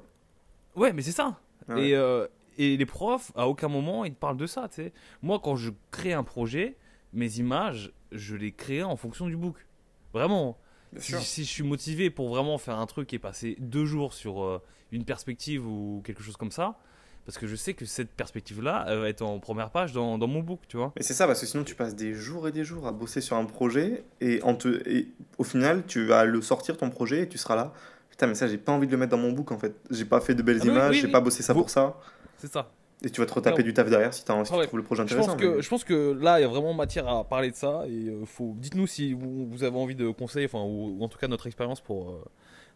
Ouais, 0.78 0.94
mais 0.94 1.02
c'est 1.02 1.12
ça. 1.12 1.38
Ouais. 1.68 1.90
Et, 1.90 1.96
euh, 1.96 2.26
et 2.58 2.78
les 2.78 2.86
profs, 2.86 3.34
à 3.36 3.48
aucun 3.50 3.68
moment, 3.68 4.06
ils 4.06 4.14
te 4.14 4.20
parlent 4.20 4.38
de 4.38 4.48
ça. 4.48 4.70
tu 4.70 4.76
sais. 4.76 4.94
Moi, 5.22 5.40
quand 5.44 5.58
je 5.58 5.72
crée 5.92 6.14
un 6.14 6.24
projet, 6.24 6.78
mes 7.12 7.38
images, 7.40 7.92
je 8.14 8.38
les 8.38 8.54
crée 8.54 8.82
en 8.84 8.96
fonction 8.96 9.28
du 9.28 9.36
book. 9.36 9.68
Vraiment. 10.14 10.58
Si 10.98 11.44
je 11.44 11.50
suis 11.50 11.64
motivé 11.64 12.10
pour 12.10 12.30
vraiment 12.30 12.58
faire 12.58 12.78
un 12.80 12.86
truc 12.86 13.14
et 13.14 13.20
passer 13.20 13.56
deux 13.60 13.86
jours 13.86 14.14
sur 14.14 14.42
euh, 14.44 14.62
une 14.92 15.04
perspective 15.06 15.66
ou 15.68 16.02
quelque 16.06 16.22
chose 16.24 16.36
comme 16.38 16.52
ça, 16.52 16.78
parce 17.26 17.38
que 17.38 17.48
je 17.48 17.56
sais 17.56 17.74
que 17.74 17.86
cette 17.86 18.10
perspective-là, 18.12 18.86
va 18.98 19.08
être 19.10 19.22
en 19.22 19.40
première 19.40 19.70
page 19.70 19.94
dans, 19.94 20.18
dans 20.18 20.28
mon 20.28 20.40
book, 20.42 20.60
tu 20.68 20.78
vois. 20.78 20.92
Mais 20.96 21.04
c'est 21.04 21.14
ça, 21.14 21.28
parce 21.28 21.40
que 21.42 21.46
sinon 21.46 21.64
tu 21.64 21.76
passes 21.76 21.96
des 21.96 22.14
jours 22.14 22.48
et 22.48 22.52
des 22.52 22.64
jours 22.64 22.88
à 22.88 22.92
bosser 22.92 23.22
sur 23.22 23.38
un 23.38 23.46
projet 23.46 24.04
et, 24.22 24.42
en 24.44 24.56
te, 24.56 24.88
et 24.90 25.08
au 25.38 25.44
final 25.44 25.84
tu 25.88 26.06
vas 26.06 26.26
le 26.26 26.42
sortir 26.42 26.78
ton 26.78 26.90
projet 26.90 27.22
et 27.24 27.28
tu 27.30 27.38
seras 27.38 27.56
là. 27.56 27.74
Putain, 28.10 28.28
mais 28.28 28.36
ça 28.36 28.48
j'ai 28.48 28.58
pas 28.58 28.72
envie 28.72 28.88
de 28.88 28.92
le 28.92 28.98
mettre 28.98 29.12
dans 29.12 29.18
mon 29.18 29.32
book 29.32 29.52
en 29.52 29.58
fait. 29.58 29.76
J'ai 29.90 30.06
pas 30.06 30.20
fait 30.22 30.36
de 30.36 30.42
belles 30.44 30.60
Ah 30.64 30.66
images, 30.68 30.90
oui, 30.92 31.00
j'ai 31.00 31.06
oui. 31.08 31.12
pas 31.12 31.22
bossé 31.22 31.44
ça 31.44 31.54
Vous- 31.54 31.62
pour 31.62 31.70
ça. 31.70 31.98
C'est 32.38 32.52
ça. 32.52 32.70
Et 33.04 33.10
tu 33.10 33.20
vas 33.20 33.26
te 33.26 33.34
retaper 33.34 33.64
du 33.64 33.74
taf 33.74 33.90
derrière 33.90 34.14
si, 34.14 34.24
t'as- 34.24 34.46
si 34.46 34.52
Ah 34.54 34.58
ouais. 34.58 34.62
tu 34.64 34.68
trouves 34.68 34.80
le 34.80 34.84
projet 34.86 35.02
Je 35.02 35.06
intéressant. 35.14 35.32
pense, 35.34 35.42
que, 35.42 35.56
mais- 35.56 35.62
je 35.64 35.70
pense 35.70 35.84
que 35.84 36.12
là, 36.22 36.40
il 36.40 36.44
y 36.44 36.46
a 36.46 36.48
vraiment 36.48 36.74
matière 36.74 37.08
à 37.08 37.24
parler 37.24 37.50
de 37.50 37.56
ça. 37.56 37.84
Et 37.88 38.10
euh, 38.10 38.26
faut, 38.26 38.54
dites-nous 38.58 38.86
si 38.86 39.14
vous, 39.14 39.48
vous 39.48 39.64
avez 39.64 39.76
envie 39.78 39.96
de 39.96 40.10
conseils, 40.12 40.46
enfin, 40.46 40.60
ou, 40.60 40.98
ou 41.00 41.04
en 41.04 41.08
tout 41.08 41.18
cas 41.18 41.28
notre 41.28 41.48
expérience 41.48 41.82
pour, 41.82 42.12
euh, 42.12 42.24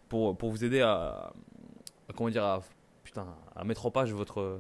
pour, 0.10 0.36
pour 0.36 0.50
vous 0.50 0.64
aider 0.64 0.82
à, 0.82 1.32
à- 2.10 2.14
comment 2.16 2.30
dire, 2.32 2.44
à, 2.44 2.64
putain, 3.16 3.28
à 3.56 3.64
mettre 3.64 3.86
en 3.86 3.92
page 3.92 4.12
votre, 4.14 4.60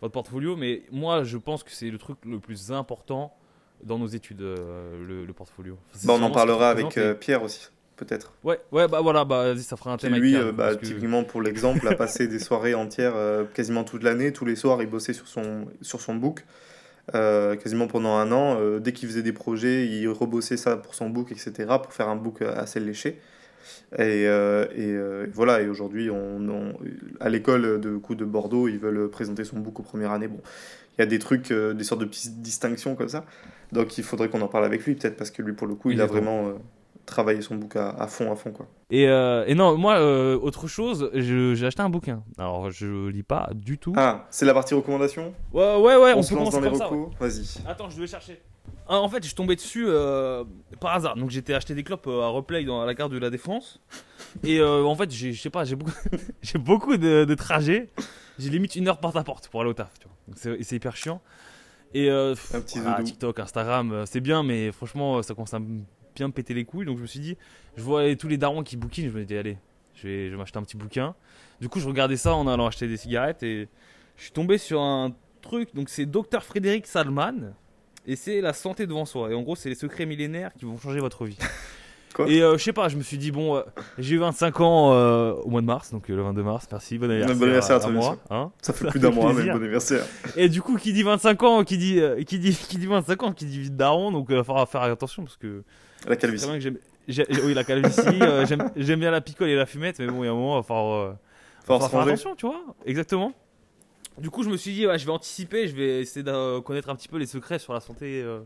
votre 0.00 0.12
portfolio. 0.12 0.56
Mais 0.56 0.82
moi, 0.92 1.24
je 1.24 1.38
pense 1.38 1.62
que 1.62 1.70
c'est 1.70 1.90
le 1.90 1.98
truc 1.98 2.18
le 2.26 2.38
plus 2.38 2.70
important 2.72 3.32
dans 3.82 3.98
nos 3.98 4.06
études, 4.06 4.42
euh, 4.42 5.04
le, 5.06 5.24
le 5.24 5.32
portfolio. 5.32 5.76
C'est 5.92 6.06
Bah, 6.06 6.14
on 6.18 6.22
en 6.22 6.30
parlera 6.30 6.70
avec 6.70 6.96
euh, 6.98 7.14
Pierre 7.14 7.42
aussi, 7.42 7.68
peut-être. 7.96 8.32
et- 8.44 8.46
Ouais, 8.48 8.60
ouais, 8.72 8.88
bah 8.88 9.00
voilà, 9.00 9.24
bah 9.24 9.52
vas-y, 9.52 9.62
ça 9.62 9.76
fera 9.76 9.92
un 9.92 9.96
thème. 9.96 10.12
avec 10.12 10.22
lui, 10.22 10.30
Pierre, 10.32 10.46
euh, 10.46 10.52
bah, 10.52 10.74
que- 10.76 10.84
typiquement 10.86 11.24
pour 11.24 11.42
l'exemple, 11.42 11.86
a 11.88 11.94
passé 11.96 12.28
des 12.28 12.38
soirées 12.38 12.74
entières 12.74 13.14
euh, 13.16 13.44
quasiment 13.44 13.84
toute 13.84 14.02
l'année. 14.02 14.32
Tous 14.32 14.44
les 14.44 14.56
soirs, 14.56 14.80
il 14.82 14.88
bossait 14.88 15.12
sur 15.12 15.26
son, 15.28 15.66
sur 15.82 16.00
son 16.00 16.14
book. 16.14 16.44
quasiment 17.12 17.86
pendant 17.86 18.14
un 18.16 18.30
an. 18.32 18.78
Dès 18.80 18.92
qu'il 18.92 19.08
faisait 19.08 19.22
des 19.22 19.32
projets, 19.34 19.86
il 19.86 20.08
rebossait 20.08 20.56
ça 20.56 20.76
pour 20.76 20.94
son 20.94 21.10
book, 21.10 21.32
etc. 21.32 21.52
pour 21.82 21.92
faire 21.92 22.08
un 22.08 22.16
book 22.16 22.40
assez 22.42 22.80
léché. 22.80 23.20
Et, 23.98 24.26
euh, 24.26 24.64
et, 24.74 24.86
euh, 24.94 25.26
voilà, 25.32 25.60
et 25.60 25.68
aujourd'hui, 25.68 26.10
on, 26.10 26.40
on- 26.48 26.74
à 27.20 27.28
l'école 27.28 27.80
de, 27.80 27.96
coup, 27.96 28.14
de 28.14 28.24
Bordeaux, 28.24 28.68
ils 28.68 28.78
veulent 28.78 29.08
présenter 29.08 29.44
son 29.44 29.58
book 29.58 29.80
aux 29.80 29.82
premières 29.84 30.12
années. 30.12 30.28
Bon, 30.28 30.40
il 30.96 31.00
y 31.00 31.02
a 31.02 31.06
des 31.06 31.18
trucs, 31.18 31.50
euh, 31.50 31.74
des 31.74 31.84
sortes 31.84 32.00
de 32.00 32.06
petites 32.06 32.40
distinctions 32.42 32.94
comme 32.96 33.08
ça. 33.08 33.24
Donc 33.72 33.98
il 33.98 34.04
faudrait 34.04 34.28
qu'on 34.28 34.40
en 34.42 34.48
parle 34.48 34.64
avec 34.64 34.84
lui, 34.84 34.94
peut-être, 34.94 35.16
parce 35.16 35.30
que 35.30 35.42
lui, 35.42 35.52
pour 35.52 35.66
le 35.66 35.74
coup, 35.74 35.90
il 35.90 36.00
a 36.00 36.06
vraiment 36.06 36.52
travaillé 37.06 37.42
son 37.42 37.56
book 37.56 37.76
à, 37.76 37.90
à 37.90 38.06
fond, 38.06 38.32
à 38.32 38.36
fond. 38.36 38.50
Quoi. 38.50 38.66
Et, 38.90 39.08
euh, 39.08 39.44
et 39.46 39.54
non, 39.54 39.76
moi, 39.76 39.98
euh, 39.98 40.38
autre 40.38 40.66
chose, 40.68 41.10
j'ai 41.12 41.66
acheté 41.66 41.82
un 41.82 41.90
bouquin. 41.90 42.22
Alors, 42.38 42.70
je 42.70 43.08
lis 43.08 43.22
pas 43.22 43.50
du 43.54 43.76
tout. 43.76 43.92
Ah, 43.96 44.26
c'est 44.30 44.46
la 44.46 44.54
partie 44.54 44.72
recommandation? 44.74 45.34
Ouais, 45.52 45.76
ouais, 45.76 45.96
ouais, 45.96 46.12
On, 46.14 46.18
on, 46.18 46.22
se 46.22 46.30
peut 46.32 46.40
lance 46.40 46.50
commencer 46.54 46.66
dans 46.66 46.72
les 46.72 46.78
ça. 46.78 46.90
ouais. 46.90 46.98
recos 46.98 47.14
Vas-y. 47.20 47.68
Attends, 47.68 47.90
je 47.90 47.96
devais 47.96 48.06
chercher. 48.06 48.40
Ah, 48.86 49.00
en 49.00 49.08
fait, 49.08 49.18
je 49.22 49.28
suis 49.28 49.34
tombé 49.34 49.56
dessus 49.56 49.86
euh, 49.88 50.44
par 50.80 50.94
hasard. 50.94 51.16
Donc, 51.16 51.30
j'étais 51.30 51.54
acheté 51.54 51.74
des 51.74 51.82
clopes 51.82 52.06
euh, 52.06 52.22
à 52.22 52.28
Replay 52.28 52.64
dans 52.64 52.82
à 52.82 52.86
la 52.86 52.92
gare 52.94 53.08
de 53.08 53.16
la 53.18 53.30
Défense. 53.30 53.80
Et 54.42 54.58
euh, 54.60 54.82
en 54.84 54.94
fait, 54.94 55.10
j'ai- 55.10 55.32
je 55.32 55.40
sais 55.40 55.48
pas, 55.50 55.64
j'ai 55.64 55.74
beaucoup, 55.76 55.92
j'ai 56.42 56.58
beaucoup 56.58 56.96
de, 56.98 57.24
de 57.24 57.34
trajets. 57.34 57.88
J'ai 58.38 58.50
limite 58.50 58.76
une 58.76 58.88
heure 58.88 58.98
porte 58.98 59.16
à 59.16 59.24
porte 59.24 59.48
pour 59.48 59.60
aller 59.62 59.70
au 59.70 59.74
taf. 59.74 59.98
Tu 59.98 60.06
vois. 60.06 60.16
Donc, 60.28 60.58
c'est 60.62 60.76
hyper 60.76 60.96
chiant. 60.96 61.22
Et 61.94 62.10
euh, 62.10 62.34
pff, 62.34 62.50
voilà, 62.74 62.96
zoudou. 62.98 63.04
TikTok, 63.04 63.38
Instagram, 63.38 64.04
c'est 64.06 64.20
bien, 64.20 64.42
mais 64.42 64.70
franchement, 64.72 65.22
ça 65.22 65.32
commence 65.34 65.54
à 65.54 65.60
bien 65.60 66.26
me 66.28 66.32
péter 66.32 66.52
les 66.52 66.64
couilles. 66.64 66.84
Donc, 66.86 66.96
je 66.98 67.02
me 67.02 67.06
suis 67.06 67.20
dit, 67.20 67.36
je 67.76 67.82
vois 67.82 68.14
tous 68.16 68.28
les 68.28 68.36
darons 68.36 68.62
qui 68.64 68.76
bouquinent. 68.76 69.10
Je 69.10 69.16
me 69.16 69.24
dis, 69.24 69.36
allez, 69.36 69.56
je 69.94 70.08
vais, 70.08 70.26
je 70.26 70.32
vais 70.32 70.36
m'acheter 70.36 70.58
un 70.58 70.62
petit 70.62 70.76
bouquin. 70.76 71.14
Du 71.60 71.68
coup, 71.68 71.80
je 71.80 71.86
regardais 71.86 72.16
ça 72.16 72.34
en 72.34 72.46
allant 72.48 72.66
acheter 72.66 72.88
des 72.88 72.96
cigarettes 72.96 73.42
et 73.44 73.68
je 74.16 74.22
suis 74.24 74.32
tombé 74.32 74.58
sur 74.58 74.82
un 74.82 75.14
truc. 75.40 75.74
Donc, 75.74 75.88
c'est 75.88 76.04
Dr 76.04 76.42
Frédéric 76.42 76.86
Salman 76.86 77.54
et 78.06 78.16
c'est 78.16 78.40
la 78.40 78.52
santé 78.52 78.86
devant 78.86 79.04
soi. 79.04 79.30
Et 79.30 79.34
en 79.34 79.42
gros, 79.42 79.56
c'est 79.56 79.68
les 79.68 79.74
secrets 79.74 80.06
millénaires 80.06 80.50
qui 80.58 80.64
vont 80.64 80.78
changer 80.78 81.00
votre 81.00 81.24
vie. 81.24 81.38
Quoi 82.14 82.28
Et 82.28 82.42
euh, 82.42 82.56
je 82.56 82.62
sais 82.62 82.72
pas, 82.72 82.88
je 82.88 82.96
me 82.96 83.02
suis 83.02 83.18
dit, 83.18 83.32
bon, 83.32 83.56
euh, 83.56 83.62
j'ai 83.98 84.14
eu 84.14 84.18
25 84.18 84.60
ans 84.60 84.92
euh, 84.92 85.32
au 85.32 85.48
mois 85.50 85.60
de 85.62 85.66
mars, 85.66 85.90
donc 85.90 86.06
le 86.08 86.22
22 86.22 86.44
mars, 86.44 86.68
merci, 86.70 86.96
bon 86.96 87.10
anniversaire, 87.10 87.36
Bon 87.36 87.42
anniversaire 87.42 87.74
à 87.76 87.78
à, 87.78 87.82
toi, 87.82 87.90
moi. 87.90 88.10
monsieur. 88.12 88.20
hein. 88.30 88.52
Ça 88.62 88.72
fait 88.72 88.84
Ça 88.84 88.90
plus 88.92 89.00
d'un 89.00 89.10
mois, 89.10 89.32
mais 89.32 89.42
bon 89.46 89.56
anniversaire. 89.56 90.04
Et 90.36 90.48
du 90.48 90.62
coup, 90.62 90.76
qui 90.76 90.92
dit 90.92 91.02
25 91.02 91.42
ans, 91.42 91.64
qui 91.64 91.76
dit, 91.76 92.00
qui 92.24 92.38
dit, 92.38 92.54
qui 92.54 92.78
dit 92.78 92.86
25 92.86 93.22
ans, 93.24 93.32
qui 93.32 93.46
dit 93.46 93.58
vite 93.58 93.76
daron, 93.76 94.12
donc 94.12 94.26
il 94.28 94.36
va 94.36 94.44
falloir 94.44 94.68
faire 94.68 94.82
attention 94.82 95.24
parce 95.24 95.36
que 95.36 95.64
La 96.06 96.14
calvitie. 96.14 96.46
Oui, 97.08 97.52
la 97.52 97.64
calvitie, 97.64 98.00
j'aime 98.76 99.00
bien 99.00 99.10
la 99.10 99.20
picole 99.20 99.48
et 99.48 99.56
la 99.56 99.66
fumette, 99.66 99.98
mais 99.98 100.06
bon, 100.06 100.22
il 100.22 100.26
y 100.26 100.28
a 100.28 100.32
un 100.32 100.34
moment, 100.36 100.54
il 100.54 100.60
va 100.60 100.62
falloir. 100.62 101.16
faire 101.66 101.90
ranger. 101.90 102.10
attention, 102.12 102.36
tu 102.36 102.46
vois. 102.46 102.60
Exactement. 102.86 103.32
Du 104.18 104.30
coup, 104.30 104.42
je 104.44 104.48
me 104.48 104.56
suis 104.56 104.72
dit, 104.72 104.86
ouais, 104.86 104.98
je 104.98 105.04
vais 105.06 105.12
anticiper, 105.12 105.66
je 105.68 105.74
vais 105.74 106.00
essayer 106.02 106.22
de 106.22 106.60
connaître 106.60 106.88
un 106.88 106.94
petit 106.96 107.08
peu 107.08 107.16
les 107.18 107.26
secrets 107.26 107.58
sur 107.58 107.72
la 107.72 107.80
santé, 107.80 108.22
euh, 108.22 108.40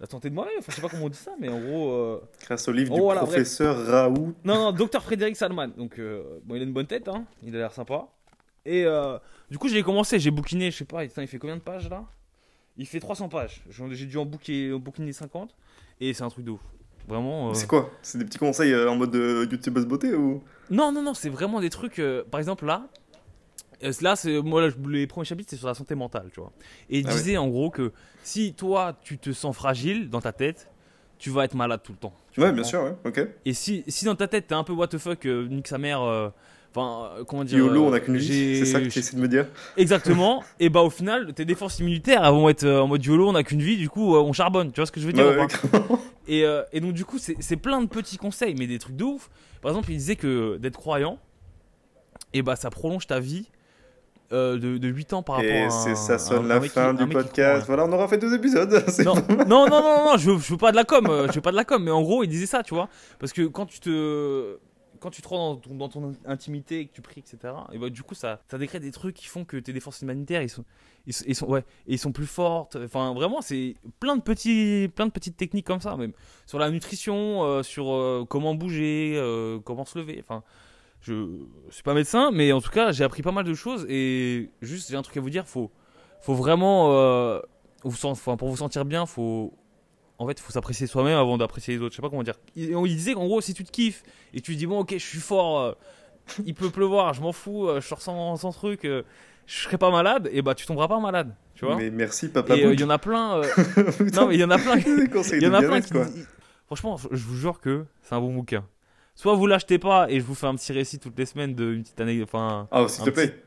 la 0.00 0.06
santé 0.06 0.30
de 0.30 0.34
moi-même. 0.34 0.54
Enfin, 0.58 0.66
je 0.70 0.76
sais 0.76 0.82
pas 0.82 0.88
comment 0.88 1.04
on 1.06 1.08
dit 1.08 1.16
ça, 1.18 1.32
mais 1.38 1.48
en 1.48 1.60
gros. 1.60 1.90
euh, 1.92 2.20
Grâce 2.44 2.66
au 2.68 2.72
livre 2.72 2.90
Oh, 2.92 2.96
du 2.96 3.00
voilà, 3.02 3.20
bref. 3.20 3.30
professeur 3.34 3.86
Raoult. 3.86 4.34
Non, 4.44 4.54
non, 4.56 4.72
docteur 4.72 5.02
Frédéric 5.02 5.36
Salman. 5.36 5.68
Donc, 5.76 5.98
euh, 5.98 6.40
bon, 6.44 6.56
il 6.56 6.60
a 6.62 6.64
une 6.64 6.72
bonne 6.72 6.86
tête, 6.88 7.06
hein. 7.08 7.24
Il 7.44 7.54
a 7.54 7.58
l'air 7.58 7.72
sympa. 7.72 8.08
Et 8.66 8.84
euh, 8.84 9.16
du 9.50 9.58
coup, 9.58 9.68
j'ai 9.68 9.82
commencé, 9.82 10.18
j'ai 10.18 10.30
bouquiné, 10.32 10.70
je 10.72 10.78
sais 10.78 10.84
pas, 10.84 11.02
putain, 11.06 11.22
il 11.22 11.28
fait 11.28 11.38
combien 11.38 11.56
de 11.56 11.62
pages 11.62 11.88
là? 11.88 12.04
Il 12.76 12.86
fait 12.86 13.00
300 13.00 13.28
pages. 13.28 13.62
J'ai 13.92 14.06
dû 14.06 14.16
en 14.16 14.24
bouquiner, 14.26 14.72
en 14.72 14.78
bouquiner 14.78 15.12
50. 15.12 15.54
Et 16.00 16.14
c'est 16.14 16.22
un 16.24 16.28
truc 16.30 16.44
de 16.44 16.50
ouf. 16.52 16.60
Vraiment. 17.08 17.50
euh, 17.50 17.54
C'est 17.54 17.66
quoi? 17.66 17.90
C'est 18.02 18.18
des 18.18 18.24
petits 18.24 18.38
conseils 18.38 18.72
euh, 18.72 18.90
en 18.90 18.96
mode 18.96 19.14
YouTubeuse 19.14 19.86
beauté 19.86 20.14
ou? 20.14 20.42
Non, 20.70 20.90
non, 20.92 21.02
non, 21.02 21.14
c'est 21.14 21.28
vraiment 21.28 21.60
des 21.60 21.70
trucs. 21.70 22.00
par 22.30 22.38
exemple, 22.40 22.64
là, 22.66 22.88
là, 24.00 24.16
c'est 24.16 24.40
moi, 24.42 24.66
là, 24.66 24.72
les 24.88 25.06
premiers 25.06 25.24
chapitres, 25.24 25.50
c'est 25.50 25.56
sur 25.56 25.68
la 25.68 25.74
santé 25.74 25.94
mentale, 25.94 26.28
tu 26.32 26.40
vois. 26.40 26.52
Et 26.88 27.00
il 27.00 27.06
Ah 27.06 27.10
ouais. 27.10 27.16
disait 27.16 27.36
en 27.36 27.48
gros 27.48 27.70
que 27.70 27.92
si 28.22 28.54
toi, 28.54 28.98
tu 29.02 29.18
te 29.18 29.32
sens 29.32 29.54
fragile 29.56 30.08
dans 30.10 30.20
ta 30.20 30.32
tête, 30.32 30.68
tu 31.18 31.30
vas 31.30 31.44
être 31.44 31.54
malade 31.54 31.80
tout 31.84 31.92
le 31.92 31.98
temps. 31.98 32.14
Tu 32.32 32.40
Ouais, 32.40 32.46
comprends 32.46 32.54
bien 32.54 32.64
sûr, 32.64 32.82
ouais, 32.82 32.94
ok. 33.04 33.28
Et 33.44 33.52
si, 33.54 33.84
si 33.88 34.04
dans 34.04 34.14
ta 34.14 34.26
tête, 34.28 34.46
t'es 34.46 34.54
un 34.54 34.64
peu 34.64 34.72
what 34.72 34.88
the 34.88 34.98
fuck, 34.98 35.26
euh, 35.26 35.46
nique 35.48 35.68
sa 35.68 35.78
mère. 35.78 36.02
euh, 36.02 36.28
Enfin, 36.72 37.10
euh, 37.18 37.24
comment 37.24 37.42
dire 37.42 37.58
YOLO, 37.58 37.86
euh, 37.86 37.88
on 37.88 37.92
a 37.92 37.98
qu'une 37.98 38.16
vie. 38.16 38.58
C'est 38.60 38.64
ça 38.64 38.80
que 38.80 38.86
tu 38.86 39.00
essaies 39.00 39.16
de 39.16 39.20
me 39.20 39.26
dire 39.26 39.48
Exactement. 39.76 40.44
et 40.60 40.68
bah, 40.68 40.82
au 40.82 40.88
final, 40.90 41.34
tes 41.34 41.44
défenses 41.44 41.80
immunitaires 41.80 42.24
elles 42.24 42.30
vont 42.30 42.48
être 42.48 42.62
euh, 42.62 42.78
en 42.82 42.86
mode 42.86 43.04
YOLO, 43.04 43.28
on 43.28 43.34
a 43.34 43.42
qu'une 43.42 43.60
vie, 43.60 43.76
du 43.76 43.88
coup, 43.88 44.14
euh, 44.14 44.20
on 44.20 44.32
charbonne. 44.32 44.70
Tu 44.70 44.76
vois 44.76 44.86
ce 44.86 44.92
que 44.92 45.00
je 45.00 45.06
veux 45.06 45.12
dire 45.12 45.26
ouais, 45.26 45.46
et, 46.28 46.44
euh, 46.44 46.62
et 46.72 46.78
donc 46.78 46.92
du 46.92 47.04
coup, 47.04 47.18
c'est 47.18 47.34
c'est 47.40 47.56
plein 47.56 47.80
de 47.82 47.88
petits 47.88 48.18
conseils, 48.18 48.54
mais 48.56 48.68
des 48.68 48.78
trucs 48.78 48.94
de 48.94 49.02
ouf. 49.02 49.30
Par 49.62 49.72
exemple, 49.72 49.90
il 49.90 49.96
disait 49.96 50.14
que 50.14 50.58
d'être 50.58 50.76
croyant, 50.76 51.18
et 52.32 52.42
bah 52.42 52.54
ça 52.54 52.70
prolonge 52.70 53.06
ta 53.08 53.18
vie 53.18 53.48
euh, 54.32 54.58
de, 54.58 54.78
de 54.78 54.88
8 54.88 55.12
ans 55.12 55.22
par 55.22 55.36
rapport 55.36 55.50
à 55.50 55.90
Et 55.90 55.94
ça 55.96 56.18
sonne 56.18 56.46
la 56.48 56.60
qui- 56.60 56.68
fin 56.68 56.94
du 56.94 57.06
croit 57.08 57.22
podcast. 57.22 57.66
Voilà, 57.66 57.84
on 57.86 57.92
aura 57.92 58.06
fait 58.08 58.18
deux 58.18 58.34
épisodes. 58.34 58.70
Non, 59.04 59.14
non, 59.46 59.66
non, 59.68 59.80
non, 59.82 60.04
non, 60.12 60.16
je 60.16 60.30
veux, 60.30 60.38
je 60.38 60.52
veux 60.52 60.58
pas 60.58 60.70
de 60.70 60.76
la 60.76 60.84
com, 60.84 61.06
euh, 61.08 61.26
je 61.28 61.32
veux 61.34 61.40
pas 61.40 61.50
de 61.52 61.56
la 61.56 61.64
com, 61.64 61.82
mais 61.82 61.90
en 61.90 62.02
gros, 62.02 62.22
il 62.22 62.28
disait 62.28 62.46
ça, 62.46 62.62
tu 62.62 62.74
vois. 62.74 62.88
Parce 63.18 63.32
que 63.32 63.42
quand 63.46 63.66
tu 63.66 63.80
te. 63.80 64.58
Quand 65.00 65.08
tu 65.08 65.22
te 65.22 65.28
rends 65.28 65.54
dans 65.54 65.56
ton, 65.56 65.74
dans 65.76 65.88
ton 65.88 66.12
intimité 66.26 66.80
et 66.80 66.86
que 66.86 66.92
tu 66.92 67.00
pries, 67.00 67.20
etc., 67.26 67.54
et 67.72 67.78
bah, 67.78 67.88
du 67.88 68.02
coup, 68.02 68.14
ça, 68.14 68.42
ça 68.50 68.58
décrète 68.58 68.82
des 68.82 68.90
trucs 68.90 69.16
qui 69.16 69.28
font 69.28 69.46
que 69.46 69.56
tes 69.56 69.72
défenses 69.72 70.02
humanitaires, 70.02 70.42
ils 70.42 70.50
sont, 70.50 70.62
ils, 71.06 71.14
ils 71.26 71.34
sont, 71.34 71.46
ouais, 71.46 71.64
ils 71.86 71.98
sont 71.98 72.12
plus 72.12 72.26
fortes. 72.26 72.76
Enfin, 72.84 73.14
vraiment, 73.14 73.40
c'est 73.40 73.76
plein 73.98 74.14
de, 74.14 74.20
petits, 74.20 74.90
plein 74.94 75.06
de 75.06 75.10
petites 75.10 75.38
techniques 75.38 75.66
comme 75.66 75.80
ça, 75.80 75.96
même. 75.96 76.12
Sur 76.44 76.58
la 76.58 76.68
nutrition, 76.70 77.42
euh, 77.44 77.62
sur 77.62 77.90
euh, 77.94 78.26
comment 78.28 78.54
bouger, 78.54 79.14
euh, 79.16 79.58
comment 79.64 79.86
se 79.86 79.98
lever. 79.98 80.18
Enfin, 80.22 80.42
je, 81.02 81.38
suis 81.70 81.82
pas 81.82 81.94
médecin, 81.94 82.30
mais 82.32 82.52
en 82.52 82.60
tout 82.60 82.70
cas, 82.70 82.92
j'ai 82.92 83.04
appris 83.04 83.22
pas 83.22 83.32
mal 83.32 83.44
de 83.44 83.54
choses. 83.54 83.86
Et 83.88 84.50
juste, 84.60 84.90
j'ai 84.90 84.96
un 84.96 85.02
truc 85.02 85.16
à 85.16 85.20
vous 85.20 85.30
dire, 85.30 85.46
faut, 85.46 85.70
faut 86.20 86.34
vraiment. 86.34 86.92
euh, 86.92 87.40
vous 87.84 87.96
sent- 87.96 88.08
enfin, 88.08 88.36
pour 88.36 88.48
vous 88.48 88.56
sentir 88.58 88.84
bien, 88.84 89.06
faut. 89.06 89.54
En 90.18 90.26
fait, 90.26 90.32
il 90.32 90.42
faut 90.42 90.52
s'apprécier 90.52 90.86
soi-même 90.86 91.16
avant 91.16 91.38
d'apprécier 91.38 91.74
les 91.74 91.80
autres. 91.80 91.92
Je 91.92 91.96
sais 91.96 92.02
pas 92.02 92.10
comment 92.10 92.22
dire. 92.22 92.34
Il, 92.54 92.70
il 92.70 92.96
disait 92.96 93.14
qu'en 93.14 93.24
gros, 93.26 93.40
si 93.40 93.54
tu 93.54 93.64
te 93.64 93.70
kiffes 93.70 94.02
et 94.34 94.40
tu 94.42 94.52
te 94.52 94.58
dis, 94.58 94.66
bon, 94.66 94.80
ok, 94.80 94.92
je 94.92 94.98
suis 94.98 95.18
fort, 95.18 95.60
euh, 95.60 95.72
il 96.44 96.54
peut 96.54 96.68
pleuvoir, 96.68 97.14
je 97.14 97.22
m'en 97.22 97.32
fous, 97.32 97.66
euh, 97.66 97.80
je 97.80 97.86
sors 97.86 98.02
sans, 98.02 98.36
sans 98.36 98.52
truc, 98.52 98.80
je 98.84 99.02
serai 99.46 99.78
pas 99.78 99.90
malade, 99.90 100.28
et 100.30 100.42
bah 100.42 100.54
tu 100.54 100.66
tomberas 100.66 100.88
pas 100.88 101.00
malade. 101.00 101.34
Tu 101.54 101.64
vois 101.64 101.76
Mais 101.76 101.90
merci, 101.90 102.28
papa. 102.28 102.54
Et 102.56 102.62
il 102.62 102.78
y 102.80 102.84
en 102.84 102.90
a 102.90 102.98
plein. 102.98 103.40
non, 104.14 104.26
mais 104.28 104.34
il 104.34 104.40
y 104.40 104.44
en 104.44 104.50
a 104.50 104.58
plein. 104.58 104.76
Il 104.76 105.42
y 105.42 105.46
en 105.46 105.54
a 105.54 105.62
plein 105.62 105.80
qui. 105.80 105.92
Franchement, 106.66 106.98
je 107.10 107.24
vous 107.24 107.36
jure 107.36 107.58
que 107.60 107.86
c'est 108.02 108.14
un 108.14 108.20
bon 108.20 108.32
bouquin. 108.34 108.64
Soit 109.14 109.34
vous 109.34 109.46
l'achetez 109.46 109.78
pas 109.78 110.10
et 110.10 110.18
je 110.20 110.24
vous 110.24 110.34
fais 110.34 110.46
un 110.46 110.54
petit 110.54 110.72
récit 110.72 110.98
toutes 110.98 111.18
les 111.18 111.26
semaines 111.26 111.54
d'une 111.54 111.82
petite 111.82 112.00
année. 112.00 112.22
Enfin, 112.22 112.68
Ah, 112.70 112.86
s'il 112.88 113.04
te 113.04 113.10
petit- 113.10 113.26
plaît. 113.28 113.42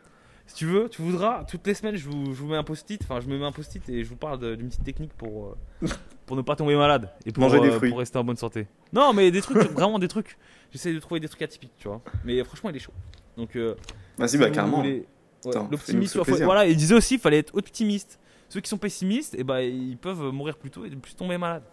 si 0.45 0.55
tu 0.55 0.65
veux, 0.65 0.87
tu 0.89 1.01
voudras, 1.01 1.45
toutes 1.45 1.65
les 1.65 1.73
semaines, 1.73 1.95
je 1.95 2.07
vous, 2.07 2.25
je 2.33 2.41
vous 2.41 2.47
mets 2.47 2.57
un 2.57 2.63
post-it. 2.63 3.01
Enfin, 3.03 3.19
je 3.21 3.27
me 3.27 3.37
mets 3.39 3.45
un 3.45 3.51
post-it 3.51 3.87
et 3.89 4.03
je 4.03 4.09
vous 4.09 4.15
parle 4.15 4.39
d'une 4.57 4.67
petite 4.67 4.83
technique 4.83 5.13
pour, 5.13 5.55
euh, 5.81 5.87
pour 6.27 6.35
ne 6.37 6.41
pas 6.41 6.55
tomber 6.55 6.75
malade 6.75 7.09
et 7.25 7.31
pour, 7.31 7.43
Manger 7.43 7.59
des 7.59 7.69
euh, 7.69 7.77
fruits. 7.77 7.89
pour 7.89 7.99
rester 7.99 8.17
en 8.19 8.23
bonne 8.23 8.37
santé. 8.37 8.67
Non, 8.91 9.13
mais 9.13 9.31
des 9.31 9.41
trucs, 9.41 9.57
vraiment 9.71 9.97
des 9.99 10.07
trucs. 10.07 10.37
J'essaie 10.71 10.93
de 10.93 10.99
trouver 10.99 11.19
des 11.19 11.27
trucs 11.27 11.41
atypiques, 11.41 11.73
tu 11.77 11.87
vois. 11.87 12.01
Mais 12.23 12.43
franchement, 12.43 12.69
il 12.69 12.75
est 12.75 12.79
chaud. 12.79 12.93
Donc, 13.37 13.55
euh, 13.55 13.75
Vas-y, 14.17 14.37
bah, 14.37 14.49
carrément. 14.51 14.77
voulez- 14.77 15.05
ouais, 15.45 15.53
l'optimisme. 15.71 16.21
Voilà, 16.43 16.67
il 16.67 16.75
disait 16.77 16.93
aussi, 16.95 17.15
il 17.15 17.19
fallait 17.19 17.39
être 17.39 17.55
optimiste 17.55 18.19
Ceux 18.49 18.61
qui 18.61 18.69
sont 18.69 18.77
pessimistes, 18.77 19.33
et 19.33 19.43
ben 19.43 19.59
ils 19.61 19.97
peuvent 19.97 20.31
mourir 20.31 20.55
plus 20.57 20.69
tôt 20.69 20.85
et 20.85 20.89
plus 20.91 21.15
tomber 21.15 21.39
malade. 21.39 21.63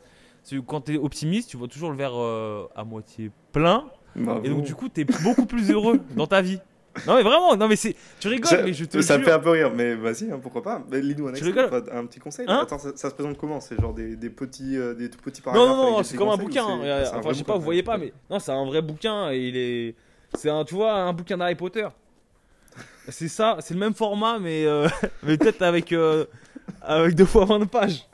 Quand 0.66 0.83
tu 0.83 0.94
es 0.94 0.98
optimiste, 0.98 1.50
tu 1.50 1.57
vois 1.57 1.68
toujours 1.68 1.90
le 1.90 1.96
verre 1.96 2.14
euh, 2.14 2.66
à 2.74 2.85
moitié 2.85 3.31
plein. 3.53 3.85
Bravo. 4.16 4.40
Et 4.44 4.48
donc, 4.48 4.64
du 4.64 4.74
coup, 4.74 4.88
tu 4.88 5.03
es 5.03 5.05
beaucoup 5.05 5.46
plus 5.46 5.70
heureux 5.70 6.00
dans 6.16 6.26
ta 6.26 6.42
vie. 6.42 6.59
Non, 7.07 7.14
mais 7.14 7.22
vraiment, 7.22 7.57
non, 7.57 7.68
mais 7.68 7.76
c'est. 7.76 7.94
Tu 8.18 8.26
rigoles, 8.29 8.48
Ça- 8.48 8.62
mais 8.62 8.72
je 8.72 8.85
te 8.85 9.00
ça 9.00 9.16
me 9.16 9.22
fait 9.22 9.31
un 9.31 9.38
peu 9.38 9.50
rire, 9.50 9.70
mais 9.72 9.94
vas-y, 9.94 10.31
hein, 10.31 10.40
pourquoi 10.42 10.62
pas. 10.62 10.83
Lis-nous 10.90 11.29
un 11.29 11.33
un 11.33 12.07
petit 12.07 12.18
conseil. 12.18 12.46
Hein 12.48 12.61
Attends, 12.62 12.79
ça, 12.79 12.90
ça 12.96 13.11
se 13.11 13.14
présente 13.14 13.38
comment 13.38 13.61
C'est 13.61 13.81
genre 13.81 13.94
des, 13.94 14.16
des 14.16 14.29
petits, 14.31 14.76
euh, 14.76 14.94
des 14.94 15.09
tout 15.09 15.20
petits 15.20 15.40
Non, 15.46 15.53
paragraphes 15.53 15.68
non, 15.76 15.90
non, 15.92 15.98
des 15.98 16.05
c'est 16.05 16.16
comme 16.16 16.29
un 16.31 16.37
bouquin. 16.37 16.64
ou 16.64 16.68
hein. 16.68 16.81
Euh, 16.83 17.12
un 17.12 17.18
Enfin, 17.18 17.29
je 17.33 17.35
sais 17.38 17.44
pas, 17.44 17.55
vous 17.55 17.62
voyez 17.62 17.85
pas, 17.85 17.96
mais 17.96 18.12
non, 18.29 18.40
c'est 18.40 18.50
un 18.50 18.64
vrai 18.64 18.83
bouquin 18.83 19.31
et 19.31 19.38
il 19.38 19.57
est. 19.57 19.94
C'est 20.35 20.50
un, 20.50 20.64
tu 20.64 20.74
vois, 20.74 20.92
un 20.94 21.12
bouquin 21.12 21.38
d'Harry 21.38 21.55
Potter. 21.55 21.87
C'est 23.09 23.29
ça, 23.29 23.57
c'est 23.61 23.74
le 23.74 23.81
même 23.81 23.94
format, 23.94 24.38
mais, 24.38 24.66
euh, 24.66 24.88
mais 25.22 25.37
peut-être 25.37 25.62
avec, 25.62 25.92
euh, 25.92 26.24
avec 26.83 27.14
deux 27.14 27.24
fois 27.24 27.44
20 27.44 27.66
pages. 27.66 28.07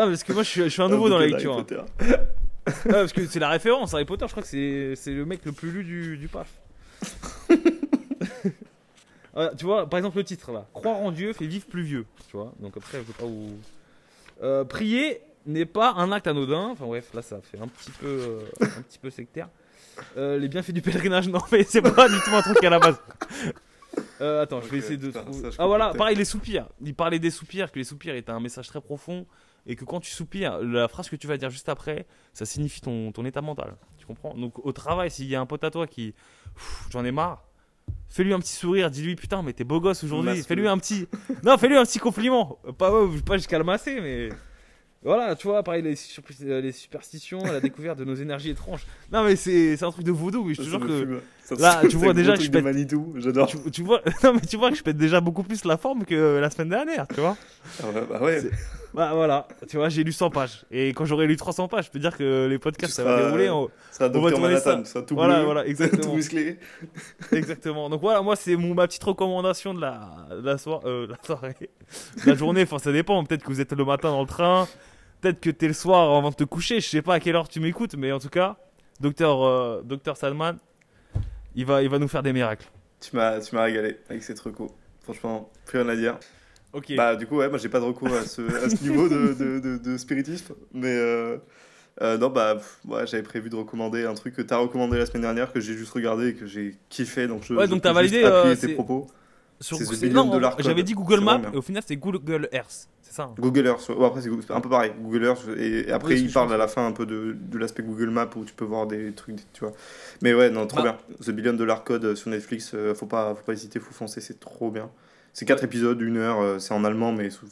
Non, 0.00 0.06
parce 0.08 0.24
que 0.24 0.32
moi 0.32 0.42
je 0.42 0.48
suis, 0.48 0.62
je 0.62 0.68
suis 0.68 0.82
un 0.82 0.88
nouveau 0.88 1.08
dans 1.10 1.18
la 1.18 1.26
lecture. 1.26 1.58
hein. 1.58 1.84
Parce 2.88 3.12
que 3.12 3.26
c'est 3.26 3.38
la 3.40 3.48
référence, 3.50 3.92
Harry 3.94 4.04
Potter, 4.04 4.24
je 4.26 4.30
crois 4.32 4.42
que 4.42 4.48
c'est 4.48 4.94
c'est 4.96 5.12
le 5.12 5.24
mec 5.26 5.44
le 5.44 5.52
plus 5.52 5.70
lu 5.70 5.84
du, 5.84 6.16
du 6.16 6.28
PAF. 6.28 6.48
Tu 9.56 9.64
vois, 9.64 9.88
par 9.88 9.98
exemple 9.98 10.16
le 10.18 10.24
titre 10.24 10.52
là, 10.52 10.66
Croire 10.74 10.96
en 10.98 11.12
Dieu 11.12 11.32
fait 11.32 11.46
vivre 11.46 11.64
plus 11.66 11.82
vieux. 11.82 12.04
Tu 12.28 12.36
vois, 12.36 12.52
donc 12.58 12.76
après 12.76 12.98
je 13.00 13.06
sais 13.06 13.18
pas 13.18 13.24
où. 13.24 13.50
Euh, 14.42 14.64
prier 14.64 15.20
n'est 15.46 15.66
pas 15.66 15.92
un 15.96 16.12
acte 16.12 16.26
anodin. 16.26 16.68
Enfin 16.72 16.84
bref, 16.86 17.08
là 17.14 17.22
ça 17.22 17.40
fait 17.40 17.58
un 17.58 17.68
petit 17.68 17.90
peu, 17.92 18.06
euh, 18.06 18.40
un 18.60 18.82
petit 18.82 18.98
peu 18.98 19.08
sectaire. 19.08 19.48
Euh, 20.16 20.36
les 20.38 20.48
bienfaits 20.48 20.72
du 20.72 20.82
pèlerinage, 20.82 21.28
non 21.28 21.40
mais 21.52 21.62
c'est 21.62 21.80
pas 21.80 22.08
du 22.08 22.16
tout 22.20 22.30
un 22.34 22.42
truc 22.42 22.62
à 22.64 22.70
la 22.70 22.78
base. 22.80 23.00
Attends, 24.20 24.60
je 24.60 24.68
vais 24.68 24.78
essayer 24.78 24.96
de 24.98 25.10
trouver. 25.10 25.50
Ah 25.58 25.66
voilà, 25.66 25.94
pareil 25.94 26.16
les 26.16 26.24
soupirs. 26.24 26.66
Il 26.82 26.94
parlait 26.94 27.18
des 27.18 27.30
soupirs, 27.30 27.70
que 27.72 27.78
les 27.78 27.84
soupirs 27.84 28.14
étaient 28.16 28.32
un 28.32 28.40
message 28.40 28.66
très 28.68 28.80
profond 28.80 29.26
et 29.66 29.76
que 29.76 29.84
quand 29.84 30.00
tu 30.00 30.10
soupires, 30.10 30.58
la 30.60 30.88
phrase 30.88 31.08
que 31.08 31.16
tu 31.16 31.26
vas 31.26 31.36
dire 31.36 31.50
juste 31.50 31.68
après, 31.68 32.06
ça 32.32 32.46
signifie 32.46 32.80
ton, 32.80 33.12
ton 33.12 33.24
état 33.24 33.40
mental. 33.42 33.74
Tu 33.98 34.06
comprends? 34.06 34.34
Donc 34.34 34.64
au 34.64 34.72
travail, 34.72 35.10
s'il 35.10 35.26
y 35.26 35.34
a 35.36 35.40
un 35.40 35.46
pote 35.46 35.64
à 35.64 35.70
toi 35.70 35.86
qui, 35.86 36.14
j'en 36.90 37.04
ai 37.04 37.12
marre, 37.12 37.44
fais-lui 38.08 38.32
un 38.32 38.40
petit 38.40 38.52
sourire, 38.54 38.90
dis-lui 38.90 39.16
putain 39.16 39.42
mais 39.42 39.52
t'es 39.52 39.64
beau 39.64 39.80
gosse 39.80 40.02
aujourd'hui, 40.04 40.42
fais-lui 40.42 40.68
un 40.68 40.78
petit, 40.78 41.06
non 41.44 41.58
fais-lui 41.58 41.76
un 41.76 41.84
petit 41.84 41.98
compliment, 41.98 42.58
pas 42.78 42.92
pas 43.26 43.36
jusqu'à 43.36 43.58
le 43.58 43.64
masser 43.64 44.00
mais. 44.00 44.28
Voilà, 45.02 45.34
tu 45.34 45.46
vois, 45.48 45.62
pareil, 45.62 45.80
les, 45.82 45.94
euh, 46.42 46.60
les 46.60 46.72
superstitions, 46.72 47.42
la 47.42 47.60
découverte 47.60 47.98
de 47.98 48.04
nos 48.04 48.14
énergies 48.16 48.50
étranges. 48.50 48.86
Non, 49.10 49.24
mais 49.24 49.34
c'est 49.34 49.82
un 49.82 49.90
truc 49.90 50.04
de 50.04 50.12
vaudou, 50.12 50.42
oui, 50.44 50.54
je 50.54 50.60
te 50.60 50.66
jure 50.68 50.78
que. 50.78 51.22
Ça, 51.42 51.54
là, 51.54 51.88
tu 51.88 51.96
vois 51.96 52.12
déjà 52.12 52.36
que 52.36 52.42
je 52.42 52.50
pète- 52.50 52.62
Manitou, 52.62 53.14
j'adore. 53.16 53.46
Tu, 53.48 53.56
tu 53.70 53.82
vois, 53.82 54.02
non, 54.22 54.34
mais 54.34 54.42
tu 54.42 54.58
vois 54.58 54.68
que 54.70 54.76
je 54.76 54.82
pète 54.82 54.98
déjà 54.98 55.22
beaucoup 55.22 55.42
plus 55.42 55.64
la 55.64 55.78
forme 55.78 56.04
que 56.04 56.36
la 56.38 56.50
semaine 56.50 56.68
dernière, 56.68 57.08
tu 57.08 57.18
vois. 57.20 57.34
Ah 57.82 57.86
ouais, 57.88 58.04
bah 58.10 58.22
ouais. 58.22 58.42
Bah 58.92 59.12
voilà, 59.14 59.46
tu 59.68 59.76
vois, 59.76 59.88
j'ai 59.88 60.02
lu 60.02 60.12
100 60.12 60.30
pages. 60.30 60.64
Et 60.70 60.88
quand 60.88 61.04
j'aurai 61.04 61.26
lu 61.28 61.36
300 61.36 61.68
pages, 61.68 61.86
je 61.86 61.90
peux 61.90 62.00
dire 62.00 62.16
que 62.16 62.46
les 62.48 62.58
podcasts, 62.58 62.92
Tu 62.92 62.96
ça 62.96 63.04
va 63.04 63.22
dérouler. 63.24 63.48
en- 63.48 63.68
Ça 63.92 64.08
va 64.08 64.18
On 64.18 64.22
va 64.22 64.56
ça. 64.60 64.84
ça 64.84 65.02
tout 65.02 65.14
Voilà, 65.14 65.36
bleu, 65.36 65.44
voilà, 65.44 65.62
tout 65.64 65.68
exactement. 65.68 66.14
musclé. 66.14 66.58
Exactement. 67.32 67.88
Donc 67.88 68.00
voilà, 68.00 68.20
moi, 68.22 68.36
c'est 68.36 68.56
ma 68.56 68.86
petite 68.86 69.04
recommandation 69.04 69.74
de 69.74 69.80
la, 69.80 70.26
de 70.30 70.44
la, 70.44 70.58
soir- 70.58 70.80
euh, 70.86 71.06
la 71.08 71.16
soirée. 71.24 71.54
De 72.24 72.30
la 72.30 72.34
journée, 72.34 72.62
enfin, 72.62 72.78
ça 72.78 72.92
dépend. 72.92 73.22
Peut-être 73.24 73.42
que 73.44 73.48
vous 73.48 73.60
êtes 73.60 73.72
le 73.72 73.84
matin 73.84 74.10
dans 74.10 74.20
le 74.22 74.26
train. 74.26 74.66
Peut-être 75.20 75.40
que 75.40 75.50
t'es 75.50 75.68
le 75.68 75.74
soir 75.74 76.16
avant 76.16 76.30
de 76.30 76.34
te 76.34 76.44
coucher. 76.44 76.80
Je 76.80 76.88
sais 76.88 77.02
pas 77.02 77.14
à 77.14 77.20
quelle 77.20 77.36
heure 77.36 77.48
tu 77.48 77.60
m'écoutes, 77.60 77.94
mais 77.94 78.10
en 78.10 78.18
tout 78.18 78.28
cas, 78.30 78.56
docteur, 79.00 79.42
euh, 79.44 79.82
docteur 79.84 80.16
Salman, 80.16 80.54
il 81.54 81.64
va, 81.66 81.82
il 81.82 81.88
va 81.88 81.98
nous 81.98 82.08
faire 82.08 82.22
des 82.22 82.32
miracles. 82.32 82.66
Tu 83.00 83.14
m'as 83.16 83.38
régalé 83.52 83.98
avec 84.08 84.22
cette 84.22 84.40
reco. 84.40 84.70
Franchement, 85.02 85.50
plus 85.66 85.80
rien 85.80 85.88
à 85.88 85.96
dire. 85.96 86.18
Ok. 86.72 86.92
Bah, 86.96 87.16
du 87.16 87.26
coup, 87.26 87.36
ouais, 87.36 87.48
moi 87.48 87.58
j'ai 87.58 87.68
pas 87.68 87.80
de 87.80 87.84
recours 87.84 88.08
à 88.14 88.22
ce, 88.24 88.42
à 88.64 88.70
ce 88.70 88.82
niveau 88.82 89.08
de, 89.08 89.34
de, 89.34 89.58
de, 89.58 89.76
de 89.78 89.96
spiritisme. 89.96 90.54
Mais 90.72 90.94
euh, 90.96 91.38
euh, 92.02 92.16
non, 92.16 92.30
bah, 92.30 92.54
pff, 92.56 92.78
ouais, 92.88 93.06
j'avais 93.06 93.22
prévu 93.22 93.50
de 93.50 93.56
recommander 93.56 94.04
un 94.04 94.14
truc 94.14 94.34
que 94.36 94.42
t'as 94.42 94.56
recommandé 94.56 94.96
la 94.98 95.06
semaine 95.06 95.22
dernière, 95.22 95.52
que 95.52 95.60
j'ai 95.60 95.74
juste 95.76 95.92
regardé 95.92 96.28
et 96.28 96.34
que 96.34 96.46
j'ai 96.46 96.76
kiffé. 96.88 97.26
Donc, 97.26 97.42
je, 97.44 97.54
Ouais, 97.54 97.66
donc 97.66 97.82
t'as 97.82 97.92
validé, 97.92 98.22
euh, 98.24 98.54
tes 98.54 98.68
propos. 98.74 99.08
Sur-. 99.60 99.78
J'avais 100.58 100.82
dit 100.82 100.94
Google 100.94 101.20
Maps 101.20 101.42
et 101.52 101.56
au 101.56 101.62
final 101.62 101.82
c'est 101.86 101.96
Google 101.96 102.48
Earth. 102.52 102.88
C'est 103.02 103.14
ça. 103.14 103.24
hein. 103.24 103.34
Google 103.36 103.66
Earth, 103.66 103.88
ouais, 103.88 104.06
après 104.06 104.22
c'est 104.22 104.50
un 104.52 104.60
peu 104.60 104.68
pareil, 104.68 104.92
Google 105.02 105.24
Earth, 105.24 105.48
et, 105.56 105.88
et 105.88 105.92
après 105.92 106.14
Oui, 106.14 106.22
il 106.22 106.32
parle 106.32 106.52
à 106.54 106.56
la 106.56 106.68
fin 106.68 106.86
un 106.86 106.92
peu 106.92 107.04
de, 107.04 107.36
de 107.36 107.58
l'aspect 107.58 107.82
Google 107.82 108.10
Maps 108.10 108.30
où 108.36 108.44
tu 108.44 108.54
peux 108.54 108.64
voir 108.64 108.86
des 108.86 109.12
trucs, 109.12 109.38
tu 109.52 109.60
vois. 109.64 109.72
Mais 110.22 110.32
ouais, 110.32 110.48
non, 110.48 110.66
trop 110.68 110.80
Bah. 110.82 110.96
bien. 111.08 111.16
The 111.26 111.30
Billion 111.30 111.52
Dollar 111.54 111.82
Code 111.82 112.04
euh, 112.04 112.14
sur 112.14 112.30
Netflix, 112.30 112.74
faut 112.94 113.06
pas, 113.06 113.34
faut 113.34 113.42
pas 113.42 113.52
hésiter, 113.52 113.80
faut 113.80 113.92
foncer, 113.92 114.20
c'est 114.20 114.38
trop 114.38 114.70
bien. 114.70 114.88
C'est 115.32 115.44
4 115.44 115.62
épisodes, 115.64 116.00
une 116.00 116.16
heure, 116.16 116.40
euh, 116.40 116.58
c'est 116.58 116.74
en 116.74 116.84
allemand 116.84 117.12
mais 117.12 117.30
sous, 117.30 117.46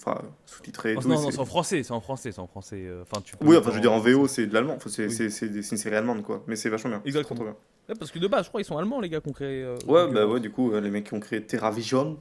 sous-titré. 0.46 0.94
Oh, 0.98 1.02
non, 1.06 1.20
non, 1.20 1.30
c'est- 1.30 1.38
en 1.38 1.44
français, 1.44 1.82
c'est 1.84 1.92
en 1.92 2.00
français, 2.00 2.32
c'est 2.32 2.40
en 2.40 2.46
français. 2.48 2.82
euh, 2.84 3.02
Enfin, 3.02 3.22
tu 3.24 3.34
Oui, 3.40 3.56
enfin 3.56 3.70
je 3.70 3.76
veux 3.76 3.80
dire 3.80 3.92
en 3.92 4.00
VO 4.00 4.26
c'est 4.26 4.46
de 4.46 4.54
l'allemand, 4.54 4.74
Enfin, 4.76 4.90
c'est 4.90 5.06
Oui. 5.06 5.52
une 5.52 5.62
série 5.62 5.94
allemande 5.96 6.22
quoi, 6.22 6.42
mais 6.48 6.56
c'est 6.56 6.68
vachement 6.68 6.90
bien. 6.90 7.02
Exactement. 7.04 7.42
bien. 7.44 7.56
Ouais, 7.88 7.94
parce 7.98 8.10
que 8.10 8.18
de 8.18 8.26
base, 8.26 8.44
je 8.44 8.48
crois 8.48 8.60
qu'ils 8.60 8.66
sont 8.68 8.76
allemands, 8.78 9.00
les 9.00 9.08
gars, 9.08 9.20
qu'on 9.20 9.32
crée. 9.32 9.62
euh, 9.62 9.76
Ouais, 9.86 10.06
bah 10.12 10.20
Earth. 10.22 10.30
ouais, 10.32 10.40
du 10.40 10.50
coup, 10.50 10.72
euh, 10.72 10.80
les 10.80 10.90
mecs 10.90 11.04
qui 11.06 11.14
ont 11.14 11.20
créé 11.20 11.40
TerraVision, 11.42 12.18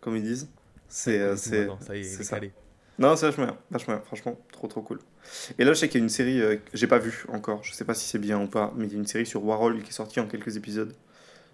comme 0.00 0.16
ils 0.16 0.22
disent, 0.22 0.48
c'est. 0.88 1.18
euh, 1.20 1.36
c'est 1.36 1.68
ça 1.80 1.96
y 1.96 2.00
est, 2.00 2.04
c'est 2.04 2.28
calé. 2.28 2.52
Non, 2.98 3.14
c'est 3.16 3.26
vachement 3.26 3.44
bien, 3.44 3.56
vachement 3.70 3.94
bien, 3.94 4.02
franchement, 4.06 4.38
trop 4.52 4.68
trop 4.68 4.80
cool. 4.80 5.00
Et 5.58 5.64
là, 5.64 5.72
je 5.72 5.78
sais 5.80 5.88
qu'il 5.88 6.00
y 6.00 6.02
a 6.02 6.04
une 6.04 6.08
série 6.10 6.40
euh, 6.40 6.56
que 6.56 6.62
j'ai 6.72 6.86
pas 6.86 6.98
vue 6.98 7.24
encore, 7.32 7.62
je 7.62 7.72
sais 7.74 7.84
pas 7.84 7.94
si 7.94 8.08
c'est 8.08 8.18
bien 8.18 8.40
ou 8.40 8.46
pas, 8.46 8.72
mais 8.76 8.86
il 8.86 8.92
y 8.92 8.96
a 8.96 8.98
une 8.98 9.06
série 9.06 9.26
sur 9.26 9.44
Warhol 9.44 9.82
qui 9.82 9.90
est 9.90 9.92
sortie 9.92 10.20
en 10.20 10.26
quelques 10.26 10.56
épisodes 10.56 10.94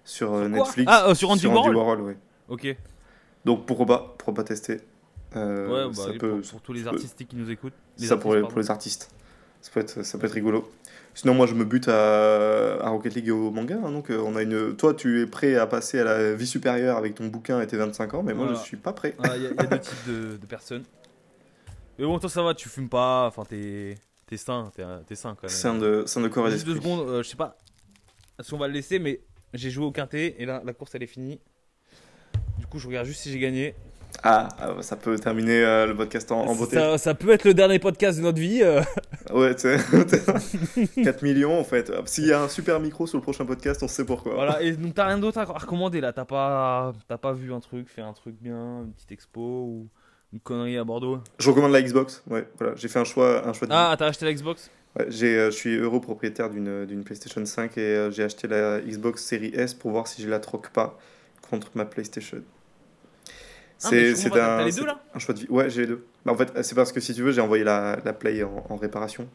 sur 0.04 0.32
euh, 0.34 0.42
Sur 0.42 0.48
Netflix. 0.50 0.92
Ah, 0.92 1.08
euh, 1.08 1.14
sur 1.14 1.30
Andy 1.30 1.46
Warhol 1.46 2.00
ouais. 2.02 2.16
Ok. 2.48 2.76
Donc 3.44 3.66
pourquoi 3.66 3.86
pas, 3.86 4.14
pourquoi 4.18 4.34
pas 4.34 4.44
tester 4.44 4.80
Euh, 5.36 5.88
ouais, 5.88 5.94
bah, 5.96 6.02
ça 6.04 6.12
peut, 6.18 6.40
pour, 6.40 6.50
pour 6.50 6.60
tous 6.62 6.72
les 6.72 6.86
artistes 6.86 7.26
qui 7.26 7.36
nous 7.36 7.50
écoutent. 7.50 7.72
Les 7.98 8.06
ça 8.06 8.16
pour 8.16 8.34
les, 8.34 8.40
pardon. 8.40 8.52
pour 8.54 8.60
les 8.62 8.70
artistes. 8.70 9.10
Ça 9.60 9.70
peut 9.72 9.80
être, 9.80 10.02
ça 10.04 10.18
peut 10.18 10.26
être 10.26 10.32
rigolo. 10.32 10.70
Sinon, 11.14 11.34
moi, 11.34 11.46
je 11.46 11.54
me 11.54 11.64
bute 11.64 11.88
à, 11.88 12.76
à 12.82 12.88
Rocket 12.90 13.14
League 13.14 13.28
et 13.28 13.30
au 13.30 13.50
manga. 13.50 13.76
hein, 13.84 13.90
donc, 13.92 14.10
euh, 14.10 14.18
on 14.24 14.36
a 14.36 14.42
une. 14.42 14.74
Toi, 14.76 14.94
tu 14.94 15.20
es 15.20 15.26
prêt 15.26 15.56
à 15.56 15.66
passer 15.66 15.98
à 16.00 16.04
la 16.04 16.34
vie 16.34 16.46
supérieure 16.46 16.96
avec 16.96 17.14
ton 17.16 17.26
bouquin 17.26 17.60
et 17.60 17.66
tes 17.66 17.76
25 17.76 18.14
ans, 18.14 18.22
mais 18.22 18.32
moi, 18.32 18.48
je 18.54 18.58
suis 18.60 18.76
pas 18.76 18.92
prêt. 18.92 19.16
Ah, 19.22 19.36
Il 19.36 19.42
y, 19.42 19.46
a- 19.46 19.50
il 19.50 19.56
y 19.56 19.58
a 19.60 19.66
deux 19.66 19.78
types 19.80 20.06
de, 20.08 20.36
de 20.36 20.46
personnes. 20.46 20.84
Mais 21.98 22.06
bon, 22.06 22.18
toi, 22.18 22.30
ça 22.30 22.42
va, 22.42 22.54
tu 22.54 22.68
fumes 22.68 22.88
pas, 22.88 23.26
enfin, 23.26 23.44
t'es 23.44 23.96
t'es 24.26 24.36
sain, 24.36 24.70
t'es 24.74 24.84
t'es 25.06 25.16
sain 25.16 25.36
quand 25.38 25.48
même. 25.48 25.76
Un 25.76 25.78
de, 25.78 26.04
un 26.16 26.20
de 26.22 26.28
corps 26.28 26.48
et 26.48 26.52
Juste 26.52 26.64
deux 26.64 26.74
d'esprit. 26.74 26.90
secondes, 26.90 27.08
euh, 27.08 27.22
je 27.22 27.28
sais 27.28 27.36
pas 27.36 27.58
si 28.40 28.54
on 28.54 28.58
va 28.58 28.68
le 28.68 28.72
laisser, 28.72 28.98
mais 28.98 29.20
j'ai 29.52 29.70
joué 29.70 29.84
au 29.84 29.90
quintet 29.92 30.36
et 30.38 30.46
là, 30.46 30.62
la 30.64 30.72
course 30.72 30.94
elle 30.94 31.02
est 31.02 31.06
finie. 31.08 31.40
Du 32.70 32.74
coup, 32.74 32.78
je 32.78 32.86
regarde 32.86 33.06
juste 33.08 33.22
si 33.22 33.32
j'ai 33.32 33.40
gagné. 33.40 33.74
Ah, 34.22 34.46
ah, 34.60 34.74
ça 34.80 34.94
peut 34.94 35.18
terminer 35.18 35.64
euh, 35.64 35.86
le 35.88 35.96
podcast 35.96 36.30
en, 36.30 36.42
en 36.46 36.54
beauté. 36.54 36.76
Ça, 36.76 36.98
ça 36.98 37.14
peut 37.14 37.30
être 37.30 37.42
le 37.44 37.52
dernier 37.52 37.80
podcast 37.80 38.16
de 38.18 38.22
notre 38.22 38.38
vie. 38.38 38.60
euh. 38.62 38.80
Ouais, 39.34 39.56
tu 39.56 39.62
sais. 39.62 41.02
4 41.02 41.22
millions, 41.24 41.58
en 41.58 41.64
fait. 41.64 41.90
S'il 42.06 42.26
y 42.26 42.32
a 42.32 42.40
un 42.40 42.48
super 42.48 42.78
micro 42.78 43.08
sur 43.08 43.18
le 43.18 43.22
prochain 43.24 43.44
podcast, 43.44 43.82
on 43.82 43.88
sait 43.88 44.04
pourquoi. 44.04 44.34
Voilà, 44.34 44.62
et 44.62 44.70
donc 44.70 44.94
t'as 44.94 45.06
rien 45.06 45.18
d'autre 45.18 45.38
à 45.38 45.44
recommander 45.46 46.00
là. 46.00 46.12
T'as 46.12 46.24
pas, 46.24 46.92
t'as 47.08 47.18
pas 47.18 47.32
vu 47.32 47.52
un 47.52 47.58
truc, 47.58 47.88
fait 47.88 48.02
un 48.02 48.12
truc 48.12 48.36
bien, 48.40 48.82
une 48.84 48.92
petite 48.92 49.10
expo 49.10 49.40
ou 49.40 49.88
une 50.32 50.38
connerie 50.38 50.78
à 50.78 50.84
Bordeaux? 50.84 51.18
Je 51.40 51.50
recommande 51.50 51.72
la 51.72 51.82
Xbox. 51.82 52.22
Ouais, 52.30 52.46
voilà. 52.58 52.74
J'ai 52.76 52.86
fait 52.86 53.00
un 53.00 53.04
choix, 53.04 53.44
un 53.48 53.52
choix 53.52 53.66
de 53.66 53.72
Ah, 53.74 53.96
t'as 53.98 54.06
acheté 54.06 54.26
la 54.26 54.32
Xbox? 54.32 54.70
Ouais, 54.96 55.06
j'ai, 55.08 55.36
euh, 55.36 55.50
je 55.50 55.56
suis 55.56 55.74
euro 55.76 55.98
propriétaire 55.98 56.50
d'une, 56.50 56.86
d'une 56.86 57.02
PlayStation 57.02 57.44
5 57.44 57.78
et 57.78 57.80
euh, 57.80 58.10
j'ai 58.12 58.22
acheté 58.22 58.46
la 58.46 58.80
Xbox 58.80 59.24
Series 59.24 59.52
S 59.54 59.74
pour 59.74 59.90
voir 59.90 60.06
si 60.06 60.22
je 60.22 60.28
la 60.28 60.38
troque 60.38 60.70
pas 60.70 60.96
contre 61.50 61.68
ma 61.74 61.84
PlayStation. 61.84 62.42
Ah, 63.82 63.90
les 63.92 64.14
c'est 64.14 64.30
deux, 64.30 64.36
là 64.86 65.00
un 65.14 65.18
choix 65.18 65.34
de 65.34 65.40
vie. 65.40 65.46
Ouais, 65.48 65.70
j'ai 65.70 65.82
les 65.82 65.86
deux. 65.88 66.04
Bah, 66.24 66.32
en 66.32 66.36
fait, 66.36 66.62
c'est 66.62 66.74
parce 66.74 66.92
que 66.92 67.00
si 67.00 67.14
tu 67.14 67.22
veux, 67.22 67.32
j'ai 67.32 67.40
envoyé 67.40 67.64
la, 67.64 67.98
la 68.04 68.12
Play 68.12 68.42
en, 68.42 68.64
en 68.68 68.76
réparation. 68.76 69.28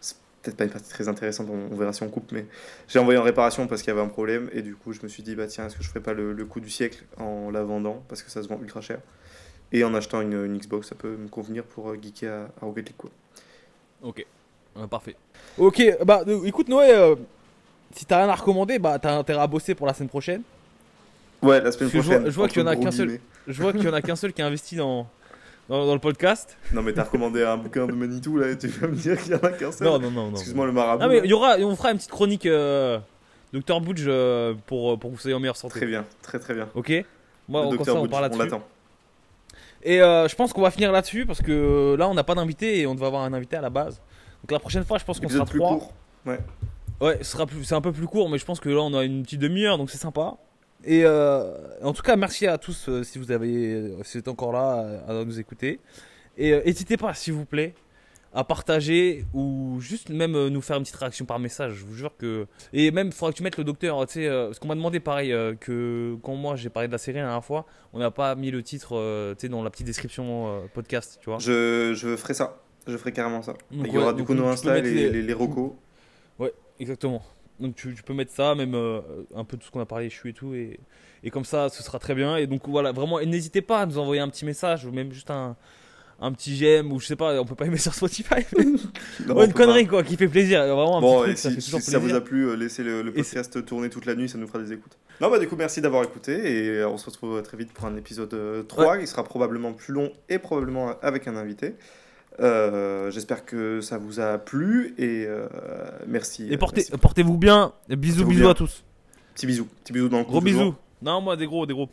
C'est 0.00 0.16
peut-être 0.42 0.56
pas 0.56 0.64
une 0.64 0.70
partie 0.70 0.88
très 0.90 1.08
intéressante, 1.08 1.48
on, 1.50 1.72
on 1.72 1.76
verra 1.76 1.92
si 1.92 2.02
on 2.04 2.08
coupe, 2.08 2.30
mais 2.32 2.46
j'ai 2.88 2.98
envoyé 3.00 3.18
en 3.18 3.24
réparation 3.24 3.66
parce 3.66 3.82
qu'il 3.82 3.88
y 3.88 3.96
avait 3.96 4.00
un 4.06 4.08
problème 4.08 4.48
et 4.52 4.62
du 4.62 4.76
coup, 4.76 4.92
je 4.92 5.00
me 5.02 5.08
suis 5.08 5.22
dit, 5.24 5.34
bah 5.34 5.46
tiens, 5.48 5.66
est-ce 5.66 5.76
que 5.76 5.82
je 5.82 5.88
ferais 5.88 6.00
pas 6.00 6.12
le, 6.14 6.32
le 6.32 6.44
coup 6.46 6.60
du 6.60 6.70
siècle 6.70 7.04
en 7.18 7.50
la 7.50 7.64
vendant 7.64 8.04
parce 8.08 8.22
que 8.22 8.30
ça 8.30 8.42
se 8.42 8.48
vend 8.48 8.60
ultra 8.62 8.80
cher 8.80 9.00
et 9.72 9.84
en 9.84 9.94
achetant 9.94 10.20
une, 10.22 10.34
une 10.46 10.58
Xbox, 10.58 10.88
ça 10.88 10.94
peut 10.96 11.16
me 11.16 11.28
convenir 11.28 11.64
pour 11.64 11.90
euh, 11.90 11.98
geeker 12.00 12.32
à, 12.32 12.64
à 12.64 12.66
Rocket 12.66 12.88
League 12.88 12.96
quoi. 12.98 13.10
Ok, 14.02 14.24
Euh, 14.76 14.86
parfait. 14.86 15.16
Ok, 15.56 15.82
bah 16.04 16.22
euh, 16.28 16.44
écoute 16.44 16.68
Noé, 16.68 16.90
euh, 16.94 17.16
si 17.92 18.06
t'as 18.06 18.18
rien 18.18 18.28
à 18.28 18.34
recommander, 18.36 18.78
bah 18.78 18.98
t'as 19.00 19.16
intérêt 19.16 19.42
à 19.42 19.46
bosser 19.46 19.74
pour 19.74 19.86
la 19.86 19.94
semaine 19.94 20.08
prochaine. 20.08 20.42
Ouais, 21.42 21.60
la 21.60 21.70
semaine 21.72 21.90
prochaine. 21.90 22.24
je 22.26 22.30
vois 22.30 22.48
qu'il 22.48 22.60
y 22.60 22.64
en 22.64 22.66
a 22.68 22.76
qu'un 22.76 22.90
seul. 22.90 23.20
Je 23.46 23.62
vois 23.62 23.72
qu'il 23.72 23.82
y 23.84 23.88
en 23.88 23.92
a 23.94 24.02
qu'un 24.02 24.16
seul 24.16 24.32
qui 24.32 24.42
a 24.42 24.46
investi 24.46 24.76
dans, 24.76 25.06
dans, 25.68 25.86
dans 25.86 25.94
le 25.94 26.00
podcast. 26.00 26.56
Non, 26.72 26.82
mais 26.82 26.92
t'as 26.92 27.04
recommandé 27.04 27.42
un 27.44 27.56
bouquin 27.56 27.86
de 27.86 27.92
Manitou 27.92 28.36
là 28.38 28.48
et 28.50 28.58
tu 28.58 28.66
vas 28.68 28.88
me 28.88 28.94
dire 28.96 29.16
qu'il 29.22 29.32
y 29.32 29.34
en 29.34 29.38
a 29.38 29.50
qu'un 29.52 29.70
seul. 29.72 29.86
Non, 29.86 29.98
non, 29.98 30.10
non, 30.10 30.24
non. 30.26 30.32
Excuse-moi 30.32 30.66
le 30.66 30.72
marabout. 30.72 31.04
Ah 31.04 31.08
mais 31.08 31.20
il 31.24 31.30
y 31.30 31.32
aura, 31.32 31.56
on 31.58 31.76
fera 31.76 31.92
une 31.92 31.98
petite 31.98 32.10
chronique 32.10 32.46
euh, 32.46 32.98
Dr 33.52 33.80
Budge 33.80 34.04
euh, 34.08 34.54
pour, 34.66 34.98
pour 34.98 35.10
que 35.10 35.14
vous 35.16 35.20
soyez 35.20 35.34
en 35.34 35.40
meilleure 35.40 35.56
santé. 35.56 35.78
Très 35.78 35.86
bien, 35.86 36.04
très 36.22 36.38
très 36.38 36.54
bien. 36.54 36.68
Ok 36.74 36.92
Moi, 37.48 37.62
Le 37.70 37.78
on, 37.80 37.84
ça, 37.84 37.94
on 37.94 38.02
Butch, 38.02 38.10
parle 38.10 38.24
on 38.24 38.28
là-dessus. 38.38 38.42
l'attend. 38.42 38.62
Et 39.84 40.02
euh, 40.02 40.26
je 40.26 40.34
pense 40.34 40.52
qu'on 40.52 40.62
va 40.62 40.72
finir 40.72 40.90
là-dessus 40.90 41.24
parce 41.24 41.40
que 41.40 41.52
euh, 41.52 41.96
là, 41.96 42.08
on 42.08 42.14
n'a 42.14 42.24
pas 42.24 42.34
d'invité 42.34 42.80
et 42.80 42.86
on 42.88 42.94
devait 42.96 43.06
avoir 43.06 43.22
un 43.22 43.32
invité 43.32 43.56
à 43.56 43.60
la 43.60 43.70
base. 43.70 44.00
Donc 44.42 44.50
la 44.50 44.58
prochaine 44.58 44.84
fois, 44.84 44.98
je 44.98 45.04
pense 45.04 45.20
qu'on 45.20 45.28
sera 45.28 45.44
plus 45.46 45.60
trois. 45.60 45.70
court. 45.78 45.92
Ouais. 46.26 46.38
Ouais, 47.00 47.18
ce 47.22 47.30
sera 47.30 47.46
plus, 47.46 47.62
c'est 47.62 47.76
un 47.76 47.80
peu 47.80 47.92
plus 47.92 48.06
court, 48.08 48.28
mais 48.28 48.38
je 48.38 48.44
pense 48.44 48.58
que 48.58 48.68
là, 48.68 48.80
on 48.80 48.92
a 48.92 49.04
une 49.04 49.22
petite 49.22 49.38
demi-heure, 49.40 49.78
donc 49.78 49.88
c'est 49.88 49.98
sympa. 49.98 50.34
Et 50.84 51.02
euh, 51.04 51.54
en 51.82 51.92
tout 51.92 52.02
cas, 52.02 52.16
merci 52.16 52.46
à 52.46 52.56
tous 52.58 52.88
euh, 52.88 53.02
si 53.02 53.18
vous 53.18 53.32
avez, 53.32 53.92
si 54.04 54.12
vous 54.14 54.18
êtes 54.20 54.28
encore 54.28 54.52
là 54.52 54.80
euh, 55.08 55.20
à 55.22 55.24
nous 55.24 55.38
écouter. 55.40 55.80
Et 56.36 56.52
euh, 56.52 56.62
n'hésitez 56.64 56.96
pas, 56.96 57.14
s'il 57.14 57.32
vous 57.34 57.44
plaît, 57.44 57.74
à 58.32 58.44
partager 58.44 59.24
ou 59.34 59.78
juste 59.80 60.10
même 60.10 60.36
euh, 60.36 60.50
nous 60.50 60.60
faire 60.60 60.76
une 60.76 60.82
petite 60.84 60.94
réaction 60.96 61.24
par 61.24 61.38
message. 61.40 61.72
Je 61.74 61.84
vous 61.84 61.94
jure 61.94 62.12
que. 62.16 62.46
Et 62.72 62.90
même, 62.92 63.08
il 63.08 63.12
faudra 63.12 63.32
que 63.32 63.36
tu 63.36 63.42
mettes 63.42 63.56
le 63.56 63.64
docteur. 63.64 64.06
Tu 64.06 64.12
sais, 64.14 64.26
euh, 64.28 64.46
parce 64.46 64.58
qu'on 64.60 64.68
m'a 64.68 64.76
demandé 64.76 65.00
pareil 65.00 65.32
euh, 65.32 65.54
que 65.54 66.16
quand 66.22 66.36
moi 66.36 66.54
j'ai 66.54 66.68
parlé 66.68 66.86
de 66.86 66.92
la 66.92 66.98
série 66.98 67.16
la 67.18 67.24
dernière 67.24 67.44
fois, 67.44 67.66
on 67.92 67.98
n'a 67.98 68.10
pas 68.12 68.34
mis 68.36 68.50
le 68.52 68.62
titre 68.62 68.90
euh, 68.96 69.34
tu 69.34 69.40
sais, 69.42 69.48
dans 69.48 69.62
la 69.64 69.70
petite 69.70 69.86
description 69.86 70.46
euh, 70.48 70.60
podcast, 70.72 71.18
tu 71.20 71.28
vois. 71.30 71.38
Je, 71.40 71.92
je 71.94 72.14
ferai 72.16 72.34
ça. 72.34 72.58
Je 72.86 72.96
ferai 72.96 73.12
carrément 73.12 73.42
ça. 73.42 73.54
Donc, 73.72 73.86
Il 73.88 73.92
y 73.94 73.98
aura 73.98 74.12
du 74.12 74.22
coup 74.24 74.34
nos 74.34 74.46
Insta, 74.46 74.78
les, 74.80 74.90
les- 74.94 75.10
les, 75.10 75.22
les 75.22 75.32
recos. 75.34 75.72
Ouais, 76.38 76.52
exactement. 76.78 77.22
Donc 77.60 77.74
tu, 77.74 77.94
tu 77.94 78.02
peux 78.02 78.14
mettre 78.14 78.32
ça, 78.32 78.54
même 78.54 78.74
euh, 78.74 79.00
un 79.34 79.44
peu 79.44 79.56
tout 79.56 79.66
ce 79.66 79.70
qu'on 79.70 79.80
a 79.80 79.86
parlé, 79.86 80.08
suis 80.10 80.30
et 80.30 80.32
tout, 80.34 80.54
et, 80.54 80.78
et 81.24 81.30
comme 81.30 81.44
ça, 81.44 81.68
ce 81.68 81.82
sera 81.82 81.98
très 81.98 82.14
bien. 82.14 82.36
Et 82.36 82.46
donc 82.46 82.68
voilà, 82.68 82.92
vraiment, 82.92 83.18
et 83.20 83.26
n'hésitez 83.26 83.62
pas 83.62 83.80
à 83.80 83.86
nous 83.86 83.98
envoyer 83.98 84.20
un 84.20 84.28
petit 84.28 84.44
message 84.44 84.84
ou 84.84 84.92
même 84.92 85.12
juste 85.12 85.30
un, 85.30 85.56
un 86.20 86.32
petit 86.32 86.56
j'aime 86.56 86.92
ou 86.92 86.98
je 87.00 87.06
sais 87.06 87.16
pas, 87.16 87.40
on 87.40 87.44
peut 87.44 87.54
pas 87.56 87.66
aimer 87.66 87.76
sur 87.78 87.94
Spotify. 87.94 88.44
mais- 88.56 88.64
Non, 89.26 89.34
Ouais, 89.34 89.42
on 89.42 89.44
une 89.46 89.52
connerie 89.52 89.86
quoi, 89.86 90.02
qui 90.04 90.16
fait 90.16 90.28
plaisir. 90.28 90.60
Vraiment 90.64 90.98
un 90.98 91.00
Bon, 91.00 91.22
petit 91.24 91.36
ça 91.36 91.48
si, 91.50 91.54
fait 91.56 91.60
si 91.60 91.66
toujours 91.70 91.80
ça 91.82 91.98
vous 91.98 92.14
a 92.14 92.20
plu, 92.20 92.48
euh, 92.48 92.54
laissez 92.54 92.82
le, 92.84 93.02
le 93.02 93.10
Et 93.10 93.22
podcast 93.22 93.64
tourner 93.64 93.88
toute 93.90 94.06
la 94.06 94.14
nuit, 94.14 94.28
ça 94.28 94.38
nous 94.38 94.46
fera 94.46 94.58
des 94.60 94.72
écoutes. 94.72 94.96
Non, 95.20 95.28
bah 95.30 95.38
du 95.40 95.48
coup, 95.48 95.56
merci 95.56 95.80
d'avoir 95.80 96.04
écouté 96.04 96.32
et 96.32 96.68
euh, 96.78 96.88
on 96.88 96.96
se 96.96 97.06
retrouve 97.06 97.42
très 97.42 97.56
vite 97.56 97.72
pour 97.72 97.86
un 97.86 97.96
épisode 97.96 98.32
euh, 98.34 98.62
3 98.62 98.98
qui 98.98 99.06
sera 99.08 99.24
probablement 99.24 99.72
plus 99.72 99.92
long 99.92 100.12
et 100.28 100.38
probablement 100.38 100.94
avec 101.02 101.26
un 101.26 101.34
invité. 101.36 101.74
Euh, 102.40 103.10
J'espère 103.10 103.44
que 103.44 103.80
ça 103.80 103.98
vous 103.98 104.20
a 104.20 104.38
plu 104.38 104.94
et 104.98 105.24
euh, 105.26 105.46
merci. 106.06 106.46
Et 106.50 106.56
portez, 106.56 106.82
merci. 106.82 106.98
portez-vous 107.00 107.36
bien. 107.36 107.72
Bisous, 107.88 107.96
Portez-vous 108.22 108.28
bisous 108.30 108.40
bien. 108.42 108.50
à 108.50 108.54
tous. 108.54 108.84
Petit 109.34 109.46
bisou, 109.46 109.66
petit 109.84 109.92
bisou 109.92 110.08
dans 110.08 110.18
le. 110.18 110.24
Gros 110.24 110.40
bisous. 110.40 110.74
Non, 111.02 111.20
moi 111.20 111.36
des 111.36 111.46
gros, 111.46 111.66
des 111.66 111.74
gros. 111.74 111.88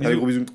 Allez, 0.00 0.08
Bisous. 0.10 0.16
gros 0.18 0.26
bisous. 0.26 0.46